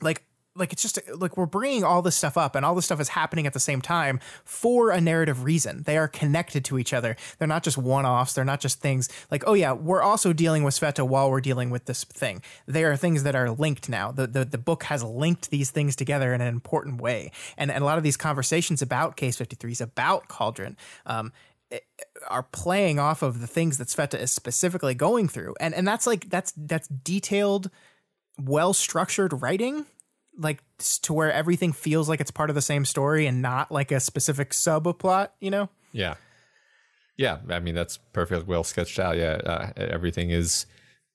[0.00, 0.24] Like
[0.56, 3.08] like it's just like we're bringing all this stuff up and all this stuff is
[3.08, 5.82] happening at the same time for a narrative reason.
[5.82, 7.16] They are connected to each other.
[7.38, 8.34] They're not just one-offs.
[8.34, 11.70] They're not just things like oh yeah we're also dealing with sveta while we're dealing
[11.70, 12.40] with this thing.
[12.66, 14.10] They are things that are linked now.
[14.10, 17.30] The, the, the book has linked these things together in an important way.
[17.58, 20.76] And, and a lot of these conversations about case 53s about cauldron.
[21.04, 21.32] Um,
[22.28, 25.54] are playing off of the things that Sveta is specifically going through.
[25.60, 27.70] And and that's like that's that's detailed,
[28.38, 29.86] well structured writing
[30.36, 30.62] like
[31.02, 34.00] to where everything feels like it's part of the same story and not like a
[34.00, 35.68] specific subplot, you know?
[35.92, 36.14] Yeah.
[37.16, 39.16] Yeah, I mean that's perfectly well sketched out.
[39.16, 40.66] Yeah, uh, everything is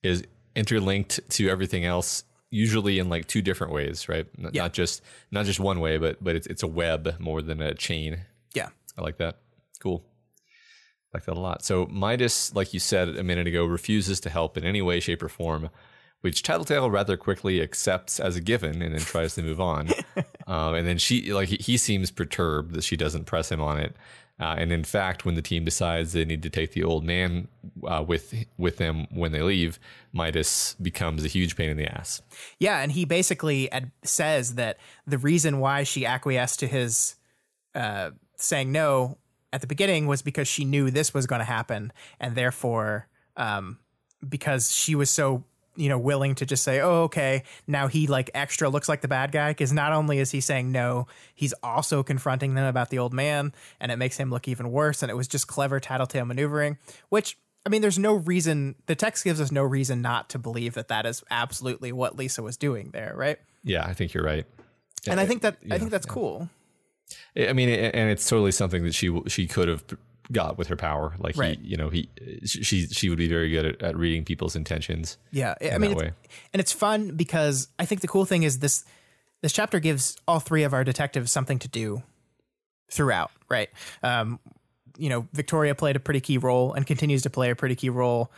[0.01, 0.23] is
[0.55, 4.25] interlinked to everything else, usually in like two different ways, right?
[4.37, 4.61] N- Yeah.
[4.63, 7.73] Not just not just one way, but but it's it's a web more than a
[7.73, 8.21] chain.
[8.53, 8.69] Yeah.
[8.97, 9.39] I like that.
[9.81, 10.05] Cool.
[11.13, 11.63] Like that a lot.
[11.63, 15.23] So Midas, like you said a minute ago, refuses to help in any way, shape,
[15.23, 15.69] or form,
[16.21, 19.89] which Tattletale rather quickly accepts as a given and then tries to move on.
[20.47, 23.95] um, and then she, like, he, seems perturbed that she doesn't press him on it.
[24.39, 27.49] Uh, and in fact, when the team decides they need to take the old man
[27.85, 29.79] uh, with with them when they leave,
[30.13, 32.21] Midas becomes a huge pain in the ass.
[32.57, 37.17] Yeah, and he basically ad- says that the reason why she acquiesced to his
[37.75, 39.17] uh, saying no
[39.51, 43.07] at the beginning was because she knew this was going to happen, and therefore,
[43.37, 43.79] um,
[44.27, 45.43] because she was so
[45.75, 49.07] you know willing to just say, "Oh, okay," now he like extra looks like the
[49.07, 52.99] bad guy because not only is he saying no, he's also confronting them about the
[52.99, 55.01] old man, and it makes him look even worse.
[55.01, 56.77] And it was just clever tattletale maneuvering,
[57.09, 57.37] which.
[57.65, 58.75] I mean, there's no reason.
[58.85, 62.41] The text gives us no reason not to believe that that is absolutely what Lisa
[62.41, 63.37] was doing there, right?
[63.65, 64.45] Yeah, I think you're right.
[65.05, 66.49] and I think that I yeah, think that's cool.
[67.35, 69.83] I mean, and it's totally something that she she could have
[70.31, 71.15] got with her power.
[71.19, 71.59] Like Right.
[71.59, 72.09] he, you know, he
[72.45, 75.17] she she would be very good at, at reading people's intentions.
[75.31, 76.11] Yeah, I in mean, that it's, way.
[76.53, 78.85] and it's fun because I think the cool thing is this
[79.41, 82.03] this chapter gives all three of our detectives something to do
[82.91, 83.69] throughout, right?
[84.03, 84.39] Um,
[84.97, 87.89] you know, Victoria played a pretty key role and continues to play a pretty key
[87.89, 88.31] role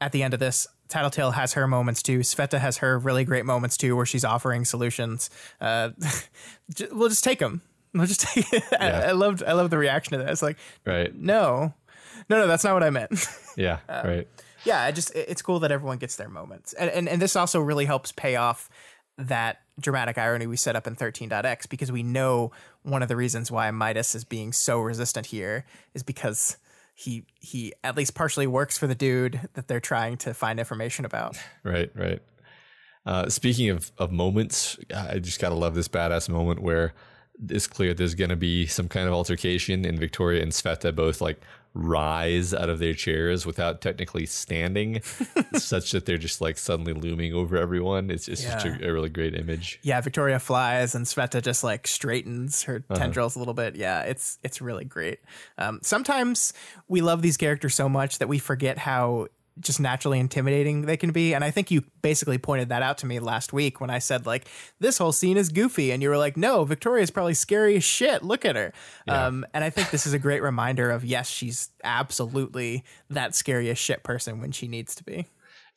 [0.00, 0.66] at the end of this.
[0.88, 2.20] Tattletale has her moments too.
[2.20, 5.30] Sveta has her really great moments too, where she's offering solutions.
[5.60, 5.90] Uh,
[6.92, 7.62] we'll just take them.
[7.94, 8.62] We'll just take it.
[8.78, 9.06] I, Yeah.
[9.08, 10.30] I loved I love the reaction to that.
[10.32, 11.14] It's like, Right.
[11.14, 11.74] no,
[12.28, 13.10] no, no, that's not what I meant.
[13.56, 13.78] Yeah.
[13.88, 14.28] right.
[14.64, 17.34] yeah, I just it- it's cool that everyone gets their moments, and and, and this
[17.34, 18.70] also really helps pay off
[19.16, 22.52] that dramatic irony we set up in 13.x because we know
[22.84, 26.56] one of the reasons why Midas is being so resistant here is because
[26.98, 31.04] he he at least partially works for the dude that they're trying to find information
[31.04, 31.38] about.
[31.62, 32.20] Right, right.
[33.06, 36.94] Uh, speaking of, of moments, I just gotta love this badass moment where
[37.48, 41.40] it's clear there's gonna be some kind of altercation, and Victoria and Sveta both like
[41.74, 45.02] rise out of their chairs without technically standing,
[45.54, 48.10] such that they're just like suddenly looming over everyone.
[48.10, 49.78] It's it's just a, a really great image.
[49.82, 53.76] Yeah, Victoria flies and Sveta just like straightens her tendrils a little bit.
[53.76, 55.20] Yeah, it's it's really great.
[55.56, 56.52] Um, sometimes
[56.88, 59.28] we love these characters so much that we forget how
[59.60, 61.34] just naturally intimidating they can be.
[61.34, 64.26] And I think you basically pointed that out to me last week when I said
[64.26, 64.46] like
[64.80, 68.22] this whole scene is goofy, and you were like, "No, Victoria's probably scary as shit.
[68.22, 68.72] Look at her."
[69.06, 73.70] Um, and I think this is a great reminder of yes, she's absolutely that scary
[73.70, 75.26] as shit person when she needs to be.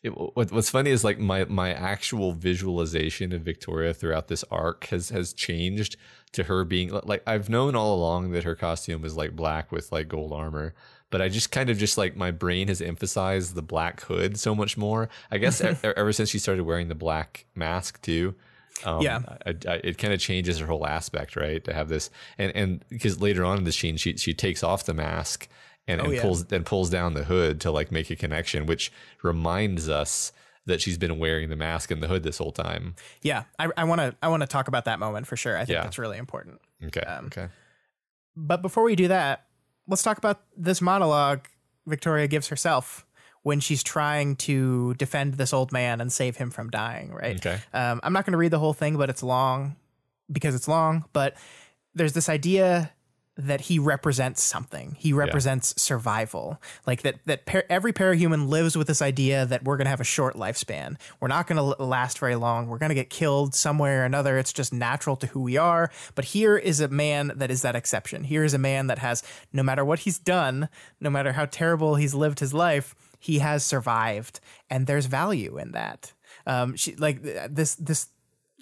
[0.03, 4.87] It, what, what's funny is like my my actual visualization of Victoria throughout this arc
[4.87, 5.95] has has changed
[6.31, 9.91] to her being like I've known all along that her costume is like black with
[9.91, 10.73] like gold armor,
[11.11, 14.55] but I just kind of just like my brain has emphasized the black hood so
[14.55, 15.07] much more.
[15.29, 18.33] I guess e- ever since she started wearing the black mask too,
[18.83, 19.19] Um, Yeah.
[19.45, 21.63] I, I, it kind of changes her whole aspect, right?
[21.65, 22.09] To have this,
[22.39, 25.47] and and because later on in the scene, she she takes off the mask
[25.87, 26.21] and, and Oh, yeah.
[26.21, 30.31] pulls and pulls down the hood to like make a connection, which reminds us
[30.67, 32.95] that she's been wearing the mask and the hood this whole time.
[33.23, 35.57] Yeah, I want to I want to talk about that moment for sure.
[35.57, 35.83] I think Yeah.
[35.83, 36.61] that's really important.
[36.85, 37.47] Okay, Um, okay,
[38.35, 39.45] But before we do that,
[39.91, 41.47] let's talk about this monologue
[41.85, 43.05] Victoria gives herself
[43.43, 47.37] when she's trying to defend this old man and save him from dying, right?
[47.37, 49.75] okay, Um, I'm not going to read the whole thing, but it's long
[50.31, 51.05] because it's long.
[51.11, 51.35] But
[51.93, 52.91] there's this idea
[53.47, 54.95] that he represents something.
[54.99, 56.61] He represents survival.
[56.85, 57.15] Like that.
[57.25, 60.35] That par- every parahuman lives with this idea that we're going to have a short
[60.35, 60.97] lifespan.
[61.19, 62.67] We're not going to last very long.
[62.67, 64.37] We're going to get killed somewhere or another.
[64.37, 65.91] It's just natural to who we are.
[66.15, 68.23] But here is a man that is that exception.
[68.23, 69.23] Here is a man that has,
[69.53, 70.69] no matter what he's done,
[70.99, 74.39] no matter how terrible he's lived his life, he has survived,
[74.69, 76.11] and there's value in that.
[76.47, 78.07] Um, she like th- this this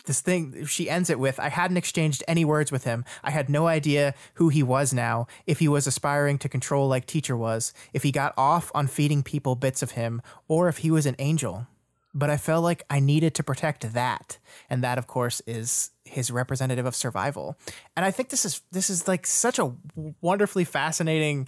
[0.05, 3.05] this thing she ends it with i hadn't exchanged any words with him.
[3.23, 7.05] I had no idea who he was now if he was aspiring to control like
[7.05, 10.91] teacher was if he got off on feeding people bits of him or if he
[10.91, 11.67] was an angel.
[12.13, 14.37] But i felt like i needed to protect that.
[14.69, 17.57] And that of course is his representative of survival.
[17.95, 19.73] And i think this is this is like such a
[20.21, 21.47] wonderfully fascinating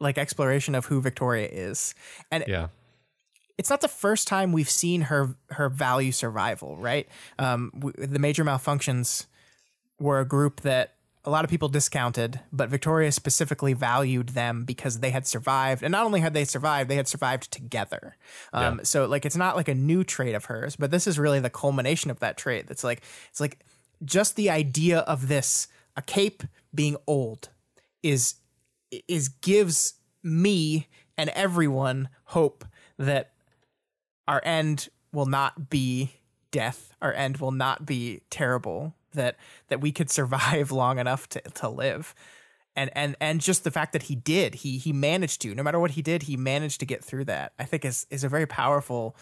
[0.00, 1.94] like exploration of who victoria is.
[2.30, 2.68] And yeah,
[3.56, 7.08] it's not the first time we've seen her her value survival, right?
[7.38, 9.26] Um, w- the major malfunctions
[9.98, 10.94] were a group that
[11.26, 15.92] a lot of people discounted, but Victoria specifically valued them because they had survived, and
[15.92, 18.16] not only had they survived, they had survived together.
[18.52, 21.40] Um, So like it's not like a new trait of hers, but this is really
[21.40, 22.66] the culmination of that trait.
[22.66, 23.60] That's like it's like
[24.04, 26.42] just the idea of this a cape
[26.74, 27.48] being old
[28.02, 28.34] is
[29.08, 32.64] is gives me and everyone hope
[32.98, 33.33] that
[34.28, 36.12] our end will not be
[36.50, 39.36] death our end will not be terrible that
[39.68, 42.14] that we could survive long enough to, to live
[42.76, 45.78] and and and just the fact that he did he he managed to no matter
[45.78, 48.46] what he did he managed to get through that i think is is a very
[48.46, 49.16] powerful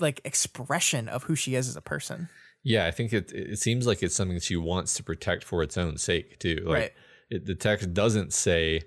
[0.00, 2.28] like expression of who she is as a person
[2.64, 2.86] yeah.
[2.86, 5.96] I think it it seems like it's something she wants to protect for its own
[5.96, 6.62] sake too.
[6.64, 6.92] Like, Right.
[7.30, 8.82] It, the text doesn't say,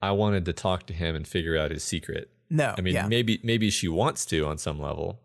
[0.00, 3.08] "I wanted to talk to him and figure out his secret." No I mean, yeah
[3.08, 5.20] maybe maybe she wants to on some level,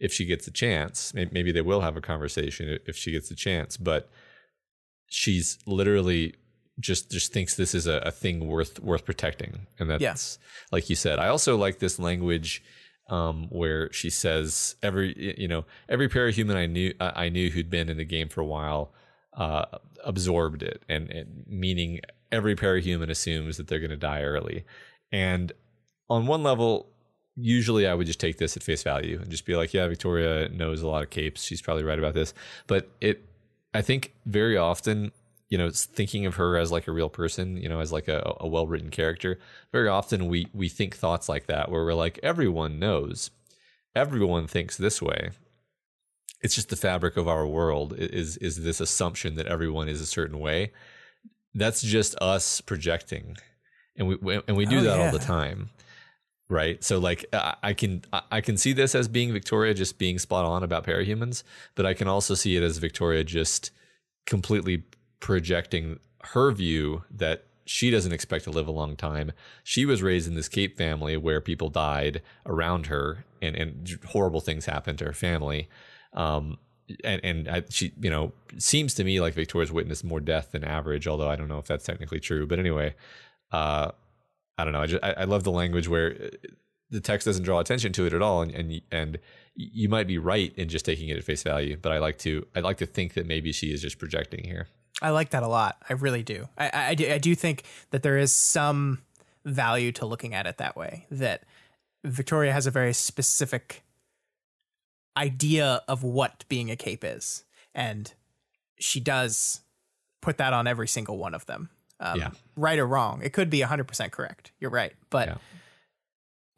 [0.00, 1.12] if she gets a chance.
[1.14, 3.76] Maybe, maybe they will have a conversation if she gets a chance.
[3.76, 4.08] But
[5.08, 6.34] she's literally
[6.80, 10.02] just just thinks this is a, a thing worth worth protecting, and that's
[10.70, 11.18] like you said.
[11.18, 12.62] I also like this language
[13.08, 17.70] um, where she says every you know every parahuman I knew I I knew who'd
[17.70, 18.92] been in the game for a while
[19.36, 19.64] uh,
[20.04, 22.00] absorbed it, and, and meaning
[22.30, 24.64] every parahuman assumes that they're going to die early,
[25.10, 25.52] and
[26.10, 26.88] on one level,
[27.36, 30.48] usually I would just take this at face value and just be like, yeah, Victoria
[30.48, 31.42] knows a lot of capes.
[31.42, 32.34] She's probably right about this.
[32.66, 33.24] But it,
[33.74, 35.12] I think very often,
[35.48, 38.08] you know, it's thinking of her as like a real person, you know, as like
[38.08, 39.38] a, a well written character.
[39.72, 43.30] Very often we we think thoughts like that where we're like, everyone knows,
[43.94, 45.30] everyone thinks this way.
[46.40, 50.06] It's just the fabric of our world is is this assumption that everyone is a
[50.06, 50.72] certain way.
[51.54, 53.36] That's just us projecting,
[53.96, 55.70] and we and we do Oh, that all the time
[56.48, 56.82] right?
[56.82, 60.62] So like I, can i can see this as being victoria just being spot on
[60.62, 61.42] about parahumans
[61.74, 63.70] but i can also see it as victoria just
[64.26, 64.84] completely
[65.20, 69.30] projecting her view that she doesn't expect to live a long time.
[69.62, 74.40] She was raised in this cape family where people died around her and, and horrible
[74.40, 75.68] things happened to her family.
[76.14, 76.58] Um,
[77.04, 80.64] and and I, she you know seems to me like victoria's witnessed more death than
[80.64, 82.94] average although i don't know if that's technically true but anyway
[83.52, 83.90] uh,
[84.58, 84.82] I don't know.
[84.82, 86.48] I, just, I, I love the language where uh,
[86.90, 89.18] the text doesn't draw attention to it at all, and and and
[89.54, 91.76] you might be right in just taking it at face value.
[91.80, 94.68] But I like to I like to think that maybe she is just projecting here.
[95.00, 95.76] I like that a lot.
[95.88, 96.48] I really do.
[96.58, 97.12] I, I, I do.
[97.12, 99.02] I do think that there is some
[99.44, 101.06] value to looking at it that way.
[101.10, 101.44] That
[102.04, 103.84] Victoria has a very specific
[105.16, 107.44] idea of what being a cape is,
[107.74, 108.12] and
[108.78, 109.60] she does
[110.20, 111.70] put that on every single one of them.
[112.00, 112.30] Um, Yeah.
[112.56, 114.52] Right or wrong, it could be hundred percent correct.
[114.60, 115.28] You're right, but.
[115.28, 115.36] Yeah.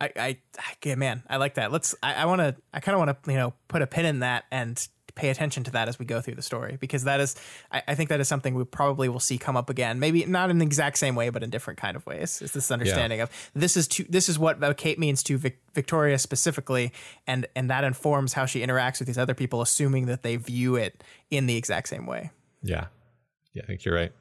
[0.02, 0.38] I, I,
[0.86, 1.70] I, man, I like that.
[1.72, 1.94] Let's.
[2.02, 2.56] I, I want to.
[2.72, 4.82] I kind of want to, you know, put a pin in that and
[5.14, 7.36] pay attention to that as we go through the story because that is.
[7.70, 10.00] I, I think that is something we probably will see come up again.
[10.00, 12.40] Maybe not in the exact same way, but in different kind of ways.
[12.40, 16.18] Is this understanding of this is to this is what cape means to Vic, Victoria
[16.18, 16.92] specifically,
[17.26, 20.76] and and that informs how she interacts with these other people, assuming that they view
[20.76, 22.30] it in the exact same way.
[22.62, 22.86] Yeah,
[23.52, 24.12] yeah, I think you're right.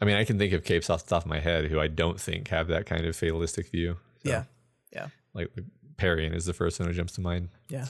[0.00, 1.86] I mean, I can think of capes off the top of my head who I
[1.88, 3.96] don't think have that kind of fatalistic view.
[4.24, 4.44] So, Yeah,
[4.92, 5.50] yeah, like
[5.96, 7.50] Parian is the first one who jumps to mind.
[7.68, 7.86] yeah.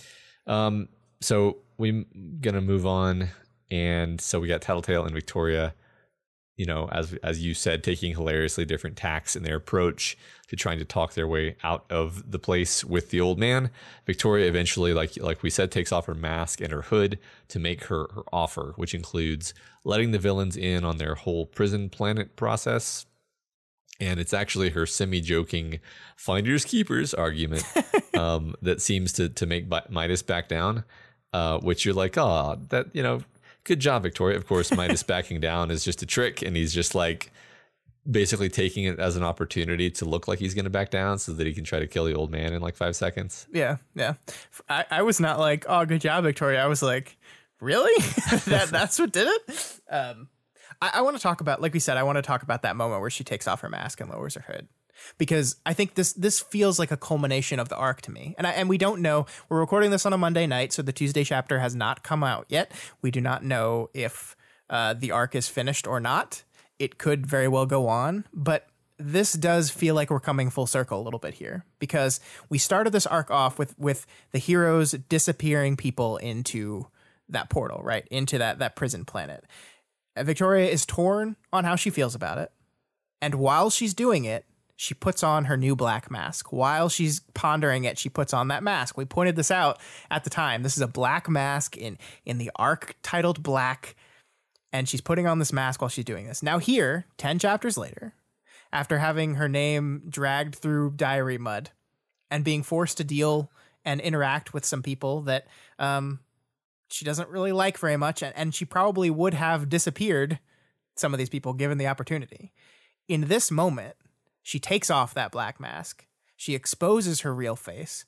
[0.46, 0.88] Um,
[1.20, 2.04] so we're
[2.40, 3.28] gonna move on,
[3.70, 5.74] and so we got Tattletale and Victoria.
[6.60, 10.18] You know, as as you said, taking hilariously different tacks in their approach
[10.48, 13.70] to trying to talk their way out of the place with the old man.
[14.04, 17.18] Victoria eventually, like like we said, takes off her mask and her hood
[17.48, 19.54] to make her her offer, which includes
[19.84, 23.06] letting the villains in on their whole prison planet process.
[23.98, 25.80] And it's actually her semi-joking
[26.14, 27.64] "finders keepers" argument
[28.18, 30.84] um, that seems to to make Midas back down.
[31.32, 33.22] Uh, which you're like, oh, that you know,
[33.70, 34.36] good job, Victoria.
[34.36, 37.30] Of course, Midas backing down is just a trick, and he's just like
[38.10, 41.32] basically taking it as an opportunity to look like he's going to back down so
[41.32, 43.46] that he can try to kill the old man in like five seconds.
[43.52, 44.14] Yeah, yeah.
[44.68, 46.60] I, I was not like, oh, good job, Victoria.
[46.60, 47.16] I was like,
[47.60, 47.92] really?
[48.46, 49.80] that that's what did it.
[49.88, 50.28] Um,
[50.82, 52.74] I, I want to talk about, like we said, I want to talk about that
[52.74, 54.66] moment where she takes off her mask and lowers her hood
[55.18, 58.34] because I think this this feels like a culmination of the arc to me.
[58.38, 59.26] And I, and we don't know.
[59.48, 62.46] We're recording this on a Monday night, so the Tuesday chapter has not come out
[62.48, 62.72] yet.
[63.02, 64.36] We do not know if
[64.68, 66.44] uh, the arc is finished or not.
[66.78, 68.68] It could very well go on, but
[69.00, 72.92] this does feel like we're coming full circle a little bit here because we started
[72.92, 76.86] this arc off with with the heroes disappearing people into
[77.28, 78.06] that portal, right?
[78.10, 79.44] Into that that prison planet.
[80.18, 82.52] Victoria is torn on how she feels about it.
[83.22, 84.44] And while she's doing it,
[84.80, 86.54] she puts on her new black mask.
[86.54, 88.96] While she's pondering it, she puts on that mask.
[88.96, 89.78] We pointed this out
[90.10, 90.62] at the time.
[90.62, 93.94] This is a black mask in in the arc titled Black,
[94.72, 96.42] and she's putting on this mask while she's doing this.
[96.42, 98.14] Now here, 10 chapters later,
[98.72, 101.68] after having her name dragged through diary mud
[102.30, 103.50] and being forced to deal
[103.84, 105.46] and interact with some people that
[105.78, 106.20] um,
[106.88, 110.38] she doesn't really like very much, and, and she probably would have disappeared
[110.96, 112.54] some of these people given the opportunity.
[113.08, 113.94] In this moment,
[114.50, 118.04] she takes off that black mask, she exposes her real face,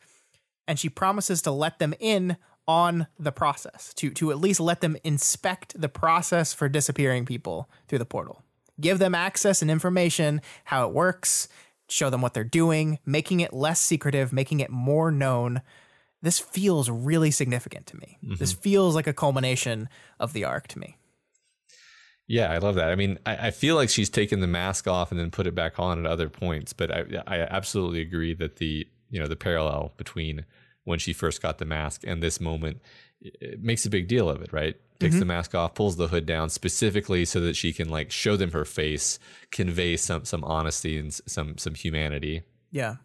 [0.66, 2.36] and she promises to let them in
[2.66, 7.70] on the process, to, to at least let them inspect the process for disappearing people
[7.86, 8.42] through the portal.
[8.80, 11.46] Give them access and information, how it works,
[11.88, 15.62] show them what they're doing, making it less secretive, making it more known.
[16.22, 18.18] This feels really significant to me.
[18.24, 18.34] Mm-hmm.
[18.40, 19.88] This feels like a culmination
[20.18, 20.96] of the arc to me.
[22.26, 22.90] Yeah, I love that.
[22.90, 25.54] I mean, I, I, feel like she's taken the mask off and then put it
[25.54, 29.36] back on at other points, but I, I absolutely agree that the you know the
[29.36, 30.46] parallel between
[30.84, 32.80] when she first got the mask and this moment
[33.58, 34.76] makes a big deal of it, right?
[34.98, 35.20] Takes mm-hmm.
[35.20, 38.52] the mask off, pulls the hood down specifically so that she can like show them
[38.52, 39.18] her face,
[39.50, 42.42] convey some some honesty and some some humanity.
[42.70, 42.96] Yeah,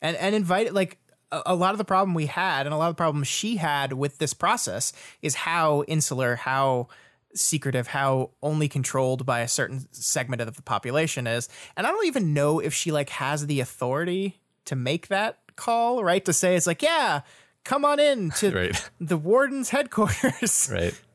[0.00, 0.98] and and invite like
[1.30, 3.94] a lot of the problem we had and a lot of the problem she had
[3.94, 6.88] with this process is how insular, how
[7.34, 11.48] secretive, how only controlled by a certain segment of the population is.
[11.76, 16.04] And I don't even know if she like has the authority to make that call,
[16.04, 16.24] right?
[16.24, 17.22] To say it's like, yeah,
[17.64, 18.90] come on in to right.
[19.00, 20.68] the warden's headquarters.
[20.72, 21.00] Right.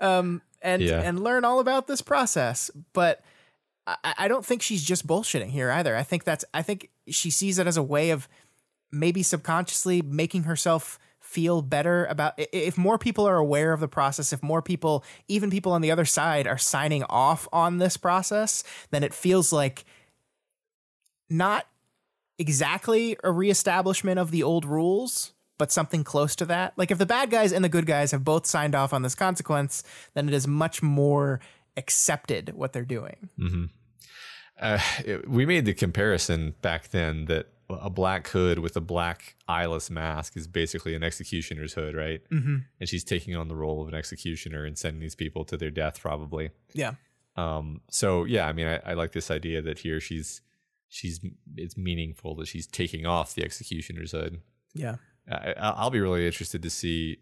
[0.00, 1.00] Um and yeah.
[1.00, 2.70] and learn all about this process.
[2.92, 3.22] But
[3.86, 5.96] I, I don't think she's just bullshitting here either.
[5.96, 8.28] I think that's I think she sees it as a way of
[8.90, 10.98] maybe subconsciously making herself
[11.32, 15.50] feel better about if more people are aware of the process, if more people, even
[15.50, 19.86] people on the other side, are signing off on this process, then it feels like
[21.30, 21.66] not
[22.38, 26.74] exactly a reestablishment of the old rules, but something close to that.
[26.76, 29.14] Like if the bad guys and the good guys have both signed off on this
[29.14, 31.40] consequence, then it is much more
[31.78, 33.30] accepted what they're doing.
[33.38, 33.64] Mm-hmm.
[34.60, 39.36] Uh, it, we made the comparison back then that a black hood with a black
[39.48, 42.20] eyeless mask is basically an executioner's hood, right?
[42.30, 42.58] Mm-hmm.
[42.80, 45.70] And she's taking on the role of an executioner and sending these people to their
[45.70, 46.50] death, probably.
[46.72, 46.94] Yeah.
[47.36, 47.80] Um.
[47.90, 50.42] So yeah, I mean, I, I like this idea that here she's
[50.88, 51.20] she's
[51.56, 54.40] it's meaningful that she's taking off the executioner's hood.
[54.74, 54.96] Yeah.
[55.30, 57.18] I, will be really interested to see.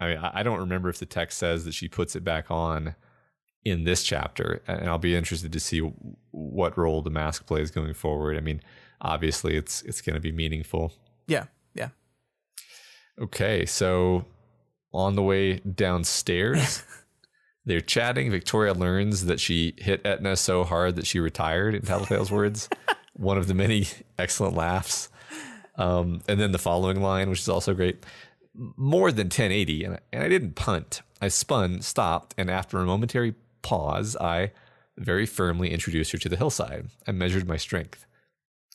[0.00, 2.96] I mean, I don't remember if the text says that she puts it back on
[3.64, 5.78] in this chapter, and I'll be interested to see
[6.32, 8.36] what role the mask plays going forward.
[8.36, 8.60] I mean,
[9.02, 10.92] obviously it's it's going to be meaningful.
[11.26, 11.88] Yeah, yeah.
[13.20, 14.24] Okay, so
[14.92, 16.82] on the way downstairs,
[17.66, 18.30] they're chatting.
[18.30, 21.74] Victoria learns that she hit Etna so hard that she retired.
[21.74, 22.68] In Tattletale's words,
[23.12, 23.86] one of the many
[24.18, 25.08] excellent laughs.
[25.76, 28.04] Um, and then the following line, which is also great.
[28.54, 31.00] More than 1080, and, and I didn't punt.
[31.22, 34.50] I spun, stopped, and after a momentary pause, I
[34.98, 36.88] very firmly introduced her to the hillside.
[37.06, 38.04] I measured my strength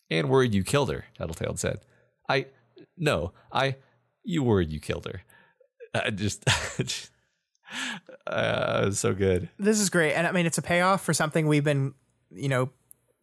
[0.10, 1.80] and worried you killed her, Tattletale said.
[2.30, 2.48] I,
[2.98, 3.76] no, I,
[4.24, 5.22] you worried you killed her.
[5.94, 6.44] I just,
[8.28, 9.50] uh, so good.
[9.58, 10.14] This is great.
[10.14, 11.94] And I mean, it's a payoff for something we've been,
[12.32, 12.70] you know,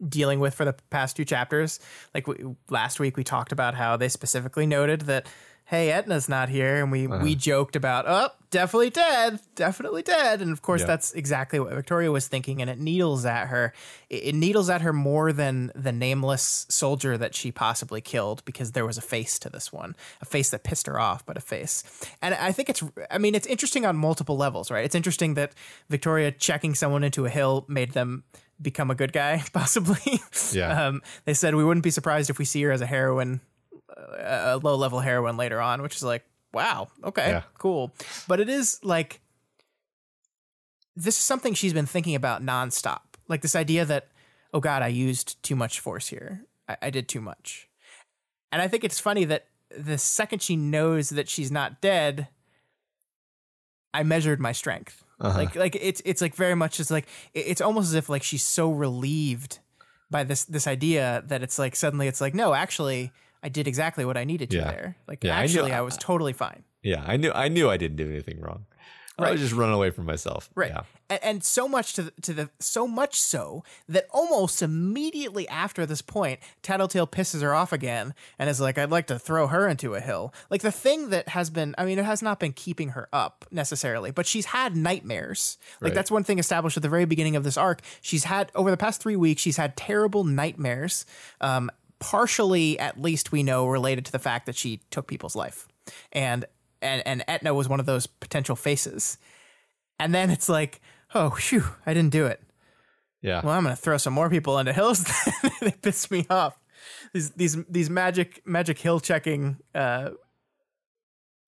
[0.07, 1.79] dealing with for the past two chapters.
[2.13, 5.27] Like we, last week, we talked about how they specifically noted that
[5.65, 10.51] hey, Etna's not here, and we we joked about, oh, definitely dead, definitely dead, and
[10.51, 10.87] of course Yeah.
[10.87, 13.73] that's exactly what Victoria was thinking, and it needles at her.
[14.09, 18.73] It, it needles at her more than the nameless soldier that she possibly killed because
[18.73, 21.41] there was a face to this one, a face that pissed her off, but a
[21.41, 21.83] face.
[22.21, 24.85] And I think it's, I mean, it's interesting on multiple levels, right?
[24.85, 25.53] It's interesting that
[25.89, 28.23] Victoria checking someone into a hill made them
[28.61, 30.21] become a good guy, possibly.
[30.53, 30.87] Yeah.
[30.87, 33.41] um, they said we wouldn't be surprised if we see her as a heroine
[33.97, 36.23] a low level heroine later on, which is like,
[36.53, 37.43] wow, okay, Yeah.
[37.57, 37.91] cool.
[38.27, 39.21] But it is like
[40.95, 43.01] this is something she's been thinking about nonstop.
[43.27, 44.07] Like this idea that,
[44.53, 46.45] oh God, I used too much force here.
[46.69, 47.67] I, I did too much.
[48.51, 49.47] And I think it's funny that
[49.77, 52.29] the second she knows that she's not dead,
[53.93, 55.03] I measured my strength.
[55.19, 55.37] Uh-huh.
[55.37, 58.43] Like like it's it's like very much just like it's almost as if like she's
[58.43, 59.59] so relieved
[60.11, 63.11] by this this idea that it's like suddenly it's like no actually
[63.45, 64.71] I did exactly what I needed to Yeah.
[64.71, 67.69] there like Yeah, I knew- actually I, was totally fine Yeah, I knew I knew
[67.69, 68.65] I didn't do anything wrong.
[69.17, 70.49] I was just running away from myself.
[70.55, 70.81] right Yeah.
[71.09, 75.85] and, and so much to the, to the so much so that almost immediately after
[75.85, 79.69] this point Tattletale pisses her off again and is like I'd like to throw her
[79.69, 82.51] into a hill like the thing that has been I mean it has not been
[82.51, 85.95] keeping her up necessarily but she's had nightmares like Right.
[85.95, 88.77] that's one thing established at the very beginning of this arc she's had over the
[88.85, 91.05] past three weeks she's had terrible nightmares
[91.39, 95.67] um partially at least we know related to the fact that she took people's life
[96.11, 96.45] and
[96.81, 99.17] and and Etna was one of those potential faces
[99.99, 100.81] and then it's like,
[101.13, 102.41] oh, phew, I didn't do it.
[103.21, 103.41] Yeah.
[103.43, 105.05] Well, I'm gonna throw some more people into hills.
[105.61, 106.59] they piss me off.
[107.13, 110.11] These these these magic magic hill checking uh,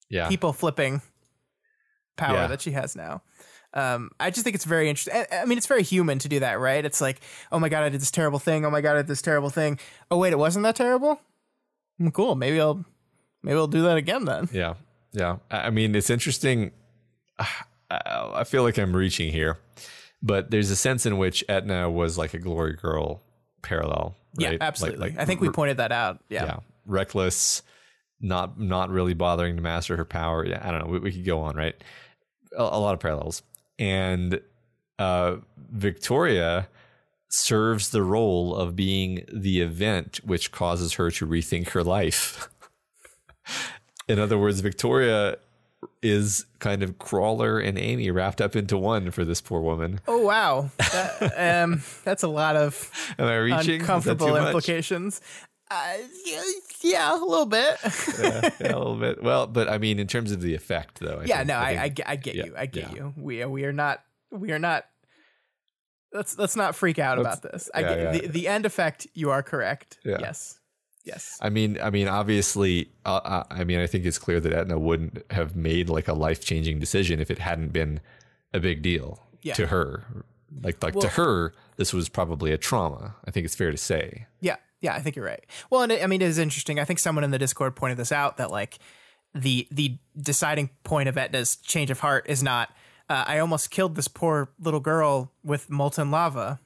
[0.10, 0.30] yeah.
[0.30, 1.02] people flipping
[2.16, 2.48] power Yeah.
[2.48, 3.22] that she has now.
[3.74, 5.14] Um, I just think it's very interesting.
[5.32, 6.84] I, I mean, it's very human to do that, right?
[6.84, 7.20] It's like,
[7.52, 8.66] oh my god, I did this terrible thing.
[8.66, 9.80] Oh my god, I did this terrible thing.
[10.10, 11.20] Oh wait, it wasn't that terrible.
[12.02, 12.36] Mm, cool.
[12.36, 12.84] Maybe I'll
[13.44, 14.50] maybe I'll do that again then.
[14.52, 14.76] Yeah,
[15.12, 15.38] yeah.
[15.52, 16.72] I mean, it's interesting.
[17.90, 19.58] I feel like I'm reaching here,
[20.22, 23.22] but there's a sense in which Etna was like a glory girl
[23.62, 24.16] parallel.
[24.38, 24.54] Yeah, right?
[24.60, 25.00] Like- absolutely.
[25.00, 26.20] like I think we pointed that out.
[26.30, 26.46] Yeah.
[26.46, 27.62] yeah, reckless,
[28.20, 30.46] not not really bothering to master her power.
[30.46, 30.92] Yeah, I don't know.
[30.92, 31.76] We, we could go on, right?
[32.58, 33.42] A, a lot of parallels,
[33.80, 34.42] and
[35.00, 35.38] uh,
[35.72, 36.68] Victoria
[37.30, 42.50] serves the role of being the event which causes her to rethink her life.
[44.08, 45.38] In other words, Victoria
[46.02, 50.00] is kind of Crawler and Amy wrapped up into one for this poor woman.
[50.08, 53.82] Oh wow, that, um, that's a lot of Am I reaching?
[53.82, 55.22] Uncomfortable implications.
[55.70, 55.94] Uh,
[56.26, 56.42] yeah,
[56.82, 57.78] yeah, a little bit.
[58.20, 59.22] yeah, yeah, a little bit.
[59.22, 61.20] Well, but I mean, in terms of the effect, though.
[61.22, 62.54] I yeah, think- no, I, I, get- I get you.
[62.58, 63.14] I get you.
[63.18, 64.86] We we are not we are not.
[66.14, 67.70] Let's let's not freak out Let's- about this.
[67.74, 69.08] I get the the end effect.
[69.14, 69.98] You are correct.
[70.06, 70.60] Yes.
[71.04, 71.38] Yes.
[71.42, 74.78] I mean, I mean, obviously, uh, uh, I mean, I think it's clear that Etna
[74.78, 78.02] wouldn't have made like a life changing decision if it hadn't been
[78.54, 79.24] a big deal
[79.54, 80.04] to her.
[80.62, 83.16] Like, like to her, this was probably a trauma.
[83.26, 84.28] I think it's fair to say.
[84.42, 85.44] Yeah, yeah, I think you're right.
[85.70, 86.80] Well, and it, I mean, it is interesting.
[86.80, 88.78] I think someone in the Discord pointed this out that like
[89.34, 92.70] the the deciding point of Etna's change of heart is not
[93.10, 96.60] uh, I almost killed this poor little girl with molten lava.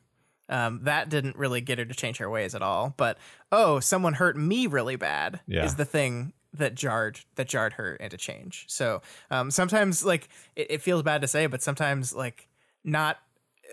[0.49, 2.93] Um, that didn't really get her to change her ways at all.
[2.97, 3.17] But
[3.51, 5.63] oh, someone hurt me really bad Yeah.
[5.63, 8.65] is the thing that jarred that jarred her into change.
[8.67, 10.27] So um, sometimes like
[10.57, 12.49] it, it feels bad to say, but sometimes like
[12.83, 13.17] not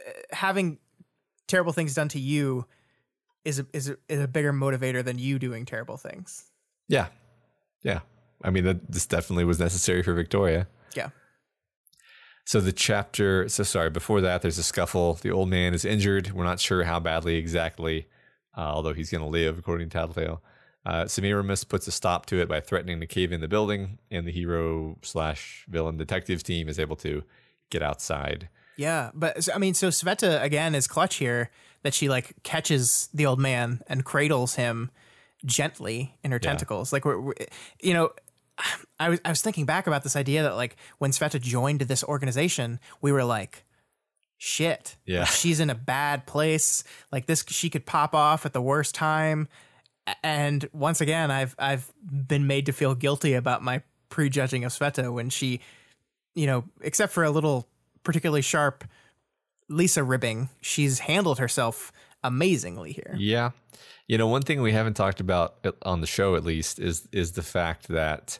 [0.06, 0.78] uh, having
[1.48, 2.66] terrible things done to you
[3.48, 6.44] is a, is a, is a bigger motivator than you doing terrible things.
[6.86, 7.06] Yeah,
[7.82, 8.00] yeah.
[8.44, 10.68] I mean, that this definitely was necessary for Victoria.
[10.94, 11.08] Yeah.
[12.44, 15.14] So the chapter, so sorry, before that, there's a scuffle.
[15.14, 16.32] The old man is injured.
[16.32, 18.06] We're not sure how badly exactly,
[18.56, 20.42] uh, although he's going to live, according to Tattletale.
[20.86, 24.26] Uh, Semiramis puts a stop to it by threatening to cave in the building, and
[24.26, 27.24] the hero slash villain detective team is able to
[27.70, 28.48] get outside.
[28.76, 31.50] Yeah, but I mean, so Sveta again is clutch here
[31.82, 34.90] that she like catches the old man and cradles him
[35.44, 36.92] gently in her tentacles.
[36.92, 37.34] Like we're, we're
[37.80, 38.10] you know,
[39.00, 42.02] I was I was thinking back about this idea that like when Sveta joined this
[42.04, 43.64] organization, we were like,
[44.38, 45.20] shit, Yeah.
[45.20, 46.84] like, she's in a bad place.
[47.12, 49.48] Like this, she could pop off at the worst time.
[50.22, 55.12] And once again, I've I've been made to feel guilty about my prejudging of Sveta
[55.12, 55.60] when she,
[56.34, 57.68] you know, except for a little
[58.04, 58.84] particularly sharp
[59.68, 61.92] Lisa ribbing, she's handled herself
[62.22, 63.14] amazingly here.
[63.16, 63.50] Yeah.
[64.06, 67.32] You know, one thing we haven't talked about on the show, at least, is is
[67.32, 68.38] the fact that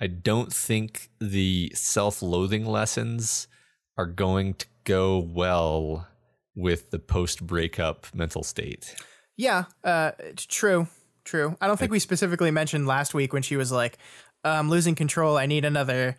[0.00, 3.48] I don't think the self-loathing lessons
[3.96, 6.06] are going to go well
[6.54, 8.94] with the post-breakup mental state.
[9.36, 10.86] Yeah, uh, it's true,
[11.24, 11.56] true.
[11.60, 13.98] I don't think we specifically mentioned last week when she was like,
[14.44, 15.36] "Uh, I'm losing control.
[15.36, 16.16] I need another.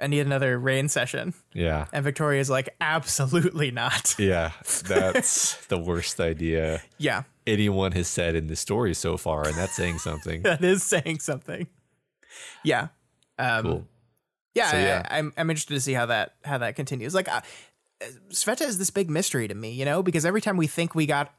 [0.00, 1.34] I need another rain session.
[1.52, 1.86] Yeah.
[1.92, 4.14] And Victoria's like, absolutely not.
[4.18, 4.52] Yeah.
[4.84, 9.74] That's the worst idea Yeah, anyone has said in the story so far, and that's
[9.74, 10.42] saying something.
[10.44, 11.66] that is saying something.
[12.64, 12.88] Yeah.
[13.38, 13.86] Um, Cool.
[14.54, 15.06] Yeah, So, yeah.
[15.10, 17.14] I, am I'm interested to see how that how that continues.
[17.14, 17.40] Like, uh,
[18.30, 21.06] Sveta is this big mystery to me, you know, because every time we think we
[21.06, 21.32] got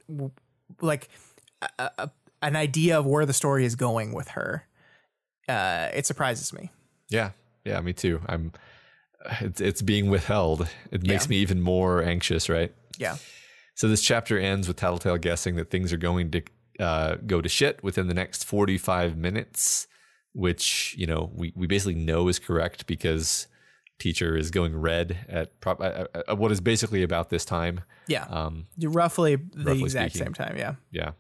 [0.80, 1.10] like
[1.78, 2.12] a, a,
[2.42, 4.68] an idea of where the story is going with her,
[5.50, 6.72] uh, it surprises me.
[7.10, 7.32] Yeah.
[7.66, 7.80] Yeah.
[7.82, 8.22] Me too.
[8.28, 8.52] I'm.
[9.40, 10.68] It's, it's being withheld.
[10.92, 11.30] It makes Yeah.
[11.30, 12.74] me even more anxious, right?
[12.98, 13.18] Yeah,
[13.76, 16.42] So this chapter ends with Tattletale guessing that things are going to
[16.80, 19.88] uh, go to shit within the next 45 minutes,
[20.34, 23.48] which, you know, we, we basically know is correct because
[24.00, 27.82] teacher is going red at, pro- uh, uh, what is basically about this time.
[28.08, 30.26] yeah, Um, roughly the roughly exact speaking.
[30.28, 30.58] same time.
[30.58, 31.12] Yeah, yeah.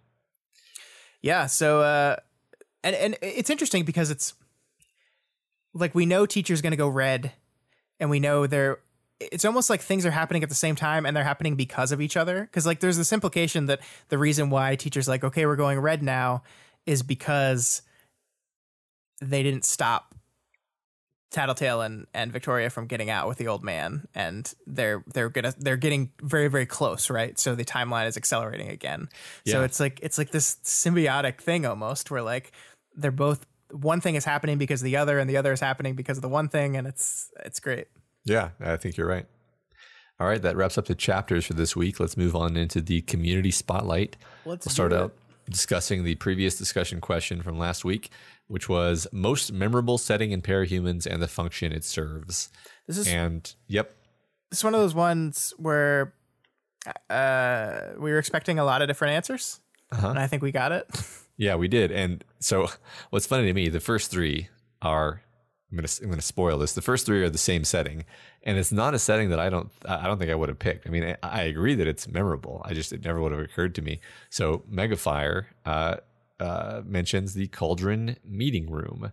[1.21, 1.45] yeah.
[1.45, 2.15] So, uh,
[2.83, 4.33] and and it's interesting because it's
[5.73, 7.31] like we know teacher's going to go red,
[7.99, 8.79] and we know they're.
[9.19, 12.01] It's almost like things are happening at the same time, and they're happening because of
[12.01, 12.41] each other.
[12.41, 13.79] Because like there's this implication that
[14.09, 16.43] the reason why teacher's like, okay, we're going red now,
[16.85, 17.83] is because
[19.21, 20.15] they didn't stop
[21.31, 25.53] Tattletale and, and Victoria from getting out with the old man, and they're they're gonna
[25.57, 27.39] they're getting very very close, right?
[27.39, 29.07] So the timeline is accelerating again.
[29.47, 32.51] So it's like it's like this symbiotic thing almost, where like
[32.95, 35.95] they're both one thing is happening because of the other, and the other is happening
[35.95, 37.87] because of the one thing, and it's it's great.
[38.25, 39.25] Yeah, I think you're right.
[40.19, 41.99] All right, that wraps up the chapters for this week.
[41.99, 44.17] Let's move on into the community spotlight.
[44.45, 45.13] Let's we'll start out
[45.49, 48.11] discussing the previous discussion question from last week,
[48.47, 52.49] which was most memorable setting in parahumans and the function it serves.
[52.87, 53.95] This is And yep,
[54.51, 56.13] this is one of those ones where
[57.09, 59.59] uh, we were expecting a lot of different answers,
[59.91, 60.09] Uh-huh.
[60.09, 60.87] and I think we got it.
[61.41, 61.91] yeah, we did.
[61.91, 62.67] And so
[63.09, 64.49] what's funny to me, the first three
[64.81, 65.23] are
[65.71, 66.73] I'm gonna I'm gonna spoil this.
[66.73, 68.05] The first three are the same setting,
[68.43, 70.85] and it's not a setting that I don't I don't think I would have picked.
[70.85, 72.61] I mean, I, I agree that it's memorable.
[72.63, 74.01] I just it never would have occurred to me.
[74.29, 75.95] So Megafire uh,
[76.39, 79.09] uh, mentions the Cauldron meeting room,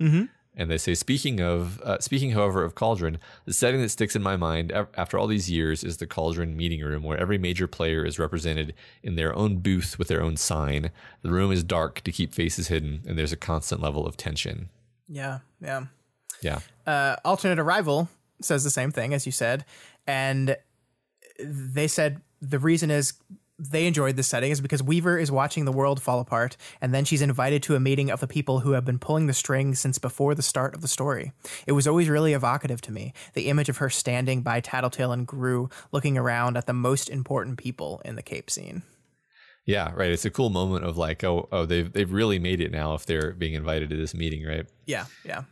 [0.59, 4.23] and they say speaking of uh, speaking, however, of Cauldron, the setting that sticks in
[4.23, 8.05] my mind after all these years is the Cauldron meeting room, where every major player
[8.05, 10.91] is represented in their own booth with their own sign.
[11.23, 14.69] The room is dark to keep faces hidden, and there's a constant level of tension.
[15.09, 15.85] yeah, yeah.
[16.43, 16.61] Yeah.
[16.87, 18.09] uh, alternate arrival
[18.41, 19.65] says the same thing as you said
[20.07, 20.57] and
[21.41, 23.15] they said the reason is
[23.59, 27.05] they enjoyed this setting is because weaver is watching the world fall apart and then
[27.05, 29.99] she's invited to a meeting of the people who have been pulling the strings since
[29.99, 31.33] before the start of the story
[31.67, 35.27] it was always really evocative to me the image of her standing by tattletale and
[35.27, 38.83] Grue looking around at the most important people in the cape scene
[39.67, 40.11] Yeah, right.
[40.11, 43.05] It's a cool moment of like, oh, oh, they've they've really made it now if
[43.05, 44.67] they're being invited to this meeting, right?
[44.87, 45.43] yeah yeah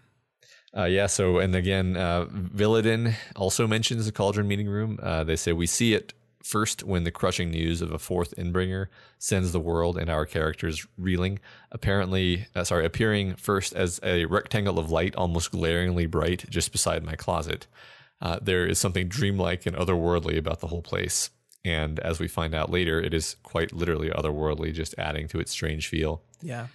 [0.77, 1.07] Uh, yeah.
[1.07, 4.99] So, and again, uh, Villadin also mentions the Cauldron meeting room.
[5.03, 6.13] Uh, they say we see it
[6.47, 8.87] first when the crushing news of a fourth Endbringer
[9.19, 11.41] sends the world and our characters reeling.
[11.73, 17.03] Apparently, uh, sorry, appearing first as a rectangle of light, almost glaringly bright, just beside
[17.03, 17.67] my closet.
[18.21, 21.31] Uh, there is something dreamlike and otherworldly about the whole place.
[21.65, 25.51] And as we find out later, it is quite literally otherworldly, just adding to its
[25.51, 26.23] strange feel.
[26.41, 26.69] yeah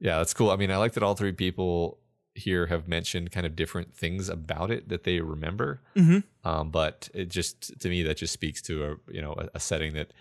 [0.00, 0.50] Yeah, that's cool.
[0.50, 1.98] I mean, I like that all three people
[2.38, 5.80] here have mentioned kind of different things about it that they remember.
[5.94, 6.24] Mhm.
[6.44, 9.60] Um, but it just to me that just speaks to a you know a, a
[9.60, 10.12] setting that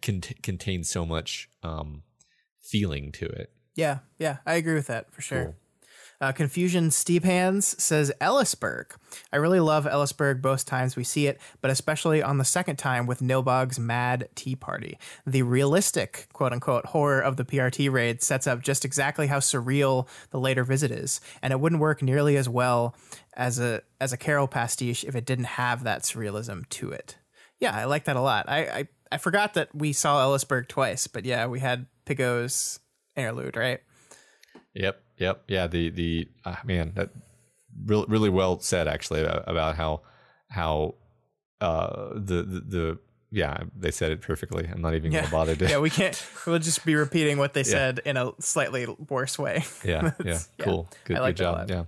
[0.00, 2.02] cont- contains so much um,
[2.60, 3.50] feeling to it.
[3.74, 5.44] Yeah, yeah, I agree with that for sure.
[5.44, 5.54] Cool.
[6.22, 8.92] Uh, Confusion Steve Hands says Ellisburg.
[9.32, 13.06] I really love Ellisburg both times we see it, but especially on the second time
[13.06, 14.98] with Nilbog's Mad Tea Party.
[15.26, 20.06] The realistic, quote unquote, horror of the PRT raid sets up just exactly how surreal
[20.30, 22.94] the later visit is, and it wouldn't work nearly as well
[23.34, 27.16] as a as a Carroll pastiche if it didn't have that surrealism to it.
[27.58, 28.48] Yeah, I like that a lot.
[28.48, 32.78] I I, I forgot that we saw Ellisburg twice, but yeah, we had Piggot's
[33.16, 33.80] interlude, right?
[34.74, 35.66] Yep, yep, yeah.
[35.66, 37.10] The the uh, man that
[37.86, 40.02] really really well said actually about how
[40.50, 40.94] how
[41.60, 42.98] uh, the, the the
[43.30, 44.68] yeah they said it perfectly.
[44.70, 45.20] I'm not even Yeah.
[45.20, 46.20] gonna bother to yeah, we can't.
[46.46, 49.64] We'll just be repeating what they said in a slightly worse way.
[49.84, 50.64] yeah, yeah, That's- yeah.
[50.64, 51.70] cool, good, I like good job.
[51.70, 51.84] Yeah.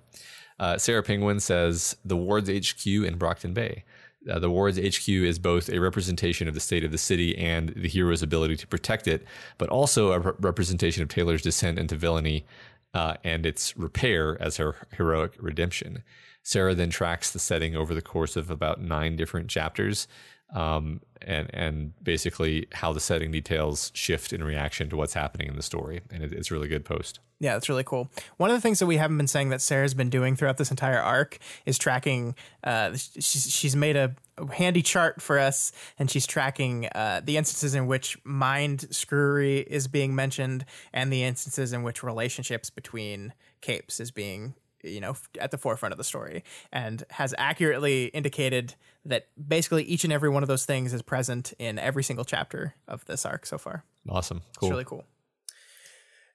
[0.58, 3.84] Uh, Sarah Penguin says the ward's HQ in Brockton Bay.
[4.30, 7.70] Uh, the ward's HQ is both a representation of the state of the city and
[7.76, 9.22] the hero's ability to protect it,
[9.58, 12.46] but also a re- representation of Taylor's descent into villainy
[12.94, 16.02] uh, and its repair as her heroic redemption.
[16.42, 20.06] Sarah then tracks the setting over the course of about nine different chapters.
[20.52, 25.56] Um, and and basically how the setting details shift in reaction to what's happening in
[25.56, 27.20] the story, and it, it's really good post.
[27.40, 28.10] Yeah, that's really cool.
[28.36, 30.70] One of the things that we haven't been saying that Sarah's been doing throughout this
[30.70, 32.34] entire arc is tracking.
[32.62, 34.14] Uh, she's she's made a
[34.52, 39.88] handy chart for us, and she's tracking uh, the instances in which mind screwery is
[39.88, 44.54] being mentioned, and the instances in which relationships between capes is being
[44.84, 48.74] you know at the forefront of the story and has accurately indicated
[49.04, 52.74] that basically each and every one of those things is present in every single chapter
[52.88, 53.84] of this arc so far.
[54.08, 54.68] Awesome, cool.
[54.68, 55.04] it's really cool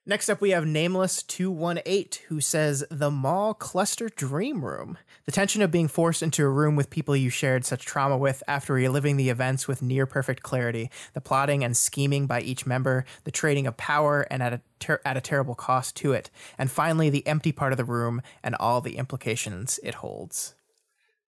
[0.09, 4.97] Next up, we have Nameless218, who says, The mall cluster dream room.
[5.25, 8.41] The tension of being forced into a room with people you shared such trauma with
[8.47, 13.05] after reliving the events with near perfect clarity, the plotting and scheming by each member,
[13.23, 16.71] the trading of power and at a, ter- at a terrible cost to it, and
[16.71, 20.55] finally, the empty part of the room and all the implications it holds.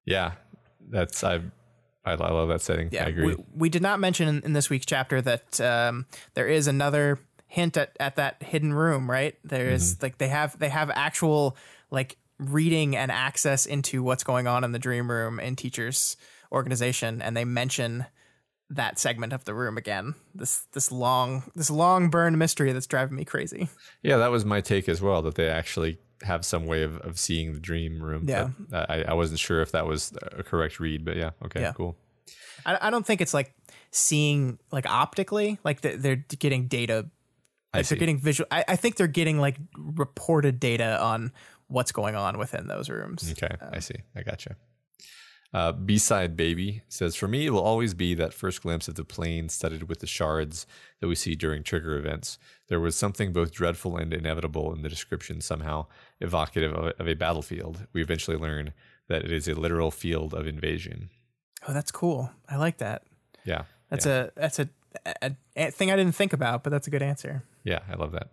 [0.06, 0.32] Yeah,
[0.90, 1.42] that's I.
[2.04, 2.90] I, love that setting.
[2.94, 3.36] I agree.
[3.36, 7.20] We, we did not mention in, in this week's chapter that um, there is another
[7.52, 9.36] hint at, at that hidden room, right?
[9.44, 10.06] There's Mm-hmm.
[10.06, 11.58] like they have they have actual
[11.90, 16.16] like reading and access into what's going on in the dream room in teachers
[16.52, 18.06] organization and they mention
[18.70, 20.16] that segment of the room again.
[20.34, 23.68] This this long this long burned mystery that's driving me crazy.
[24.02, 25.22] Yeah, that was my take as well.
[25.22, 28.26] That they actually have some way of, of seeing the dream room.
[28.30, 28.50] Yeah.
[28.70, 31.74] But I, I wasn't sure if that was a correct read, but yeah, okay, Yeah.
[31.74, 31.98] cool.
[32.66, 33.54] I, I don't think it's like
[33.92, 37.10] seeing like optically like they- they're getting data
[37.74, 41.32] I they're getting visual I, I think they're getting like reported data on
[41.68, 43.96] what's going on within those rooms Okay, I see.
[44.16, 44.56] I gotcha.
[45.54, 49.04] Uh, B-side baby says, "For me, it will always be that first glimpse of the
[49.04, 50.66] plane studded with the shards
[51.02, 52.40] that we see during trigger events.
[52.70, 55.88] There was something both dreadful and inevitable in the description, somehow
[56.22, 57.86] evocative of, of a battlefield.
[57.92, 58.72] We eventually learn
[59.10, 61.10] that it is a literal field of invasion.
[61.68, 63.04] oh that's cool i like that
[63.44, 64.28] Yeah, that's yeah.
[64.28, 64.70] a that's a,
[65.06, 68.14] a, a thing i didn't think about but that's a good answer yeah, I love
[68.14, 68.30] that.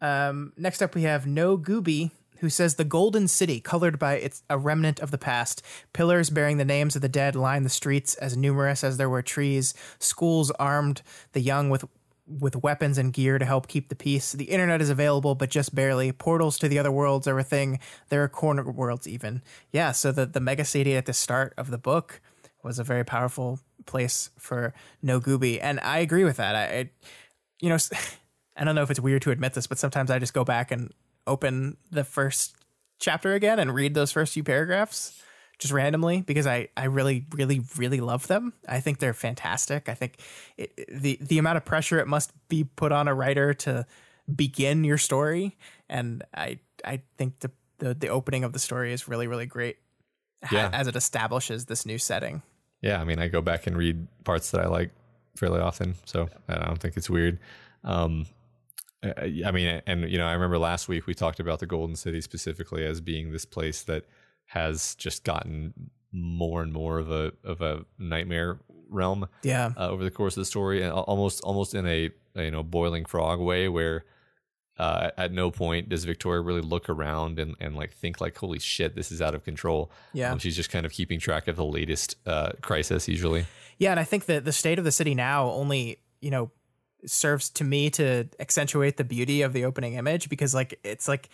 [0.00, 4.42] Um, next up, we have No Gooby, who says the Golden City, colored by its
[4.48, 5.62] a remnant of the past.
[5.92, 9.22] Pillars bearing the names of the dead line the streets, as numerous as there were
[9.22, 9.74] trees.
[9.98, 11.02] Schools armed
[11.32, 11.84] the young with
[12.26, 14.32] with weapons and gear to help keep the peace.
[14.32, 16.12] The internet is available, but just barely.
[16.12, 17.80] Portals to the other worlds are a thing.
[18.10, 19.42] There are corner worlds even.
[19.72, 22.20] Yeah, so the the mega city at the start of the book
[22.62, 26.54] was a very powerful place for No Gooby, and I agree with that.
[26.54, 26.90] I, I
[27.60, 27.78] you know,
[28.56, 30.70] I don't know if it's weird to admit this, but sometimes I just go back
[30.70, 30.92] and
[31.26, 32.56] open the first
[32.98, 35.22] chapter again and read those first few paragraphs
[35.58, 38.52] just randomly because I, I really, really, really love them.
[38.68, 39.88] I think they're fantastic.
[39.88, 40.20] I think
[40.56, 43.86] it, the the amount of pressure it must be put on a writer to
[44.34, 45.56] begin your story,
[45.88, 49.78] and I I think the the, the opening of the story is really, really great.
[50.42, 50.70] Ha- Yeah.
[50.72, 52.42] as it establishes this new setting.
[52.80, 54.90] Yeah, I mean, I go back and read parts that I like
[55.36, 57.38] fairly often, so I don't think it's weird.
[57.84, 58.26] Um,
[59.02, 62.20] I mean, and you know, I remember last week we talked about the Golden City
[62.20, 64.04] specifically as being this place that
[64.46, 68.58] has just gotten more and more of a of a nightmare
[68.88, 72.50] realm Yeah, uh, over the course of the story, and almost almost in a, you
[72.50, 74.04] know boiling frog way, where
[74.78, 78.58] uh, at no point does Victoria really look around and, and like think like, holy
[78.58, 79.90] shit, this is out of control.
[80.12, 80.32] Yeah.
[80.32, 83.46] Um, she's just kind of keeping track of the latest uh, crisis usually.
[83.78, 86.50] Yeah, and I think that the state of the city now only, you know,
[87.06, 91.28] serves to me to accentuate the beauty of the opening image because like it's like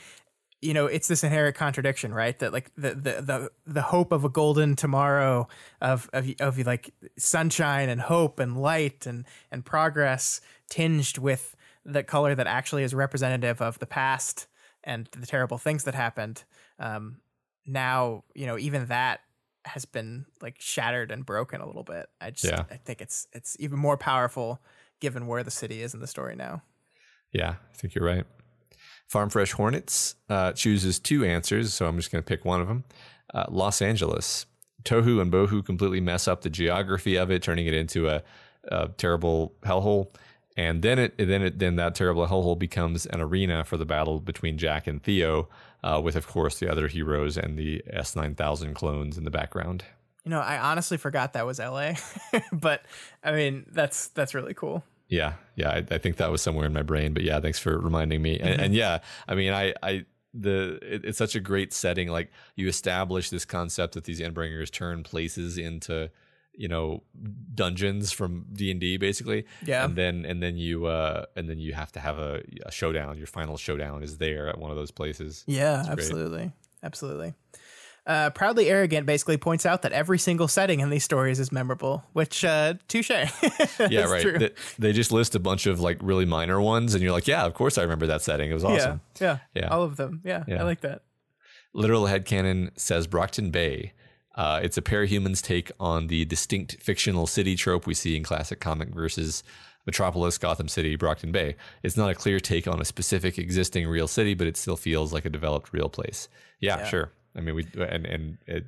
[0.61, 2.39] you know, it's this inherent contradiction, right?
[2.39, 5.47] That like the the the, the hope of a golden tomorrow
[5.83, 10.41] of of of like sunshine and hope and light and and progress
[10.71, 11.55] tinged with
[11.85, 14.47] the color that actually is representative of the past
[14.83, 16.45] and the terrible things that happened.
[16.79, 17.19] Um
[17.67, 19.21] now, you know, even that
[19.65, 22.07] has been like shattered and broken a little bit.
[22.21, 22.65] I just Yeah.
[22.71, 24.61] I think it's it's even more powerful
[25.01, 26.63] given where the city is in the story now.
[27.33, 28.25] Yeah, I think you're right.
[29.07, 32.69] Farm Fresh Hornets uh, chooses two answers, so I'm just going to pick one of
[32.69, 32.85] them.
[33.33, 34.47] Uh, Los Angeles.
[34.85, 38.23] Tohu and Bohu completely mess up the geography of it, turning it into a,
[38.69, 40.15] a terrible hellhole.
[40.57, 44.21] And then it, then it, then that terrible hellhole becomes an arena for the battle
[44.21, 45.49] between Jack and Theo,
[45.83, 49.85] uh, with of course the other heroes and the S9000 clones in the background.
[50.25, 51.95] You know, I honestly forgot that was LA.
[52.53, 52.87] but
[53.23, 54.85] I mean, that's that's really cool.
[55.09, 57.79] Yeah, yeah, I, I think that was somewhere in my brain, but yeah, thanks for
[57.79, 58.39] reminding me.
[58.39, 62.09] And, and yeah, I mean, I, I, the it, it's such a great setting.
[62.09, 66.11] Like you establish this concept that these endbringers turn places into,
[66.57, 67.03] you know,
[67.55, 69.47] dungeons from D and D, basically.
[69.65, 69.85] Yeah.
[69.85, 73.19] and then and then you uh and then you have to have a, a showdown.
[73.19, 75.45] Your final showdown is there at one of those places.
[75.47, 75.93] Yeah, great.
[75.93, 76.53] absolutely.
[76.83, 77.35] Absolutely.
[78.07, 82.05] Uh, Proudly Arrogant basically points out that every single setting in these stories is memorable,
[82.13, 83.09] which, uh, touche.
[83.11, 84.39] yeah, right.
[84.39, 87.47] They, they, just list a bunch of like really minor ones, and you're like, yeah,
[87.47, 88.51] of course I remember that setting.
[88.51, 89.01] It was awesome.
[89.19, 89.69] Yeah, yeah, yeah.
[89.69, 90.21] all of them.
[90.23, 90.61] Yeah, yeah.
[90.61, 91.01] I like that.
[91.73, 93.95] Literal Headcanon says Brockton Bay.
[94.35, 98.61] Uh, it's a parahuman's take on the distinct fictional city trope we see in classic
[98.61, 99.43] comic versus
[99.87, 101.57] Metropolis, Gotham City, Brockton Bay.
[101.83, 105.13] It's not a clear take on a specific existing real city, but it still feels
[105.13, 106.29] like a developed real place.
[106.61, 106.87] Yeah, yeah.
[106.87, 107.13] sure.
[107.37, 108.67] I mean, we and and it,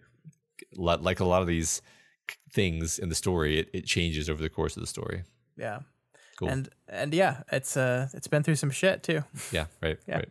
[0.77, 1.83] like a lot of these
[2.53, 5.25] things in the story, it, it changes over the course of the story.
[5.57, 5.81] Yeah.
[6.39, 6.49] Cool.
[6.49, 9.25] And and yeah, it's uh it's been through some shit too.
[9.53, 9.99] Yeah, right.
[10.07, 10.17] Yeah.
[10.17, 10.29] Right.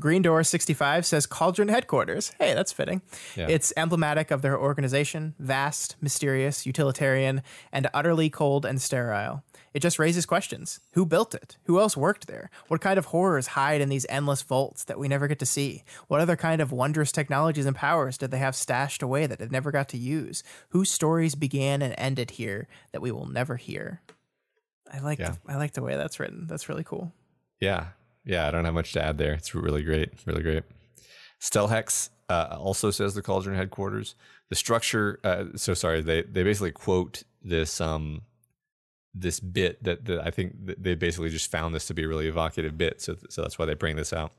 [0.00, 2.32] Green Door 65 says Cauldron Headquarters.
[2.38, 3.02] Hey, that's fitting.
[3.36, 3.48] Yeah.
[3.48, 7.42] It's emblematic of their organization, vast, mysterious, utilitarian,
[7.72, 9.44] and utterly cold and sterile.
[9.72, 10.80] It just raises questions.
[10.92, 11.56] Who built it?
[11.64, 12.50] Who else worked there?
[12.66, 15.84] What kind of horrors hide in these endless vaults that we never get to see?
[16.08, 19.46] What other kind of wondrous technologies and powers did they have stashed away that they
[19.48, 20.42] never got to use?
[20.70, 24.00] Whose stories began and ended here that we will never hear?
[24.92, 25.36] I like yeah.
[25.44, 26.46] the, I like the way that's written.
[26.48, 27.12] That's really cool.
[27.60, 27.88] Yeah.
[28.24, 29.32] Yeah, I don't have much to add there.
[29.32, 30.10] It's really great.
[30.26, 30.64] Really great.
[31.40, 34.14] Stelhex uh, also says the Cauldron headquarters.
[34.50, 38.22] The structure, uh, so sorry, they, they basically quote this um,
[39.14, 42.28] this bit that, that I think they basically just found this to be a really
[42.28, 43.00] evocative bit.
[43.00, 44.32] So, so that's why they bring this out.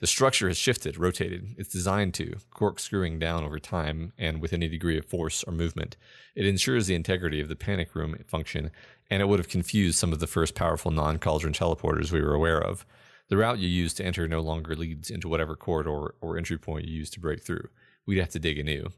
[0.00, 1.54] The structure has shifted, rotated.
[1.56, 5.96] It's designed to, corkscrewing down over time and with any degree of force or movement.
[6.34, 8.70] It ensures the integrity of the panic room function,
[9.10, 12.34] and it would have confused some of the first powerful non cauldron teleporters we were
[12.34, 12.84] aware of.
[13.28, 16.86] The route you use to enter no longer leads into whatever corridor or entry point
[16.86, 17.68] you use to break through.
[18.06, 18.88] We'd have to dig anew.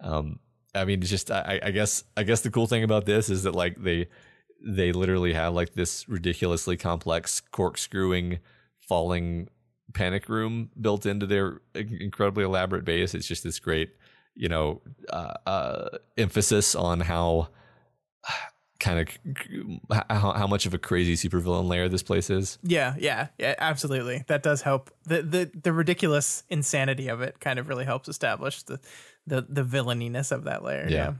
[0.00, 0.40] Um,
[0.74, 3.44] I mean, it's just I, I guess I guess the cool thing about this is
[3.44, 4.08] that like they
[4.64, 8.40] they literally have like this ridiculously complex corkscrewing
[8.78, 9.48] falling
[9.94, 13.14] panic room built into their incredibly elaborate base.
[13.14, 13.90] It's just this great,
[14.34, 17.48] you know, uh, uh, emphasis on how
[18.80, 22.58] kind of how, how much of a crazy supervillain layer this place is.
[22.62, 24.24] Yeah, yeah, yeah, absolutely.
[24.28, 24.90] That does help.
[25.04, 28.80] The the the ridiculous insanity of it kind of really helps establish the
[29.26, 30.86] the the villaininess of that layer.
[30.88, 30.96] Yeah.
[30.96, 31.12] yeah.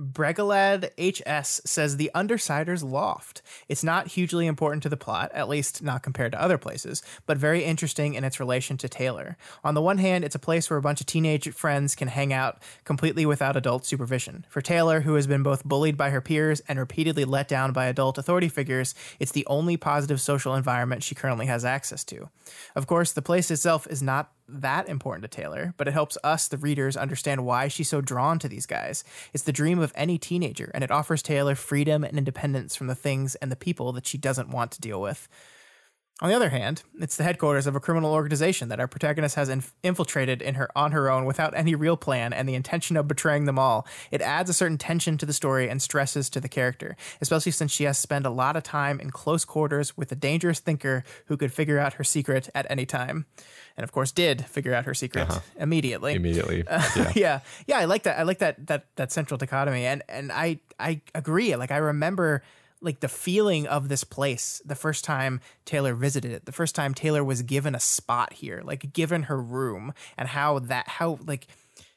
[0.00, 3.42] Bregalad HS says the Undersiders Loft.
[3.68, 7.36] It's not hugely important to the plot, at least not compared to other places, but
[7.36, 9.36] very interesting in its relation to Taylor.
[9.62, 12.32] On the one hand, it's a place where a bunch of teenage friends can hang
[12.32, 14.46] out completely without adult supervision.
[14.48, 17.84] For Taylor, who has been both bullied by her peers and repeatedly let down by
[17.84, 22.30] adult authority figures, it's the only positive social environment she currently has access to.
[22.74, 26.48] Of course, the place itself is not that important to Taylor, but it helps us,
[26.48, 29.04] the readers, understand why she's so drawn to these guys.
[29.32, 32.94] It's the dream of any teenager, and it offers Taylor freedom and independence from the
[32.94, 35.28] things and the people that she doesn't want to deal with.
[36.22, 39.48] On the other hand, it's the headquarters of a criminal organization that our protagonist has
[39.48, 43.08] inf- infiltrated in her on her own without any real plan and the intention of
[43.08, 43.86] betraying them all.
[44.10, 47.72] It adds a certain tension to the story and stresses to the character, especially since
[47.72, 51.38] she has spent a lot of time in close quarters with a dangerous thinker who
[51.38, 53.24] could figure out her secret at any time.
[53.78, 55.40] And of course did figure out her secret uh-huh.
[55.58, 56.14] immediately.
[56.14, 56.64] Immediately.
[56.70, 57.12] Uh, yeah.
[57.16, 57.40] yeah.
[57.66, 58.18] Yeah, I like that.
[58.18, 61.56] I like that that that central dichotomy and and I I agree.
[61.56, 62.42] Like I remember
[62.80, 66.94] like the feeling of this place the first time Taylor visited it, the first time
[66.94, 71.46] Taylor was given a spot here, like given her room, and how that how like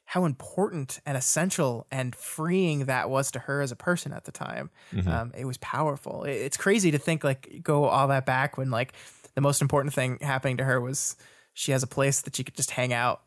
[0.05, 4.31] how important and essential and freeing that was to her as a person at the
[4.31, 4.69] time.
[4.91, 5.09] Mm-hmm.
[5.09, 6.23] Um, it was powerful.
[6.25, 8.93] It's crazy to think like go all that back when like
[9.35, 11.15] the most important thing happening to her was
[11.53, 13.21] she has a place that she could just hang out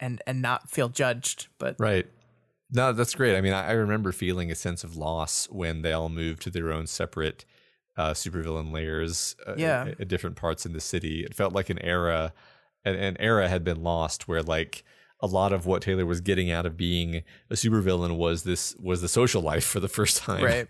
[0.00, 1.48] and and not feel judged.
[1.58, 2.06] But right,
[2.70, 3.36] no, that's great.
[3.36, 6.50] I mean, I, I, remember feeling a sense of loss when they all moved to
[6.50, 7.44] their own separate
[7.96, 9.86] uh, supervillain layers uh, yeah.
[9.88, 11.24] at, at, different parts in the city.
[11.24, 12.32] It felt like an era,
[12.84, 14.84] an, an, era had been lost where like
[15.20, 19.00] a lot of what Taylor was getting out of being a supervillain was this was
[19.00, 20.44] the social life for the first time.
[20.44, 20.68] Right.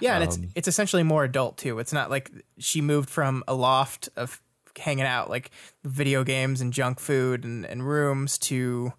[0.00, 1.78] Yeah, and um, it's it's essentially more adult too.
[1.78, 4.40] It's not like she moved from a loft of
[4.78, 5.50] hanging out like
[5.84, 8.92] video games and junk food and, and rooms to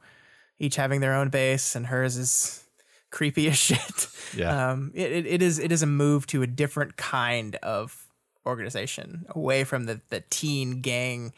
[0.59, 2.63] each having their own base, and hers is
[3.11, 4.07] creepy as shit.
[4.35, 4.71] Yeah.
[4.71, 8.07] Um, it, it is it is a move to a different kind of
[8.45, 11.33] organization, away from the the teen gang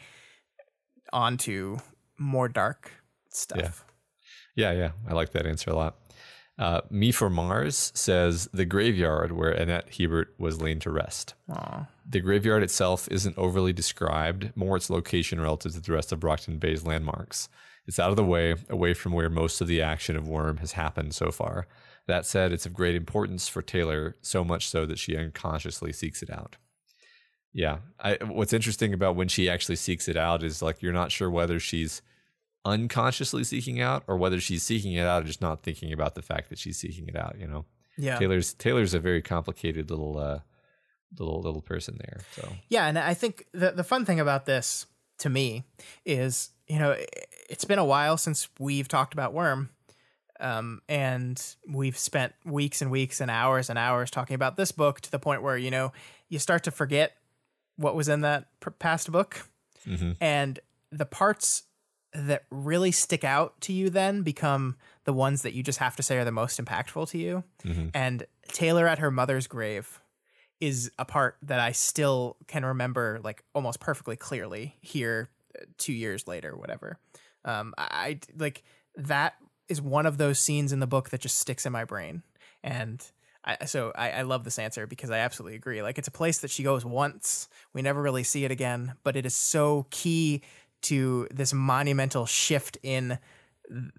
[1.12, 1.78] onto
[2.18, 2.90] more dark
[3.30, 3.58] stuff.
[3.58, 3.70] Yeah.
[4.56, 4.90] Yeah, yeah.
[5.08, 5.96] I like that answer a lot.
[6.58, 11.34] Uh, Me for Mars says the graveyard where Annette Hebert was laid to rest.
[11.48, 11.88] Aww.
[12.06, 16.58] The graveyard itself isn't overly described, more its location relative to the rest of Brockton
[16.58, 17.48] Bay's landmarks.
[17.90, 20.70] It's out of the way, away from where most of the action of Worm has
[20.70, 21.66] happened so far.
[22.06, 26.22] That said, it's of great importance for Taylor, so much so that she unconsciously seeks
[26.22, 26.54] it out.
[27.52, 31.10] Yeah, I, what's interesting about when she actually seeks it out is like you're not
[31.10, 32.00] sure whether she's
[32.64, 36.22] unconsciously seeking out or whether she's seeking it out and just not thinking about the
[36.22, 37.64] fact that she's seeking it out, you know.
[37.98, 38.20] Yeah.
[38.20, 40.38] Taylor's Taylor's a very complicated little uh
[41.18, 42.20] little little person there.
[42.36, 44.86] So Yeah, and I think the the fun thing about this
[45.18, 45.64] to me
[46.04, 46.96] is, you know,
[47.50, 49.68] it's been a while since we've talked about Worm.
[50.38, 55.02] Um, and we've spent weeks and weeks and hours and hours talking about this book
[55.02, 55.92] to the point where, you know,
[56.30, 57.12] you start to forget
[57.76, 58.46] what was in that
[58.78, 59.46] past book.
[59.86, 60.16] Mhm.
[60.18, 60.58] And
[60.90, 61.64] the parts
[62.14, 66.02] that really stick out to you then become the ones that you just have to
[66.02, 67.44] say are the most impactful to you.
[67.62, 67.90] Mhm.
[67.92, 70.00] And Taylor at her mother's grave
[70.58, 75.28] is a part that I still can remember like almost perfectly clearly here
[75.60, 76.98] uh, 2 years later whatever.
[77.44, 78.62] Um I, like
[78.96, 79.34] that
[79.68, 82.22] is one of those scenes in the book that just sticks in my brain.
[82.62, 83.04] And
[83.44, 85.82] I, so I, I love this answer because I absolutely agree.
[85.82, 87.48] Like it's a place that she goes once.
[87.72, 90.42] We never really see it again, but it is so key
[90.82, 93.18] to this monumental shift in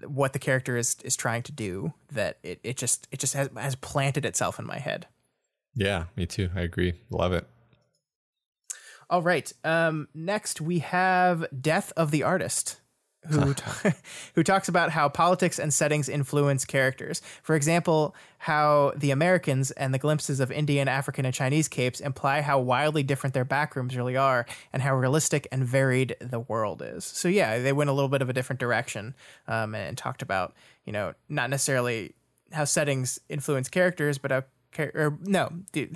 [0.06, 3.50] what the character is is trying to do that it, it just it just has,
[3.56, 5.08] has planted itself in my head.
[5.74, 6.50] yeah, me too.
[6.54, 6.94] I agree.
[7.10, 7.48] Love it.
[9.10, 9.52] All right.
[9.64, 12.81] Um, next we have Death of the Artist.
[13.30, 13.64] Who t-
[14.36, 17.22] who talks about how politics and settings influence characters?
[17.44, 22.42] For example, how the Americans and the glimpses of Indian, African, and Chinese capes imply
[22.42, 27.06] how wildly different their backrooms really are, and how realistic and varied the world is.
[27.06, 29.14] So yeah, they went a little bit of a different direction,
[29.48, 32.16] um, and talked about you know not necessarily
[32.52, 35.52] how settings influence characters, but how char- or no,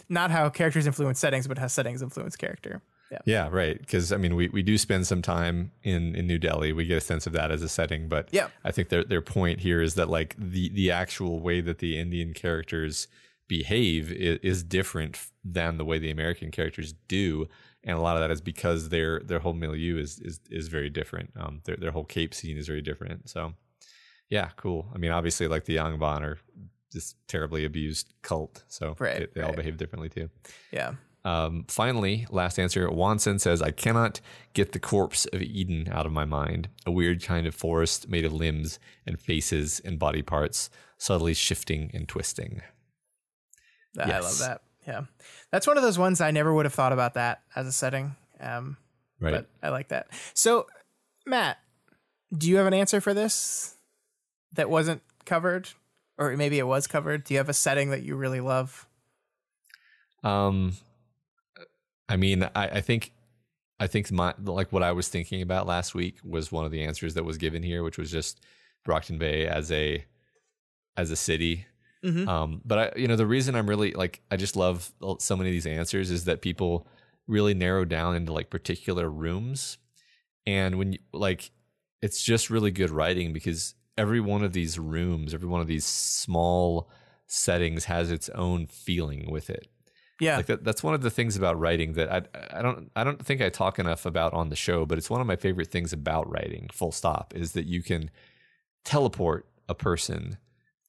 [0.10, 2.82] not how characters influence settings, but how settings influence character.
[3.12, 3.20] Yeah.
[3.26, 3.78] Yeah, right.
[3.80, 6.74] Because I mean, we, we do spend some time in, in New Delhi.
[6.74, 8.48] We get a sense of that as a setting, but Yeah.
[8.64, 12.00] I think their their point here is that like the the actual way that the
[12.00, 13.08] Indian characters
[13.48, 17.48] behave is, is different than the way the American characters do,
[17.84, 20.90] and a lot of that is because their their whole milieu is is is very
[20.90, 21.30] different.
[21.38, 23.30] Um, their their whole Cape scene is very different.
[23.30, 23.54] So,
[24.30, 24.88] yeah, cool.
[24.96, 26.40] I mean, obviously, like the Yangban are
[26.92, 29.58] this terribly abused cult, so Right, they, they all right.
[29.58, 30.30] behave differently too.
[30.72, 30.94] Yeah.
[31.26, 32.90] Um, finally, last answer.
[32.90, 34.22] Wanson says, I cannot
[34.54, 36.70] get the corpse of Eden out of my mind.
[36.86, 40.70] A weird kind of forest made of limbs and faces and body parts,
[41.00, 42.62] subtly shifting and twisting.
[44.00, 44.24] I Yes.
[44.24, 44.62] love that.
[44.88, 45.06] Yeah.
[45.52, 48.16] That's one of those ones I never would have thought about that as a setting.
[48.40, 48.78] Um,
[49.20, 49.32] Right.
[49.32, 50.08] but I like that.
[50.36, 50.68] So,
[51.26, 51.58] Matt,
[52.38, 53.78] do you have an answer for this
[54.54, 55.70] that wasn't covered?
[56.20, 57.24] Or maybe it was covered.
[57.24, 58.86] Do you have a setting that you really love?
[60.24, 60.74] Um,
[62.08, 63.12] I mean, I, I think,
[63.80, 66.84] I think my like what I was thinking about last week was one of the
[66.84, 68.40] answers that was given here, which was just
[68.84, 70.06] Brockton Bay as a
[70.96, 71.66] as a city.
[72.04, 72.28] Mhm.
[72.28, 75.50] Um, but I, you know, the reason I'm really like I just love so many
[75.50, 76.88] of these answers is that people
[77.28, 79.78] really narrow down into like particular rooms,
[80.46, 81.52] and when you like,
[82.02, 85.86] it's just really good writing because every one of these rooms, every one of these
[85.86, 86.90] small
[87.28, 89.68] settings has its own feeling with it
[90.20, 90.38] Yeah.
[90.38, 93.24] like that, that's one of the things about writing that I, I don't I don't
[93.24, 95.92] think I talk enough about on the show, but it's one of my favorite things
[95.92, 96.70] about writing.
[96.72, 98.10] Full stop is that you can
[98.86, 100.38] teleport a person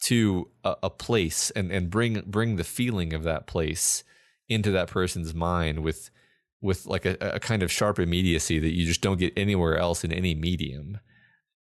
[0.03, 4.05] to a, a place and and bring bring the feeling of that place
[4.49, 6.11] into that person's mind with
[6.61, 10.05] with like a, a kind of sharp immediacy that you just don't get anywhere else
[10.05, 10.99] in any medium.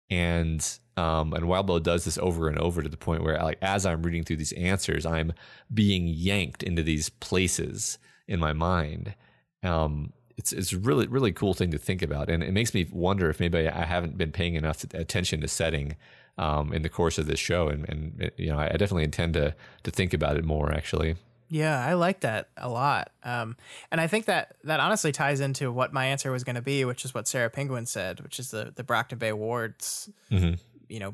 [0.10, 3.86] And um and Wildbow does this over and over to the point where like as
[3.86, 5.34] I'm reading through these answers, I'm
[5.74, 7.98] being yanked into these places
[8.28, 9.16] in my mind.
[9.64, 12.88] Um it's it's a really really cool thing to think about, and it makes me
[12.92, 15.96] wonder if maybe I haven't been paying enough attention to setting
[16.40, 19.56] um, in the course of this show, and and you know I definitely intend to
[19.84, 20.72] to think about it more.
[20.74, 21.18] Actually,
[21.50, 23.12] Yeah, I like that a lot.
[23.24, 23.56] Um,
[23.92, 26.84] and I think that that honestly ties into what my answer was going to be,
[26.84, 30.58] which is what Sarah Penguin said, which is the the Brockton Bay Wards, Mhm.
[30.88, 31.14] You know,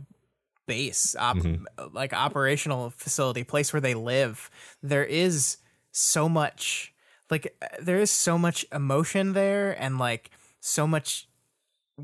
[0.68, 1.66] base, op- mm-hmm.
[1.94, 4.50] like operational facility, place where they live.
[4.84, 5.58] There is
[5.92, 6.94] so much,
[7.30, 11.28] like, there is so much emotion there, and like so much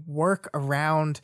[0.07, 1.21] work around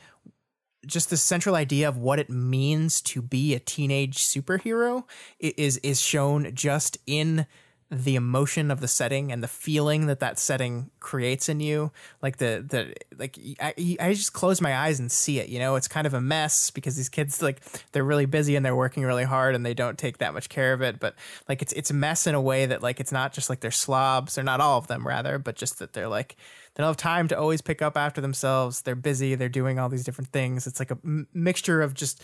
[0.86, 5.04] just the central idea of what it means to be a teenage superhero
[5.38, 7.46] is is shown just in
[7.92, 11.92] the emotion of the setting and the feeling that that setting creates in you
[12.22, 15.76] like the the like I, I just close my eyes and see it you know?
[15.76, 17.60] It's kind of a mess because these kids like
[17.92, 20.72] they're really busy and they're working really hard and they don't take that much care
[20.72, 21.14] of it but
[21.48, 23.70] like it's it's a mess in a way that like it's not just like they're
[23.70, 26.36] slobs or not all of them rather but just that they're like
[26.74, 29.88] they don't have time to always pick up after themselves they're busy they're doing all
[29.88, 30.66] these different things.
[30.66, 32.22] It's like a m- mixture of just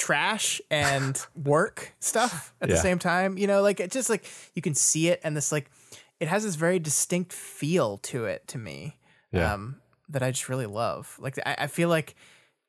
[0.00, 4.24] trash and work stuff at the same time you know like it just like
[4.54, 5.70] you can see it and this like
[6.18, 8.96] it has this very distinct feel to it to me
[9.30, 9.52] Yeah.
[9.54, 9.76] um
[10.08, 11.16] that I just really love.
[11.20, 12.16] Like I, I feel like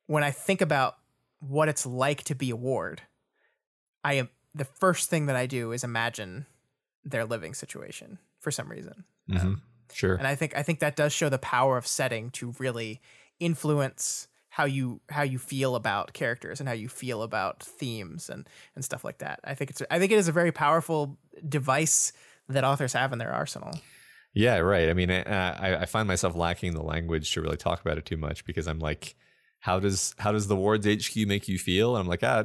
[0.06, 0.98] when I think about
[1.40, 3.02] what it's like to be a ward,
[4.04, 6.46] I am the first thing that I do is imagine
[7.04, 9.06] their living situation for some reason.
[9.28, 9.54] Mm-hmm.
[9.92, 10.16] Sure.
[10.16, 13.02] And I think I think that does show the power of setting to really
[13.40, 18.48] influence how you how you feel about characters and how you feel about themes and
[18.76, 19.40] and stuff like that.
[19.46, 21.18] I think it's I think it is a very powerful
[21.48, 22.12] device
[22.50, 23.72] that authors have in their arsenal.
[24.34, 24.90] Yeah, right.
[24.90, 28.18] I mean, I, I find myself lacking the language to really talk about it too
[28.18, 29.16] much because I'm like,
[29.60, 31.96] how does how does the Ward's HQ make you feel?
[31.96, 32.44] And I'm like, ah,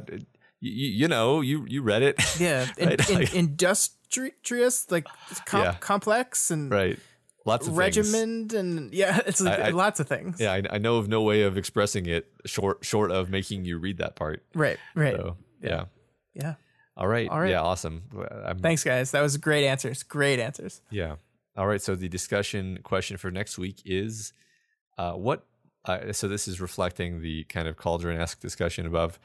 [0.61, 5.07] you, you know, you you read it, Yeah, in, Right, in, like- industrious, like
[5.45, 5.74] com- Yeah.
[5.81, 6.99] complex and right?
[7.47, 7.78] Lots of things.
[7.78, 10.40] regiment, and yeah, it's like I- lots of things.
[10.40, 13.78] Yeah, I, I know of no way of expressing it short short of making you
[13.78, 14.43] read that part.
[14.55, 15.14] right, right.
[15.16, 15.85] So yeah.
[16.35, 16.55] Yeah.
[16.97, 17.28] All right.
[17.28, 17.51] All right.
[17.51, 17.62] Yeah.
[17.62, 18.02] Awesome.
[18.44, 19.10] I'm, Thanks, guys.
[19.12, 20.02] That was great answers.
[20.02, 20.81] Great answers.
[20.90, 21.16] Yeah.
[21.56, 21.81] All right.
[21.81, 24.32] So the discussion question for next week is
[24.98, 25.47] uh, what?
[25.85, 29.18] Uh, so this is reflecting the kind of cauldron esque discussion above.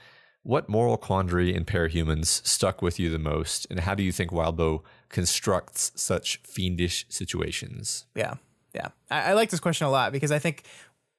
[0.43, 4.31] What moral quandary in parahumans stuck with you the most, and how do you think
[4.31, 8.05] Wildbow constructs such fiendish situations?
[8.15, 8.35] Yeah,
[8.73, 8.88] yeah.
[9.11, 10.63] I, I like this question a lot because I think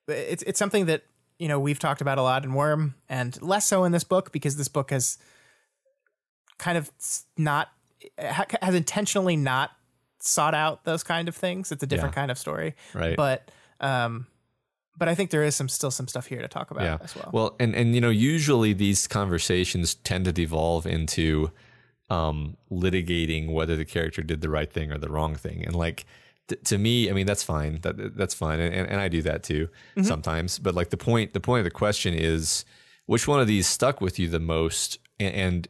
[0.09, 1.05] it's it's something that
[1.39, 4.33] you know we've talked about a lot in Worm, and less so in this book
[4.33, 5.19] because this book has
[6.59, 6.91] kind of
[7.37, 7.69] not
[8.19, 9.71] has intentionally not
[10.19, 11.71] sought out those kind of things.
[11.71, 12.23] It's a different Yeah.
[12.23, 13.17] kind of story, Right.
[13.17, 13.49] but
[13.81, 14.27] um,
[14.97, 16.99] but I think there is some still some stuff here to talk about yeah.
[17.03, 17.31] as well.
[17.33, 21.51] Well, and and you know, usually these conversations tend to devolve into
[22.11, 26.05] um, litigating whether the character did the right thing or the wrong thing, and like.
[26.49, 27.81] t- To me, I mean that's fine.
[27.83, 29.69] That that's fine, and, and, and I do that too
[30.03, 30.59] sometimes.
[30.59, 32.65] But like the point, the point of the question is,
[33.07, 34.99] which one of these stuck with you the most?
[35.21, 35.69] And, and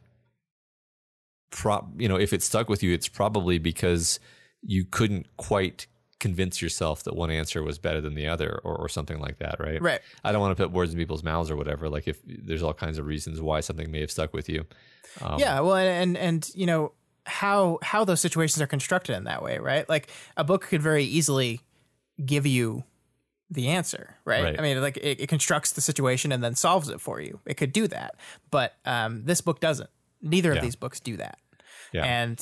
[1.51, 4.19] pro, you know, if it stuck with you, it's probably because
[4.61, 5.87] you couldn't quite
[6.27, 9.55] convince yourself that one answer was better than the other, or, or something like that,
[9.59, 9.81] right?
[9.81, 10.01] Right.
[10.23, 11.89] I don't want to put words in people's mouths or whatever.
[11.89, 14.65] Like if there's all kinds of reasons why something may have stuck with you.
[15.21, 16.91] Um, yeah well and, and you know
[17.27, 21.03] how how those situations are constructed in that way right like a book could very
[21.03, 21.59] easily
[22.25, 22.83] give you
[23.51, 24.59] the answer right, Right.
[24.59, 27.55] i mean like it, it constructs the situation and then solves it for you it
[27.57, 28.15] could do that
[28.49, 29.89] but um this book doesn't
[30.21, 30.61] neither of Yeah.
[30.63, 31.37] these books do that
[31.91, 32.05] Yeah.
[32.05, 32.37] and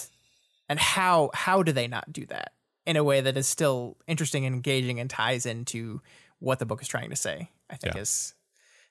[0.70, 2.54] and how how do they not do that
[2.86, 6.02] in a way that is still interesting and engaging and ties into
[6.40, 8.02] what the book is trying to say i think Yeah.
[8.02, 8.34] is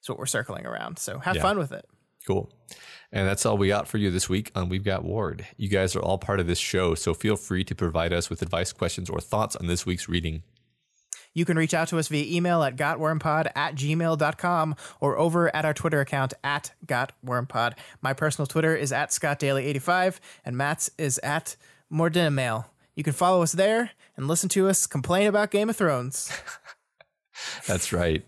[0.03, 1.43] is what we're circling around so have Yeah.
[1.43, 1.85] fun with it
[2.27, 2.53] Cool.
[3.11, 5.39] And that's all we got for you this week on We've Got Worm.
[5.57, 8.43] You guys are all part of this show, so feel free to provide us with
[8.43, 10.43] advice, questions, or thoughts on this week's reading.
[11.33, 15.65] You can reach out to us via email at gotwormpod at gmail.com or over at
[15.65, 17.73] our Twitter account at gotwormpod.
[18.03, 21.57] My personal Twitter is at scottdaily85 and Matt's is at
[21.91, 22.67] Mordinamail.
[23.01, 26.31] You can follow us there and listen to us complain about Game of Thrones.
[27.67, 28.23] That's right.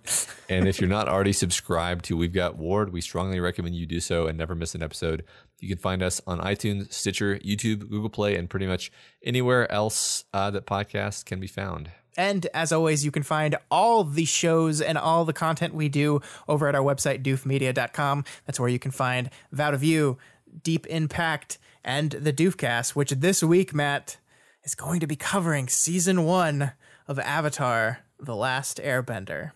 [0.48, 4.00] and if you're not already subscribed to We've Got Worm, we strongly recommend you do
[4.00, 5.24] so and never miss an episode.
[5.60, 8.90] You can find us on iTunes, Stitcher, YouTube, Google Play, and pretty much
[9.22, 11.90] anywhere else uh, that podcasts can be found.
[12.16, 16.22] And as always, you can find all the shows and all the content we do
[16.48, 18.24] over at our website, doofmedia.com.
[18.46, 20.16] That's where you can find Vow to View,
[20.62, 24.16] Deep Impact, and the Doofcast, which this week, Matt,
[24.64, 26.72] is going to be covering season one
[27.08, 29.52] of Avatar The Last Airbender.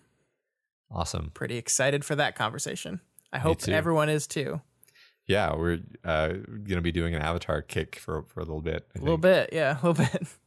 [0.90, 1.30] Awesome.
[1.34, 3.00] Pretty excited for that conversation.
[3.32, 4.60] I hope everyone is too.
[5.26, 8.86] Yeah, we're uh, going to be doing an Avatar kick for, for a little bit.
[8.94, 10.28] A little bit, yeah, a little bit.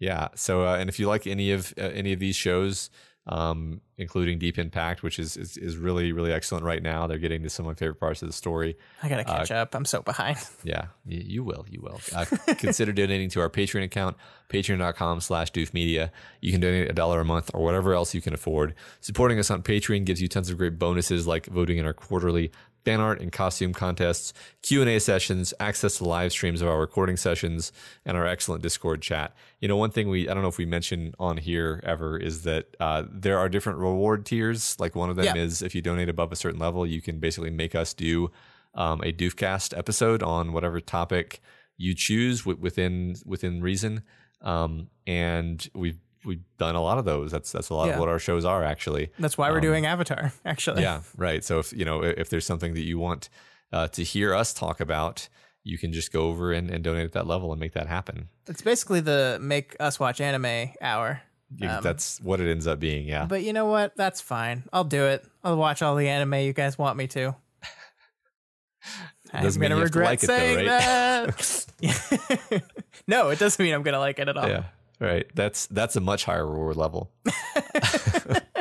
[0.00, 0.28] Yeah.
[0.34, 2.90] So, uh, and if you like any of uh, any of these shows,
[3.26, 7.42] um, including Deep Impact, which is, is is really really excellent right now, they're getting
[7.42, 8.76] to some of my favorite parts of the story.
[9.02, 9.74] I gotta catch up.
[9.74, 10.38] I'm so behind.
[10.64, 12.00] Yeah, you, you will, you will.
[12.14, 12.24] Uh,
[12.56, 14.16] consider donating to our Patreon account,
[14.48, 16.10] patreon.com slash doofmedia.
[16.40, 18.74] You can donate a dollar a month or whatever else you can afford.
[19.00, 22.50] Supporting us on Patreon gives you tons of great bonuses like voting in our quarterly
[22.84, 24.32] fan art and costume contests,
[24.62, 27.72] Q&A sessions, access to live streams of our recording sessions,
[28.04, 29.34] and our excellent Discord chat.
[29.60, 32.42] You know, one thing we, I don't know if we mentioned on here ever is
[32.42, 34.76] that uh, there are different reward tiers.
[34.78, 35.34] Like one of them Yeah.
[35.42, 38.30] is if you donate above a certain level, you can basically make us do
[38.74, 41.40] um, a Doofcast episode on whatever topic
[41.76, 44.02] you choose wi- within within reason.
[44.42, 47.30] Um, and we've we've done a lot of those.
[47.30, 47.94] That's that's a lot Yeah.
[47.94, 49.10] of what our shows are actually.
[49.18, 50.82] That's why we're doing Avatar, actually.
[50.82, 51.42] Yeah, right.
[51.44, 53.28] So if you know if there's something that you want
[53.72, 55.28] uh, to hear us talk about,
[55.62, 58.28] you can just go over and, and donate at that level and make that happen.
[58.46, 61.22] It's basically the make us watch anime hour.
[61.56, 63.06] Yeah, that's what it ends up being.
[63.06, 63.26] Yeah.
[63.26, 63.94] But you know what?
[63.96, 64.64] That's fine.
[64.72, 65.24] I'll do it.
[65.44, 67.36] I'll watch all the anime you guys want me to.
[69.32, 71.66] I'm gonna regret like it though, saying right?
[71.80, 72.62] that.
[73.06, 74.48] no, it doesn't mean I'm gonna like it at all.
[74.48, 74.64] yeah.
[75.00, 75.26] Right.
[75.34, 77.12] That's that's a much higher reward level.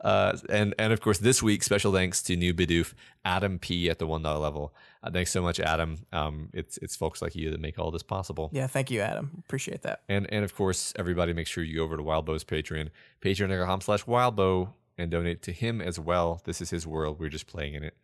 [0.00, 3.98] Uh, and and of course, this week, special thanks to new Bidoof, Adam P at
[3.98, 4.74] the one dollar level.
[5.02, 5.98] Uh, thanks so much, Adam.
[6.12, 8.50] Um, it's it's folks like you that make all this possible.
[8.52, 9.30] Yeah, thank you, Adam.
[9.44, 10.02] Appreciate that.
[10.08, 12.88] And and of course, everybody, make sure you go over to Wildbow's Patreon,
[13.20, 16.40] patreon.com slash Wildbow, and donate to him as well.
[16.44, 17.20] This is his world.
[17.20, 17.94] We're just playing in it.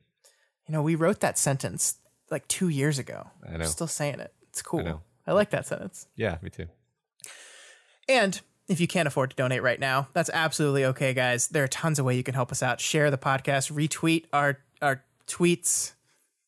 [0.69, 1.97] You know, we wrote that sentence
[2.31, 3.29] like two years ago.
[3.47, 3.59] I know.
[3.61, 4.35] We're still saying it.
[4.51, 4.81] It's cool.
[4.81, 5.01] I, know.
[5.27, 6.09] like that sentence.
[6.17, 6.67] Yeah, me too.
[8.09, 11.49] And if you can't afford to donate right now, that's absolutely okay, guys.
[11.49, 12.81] There are tons of ways you can help us out.
[12.81, 15.93] Share the podcast, retweet our our tweets.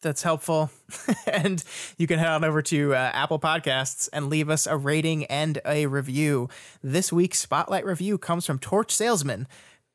[0.00, 0.70] That's helpful.
[1.26, 1.62] and
[1.96, 5.60] you can head on over to uh, Apple Podcasts and leave us a rating and
[5.64, 6.48] a review.
[6.82, 9.48] This week's spotlight review comes from Torch Salesman,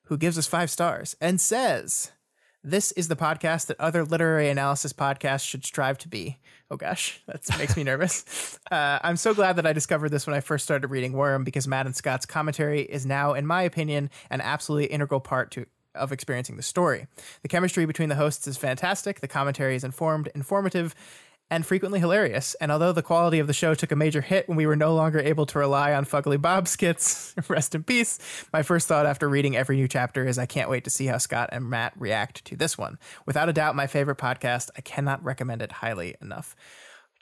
[0.06, 2.12] who gives us five stars and says,
[2.66, 6.40] This is the podcast that other literary analysis podcasts should strive to be.
[6.72, 8.58] Oh gosh, that makes me nervous.
[8.72, 11.68] Uh, I'm so glad that I discovered this when I first started reading Worm because
[11.68, 16.12] Matt and Scott's commentary is now, in my opinion, an absolutely integral part to of
[16.12, 17.06] experiencing the story.
[17.44, 19.20] The chemistry between the hosts is fantastic.
[19.20, 20.96] The commentary is informed, informative,
[21.50, 22.56] and frequently hilarious.
[22.56, 24.96] And although the quality of the show took a major hit when we were no
[24.96, 28.20] longer able to rely on Fugly Bob skits, rest in peace,
[28.52, 31.18] my first thought after reading every new chapter is I can't wait to see how
[31.18, 32.98] Scott and Matt react to this one.
[33.26, 34.70] Without a doubt, my favorite podcast.
[34.78, 36.56] I cannot recommend it highly enough.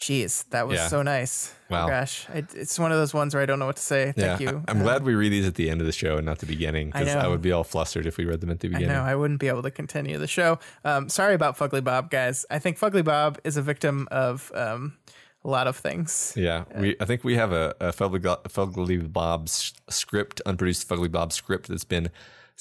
[0.02, 0.88] Jeez, that was Yeah.
[0.88, 1.54] so nice.
[1.70, 1.86] Wow.
[1.86, 4.12] Oh gosh, I, it's one of those ones where I don't know what to say.
[4.14, 4.64] Thank yeah, you.
[4.68, 6.48] I- I'm glad we read these at the end of the show and not the
[6.48, 8.90] beginning because I I, would be all flustered if we read them at the beginning.
[8.90, 10.58] I know I wouldn't be able to continue the show.
[10.84, 12.48] Um, sorry about Fugly Bob, guys.
[12.50, 14.98] I think Fugly Bob is a victim of um,
[15.46, 16.34] a lot of things.
[16.36, 16.96] Yeah, we.
[17.00, 21.84] I think we have a, a Fugly, Fugly Bob's script, unproduced Fugly Bob script that's
[21.84, 22.10] been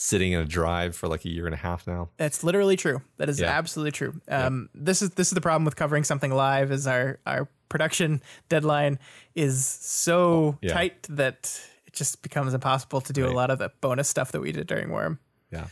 [0.03, 2.09] sitting in a drive for like a year and a half now.
[2.17, 3.03] That's literally true.
[3.19, 3.51] That is Yeah.
[3.51, 4.19] absolutely true.
[4.29, 6.73] Um, This is this is the problem with covering something live.
[6.73, 8.99] Is our our production deadline
[9.35, 10.73] is so yeah.
[10.73, 14.41] tight that it just becomes impossible to do a lot of the bonus stuff that
[14.41, 15.19] we did during Worm.
[15.53, 15.67] Yeah.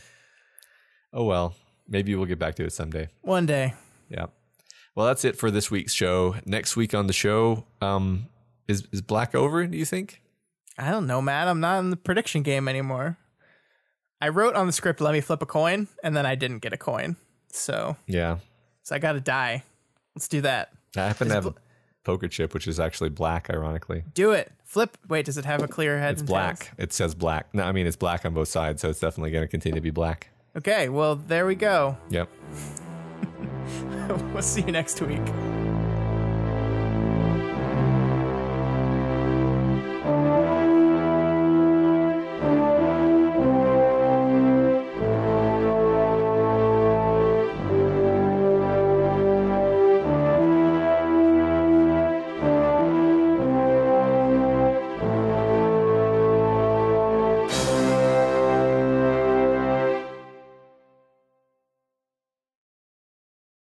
[1.11, 1.55] Oh well,
[1.87, 3.09] maybe we'll get back to it someday.
[3.21, 3.73] One day,
[4.09, 4.27] Yeah.
[4.95, 6.35] Well, that's it for this week's show.
[6.45, 8.27] Next week on the show, um,
[8.67, 9.65] is is Black over?
[9.65, 10.21] Do you think?
[10.77, 11.47] I don't know, Matt.
[11.47, 13.17] I'm not in the prediction game anymore.
[14.21, 16.73] I wrote on the script, "Let me flip a coin," and then I didn't get
[16.73, 17.15] a coin.
[17.51, 18.37] So, Yeah.
[18.83, 19.63] so I got to die.
[20.15, 20.71] Let's do that.
[20.97, 21.53] I happen Is to have bl- a
[22.03, 24.03] poker chip, which is actually black, ironically.
[24.13, 24.51] Do it.
[24.65, 24.97] Flip.
[25.07, 26.13] Wait, does it have a clear head?
[26.13, 26.59] It's black.
[26.59, 26.69] tails?
[26.77, 27.47] It says black.
[27.53, 29.81] No, I mean it's black on both sides, so it's definitely going to continue to
[29.81, 30.29] be black.
[30.57, 30.89] Okay.
[30.89, 31.97] Well, there we go.
[32.09, 32.29] Yep.
[34.33, 35.21] we'll see you next week.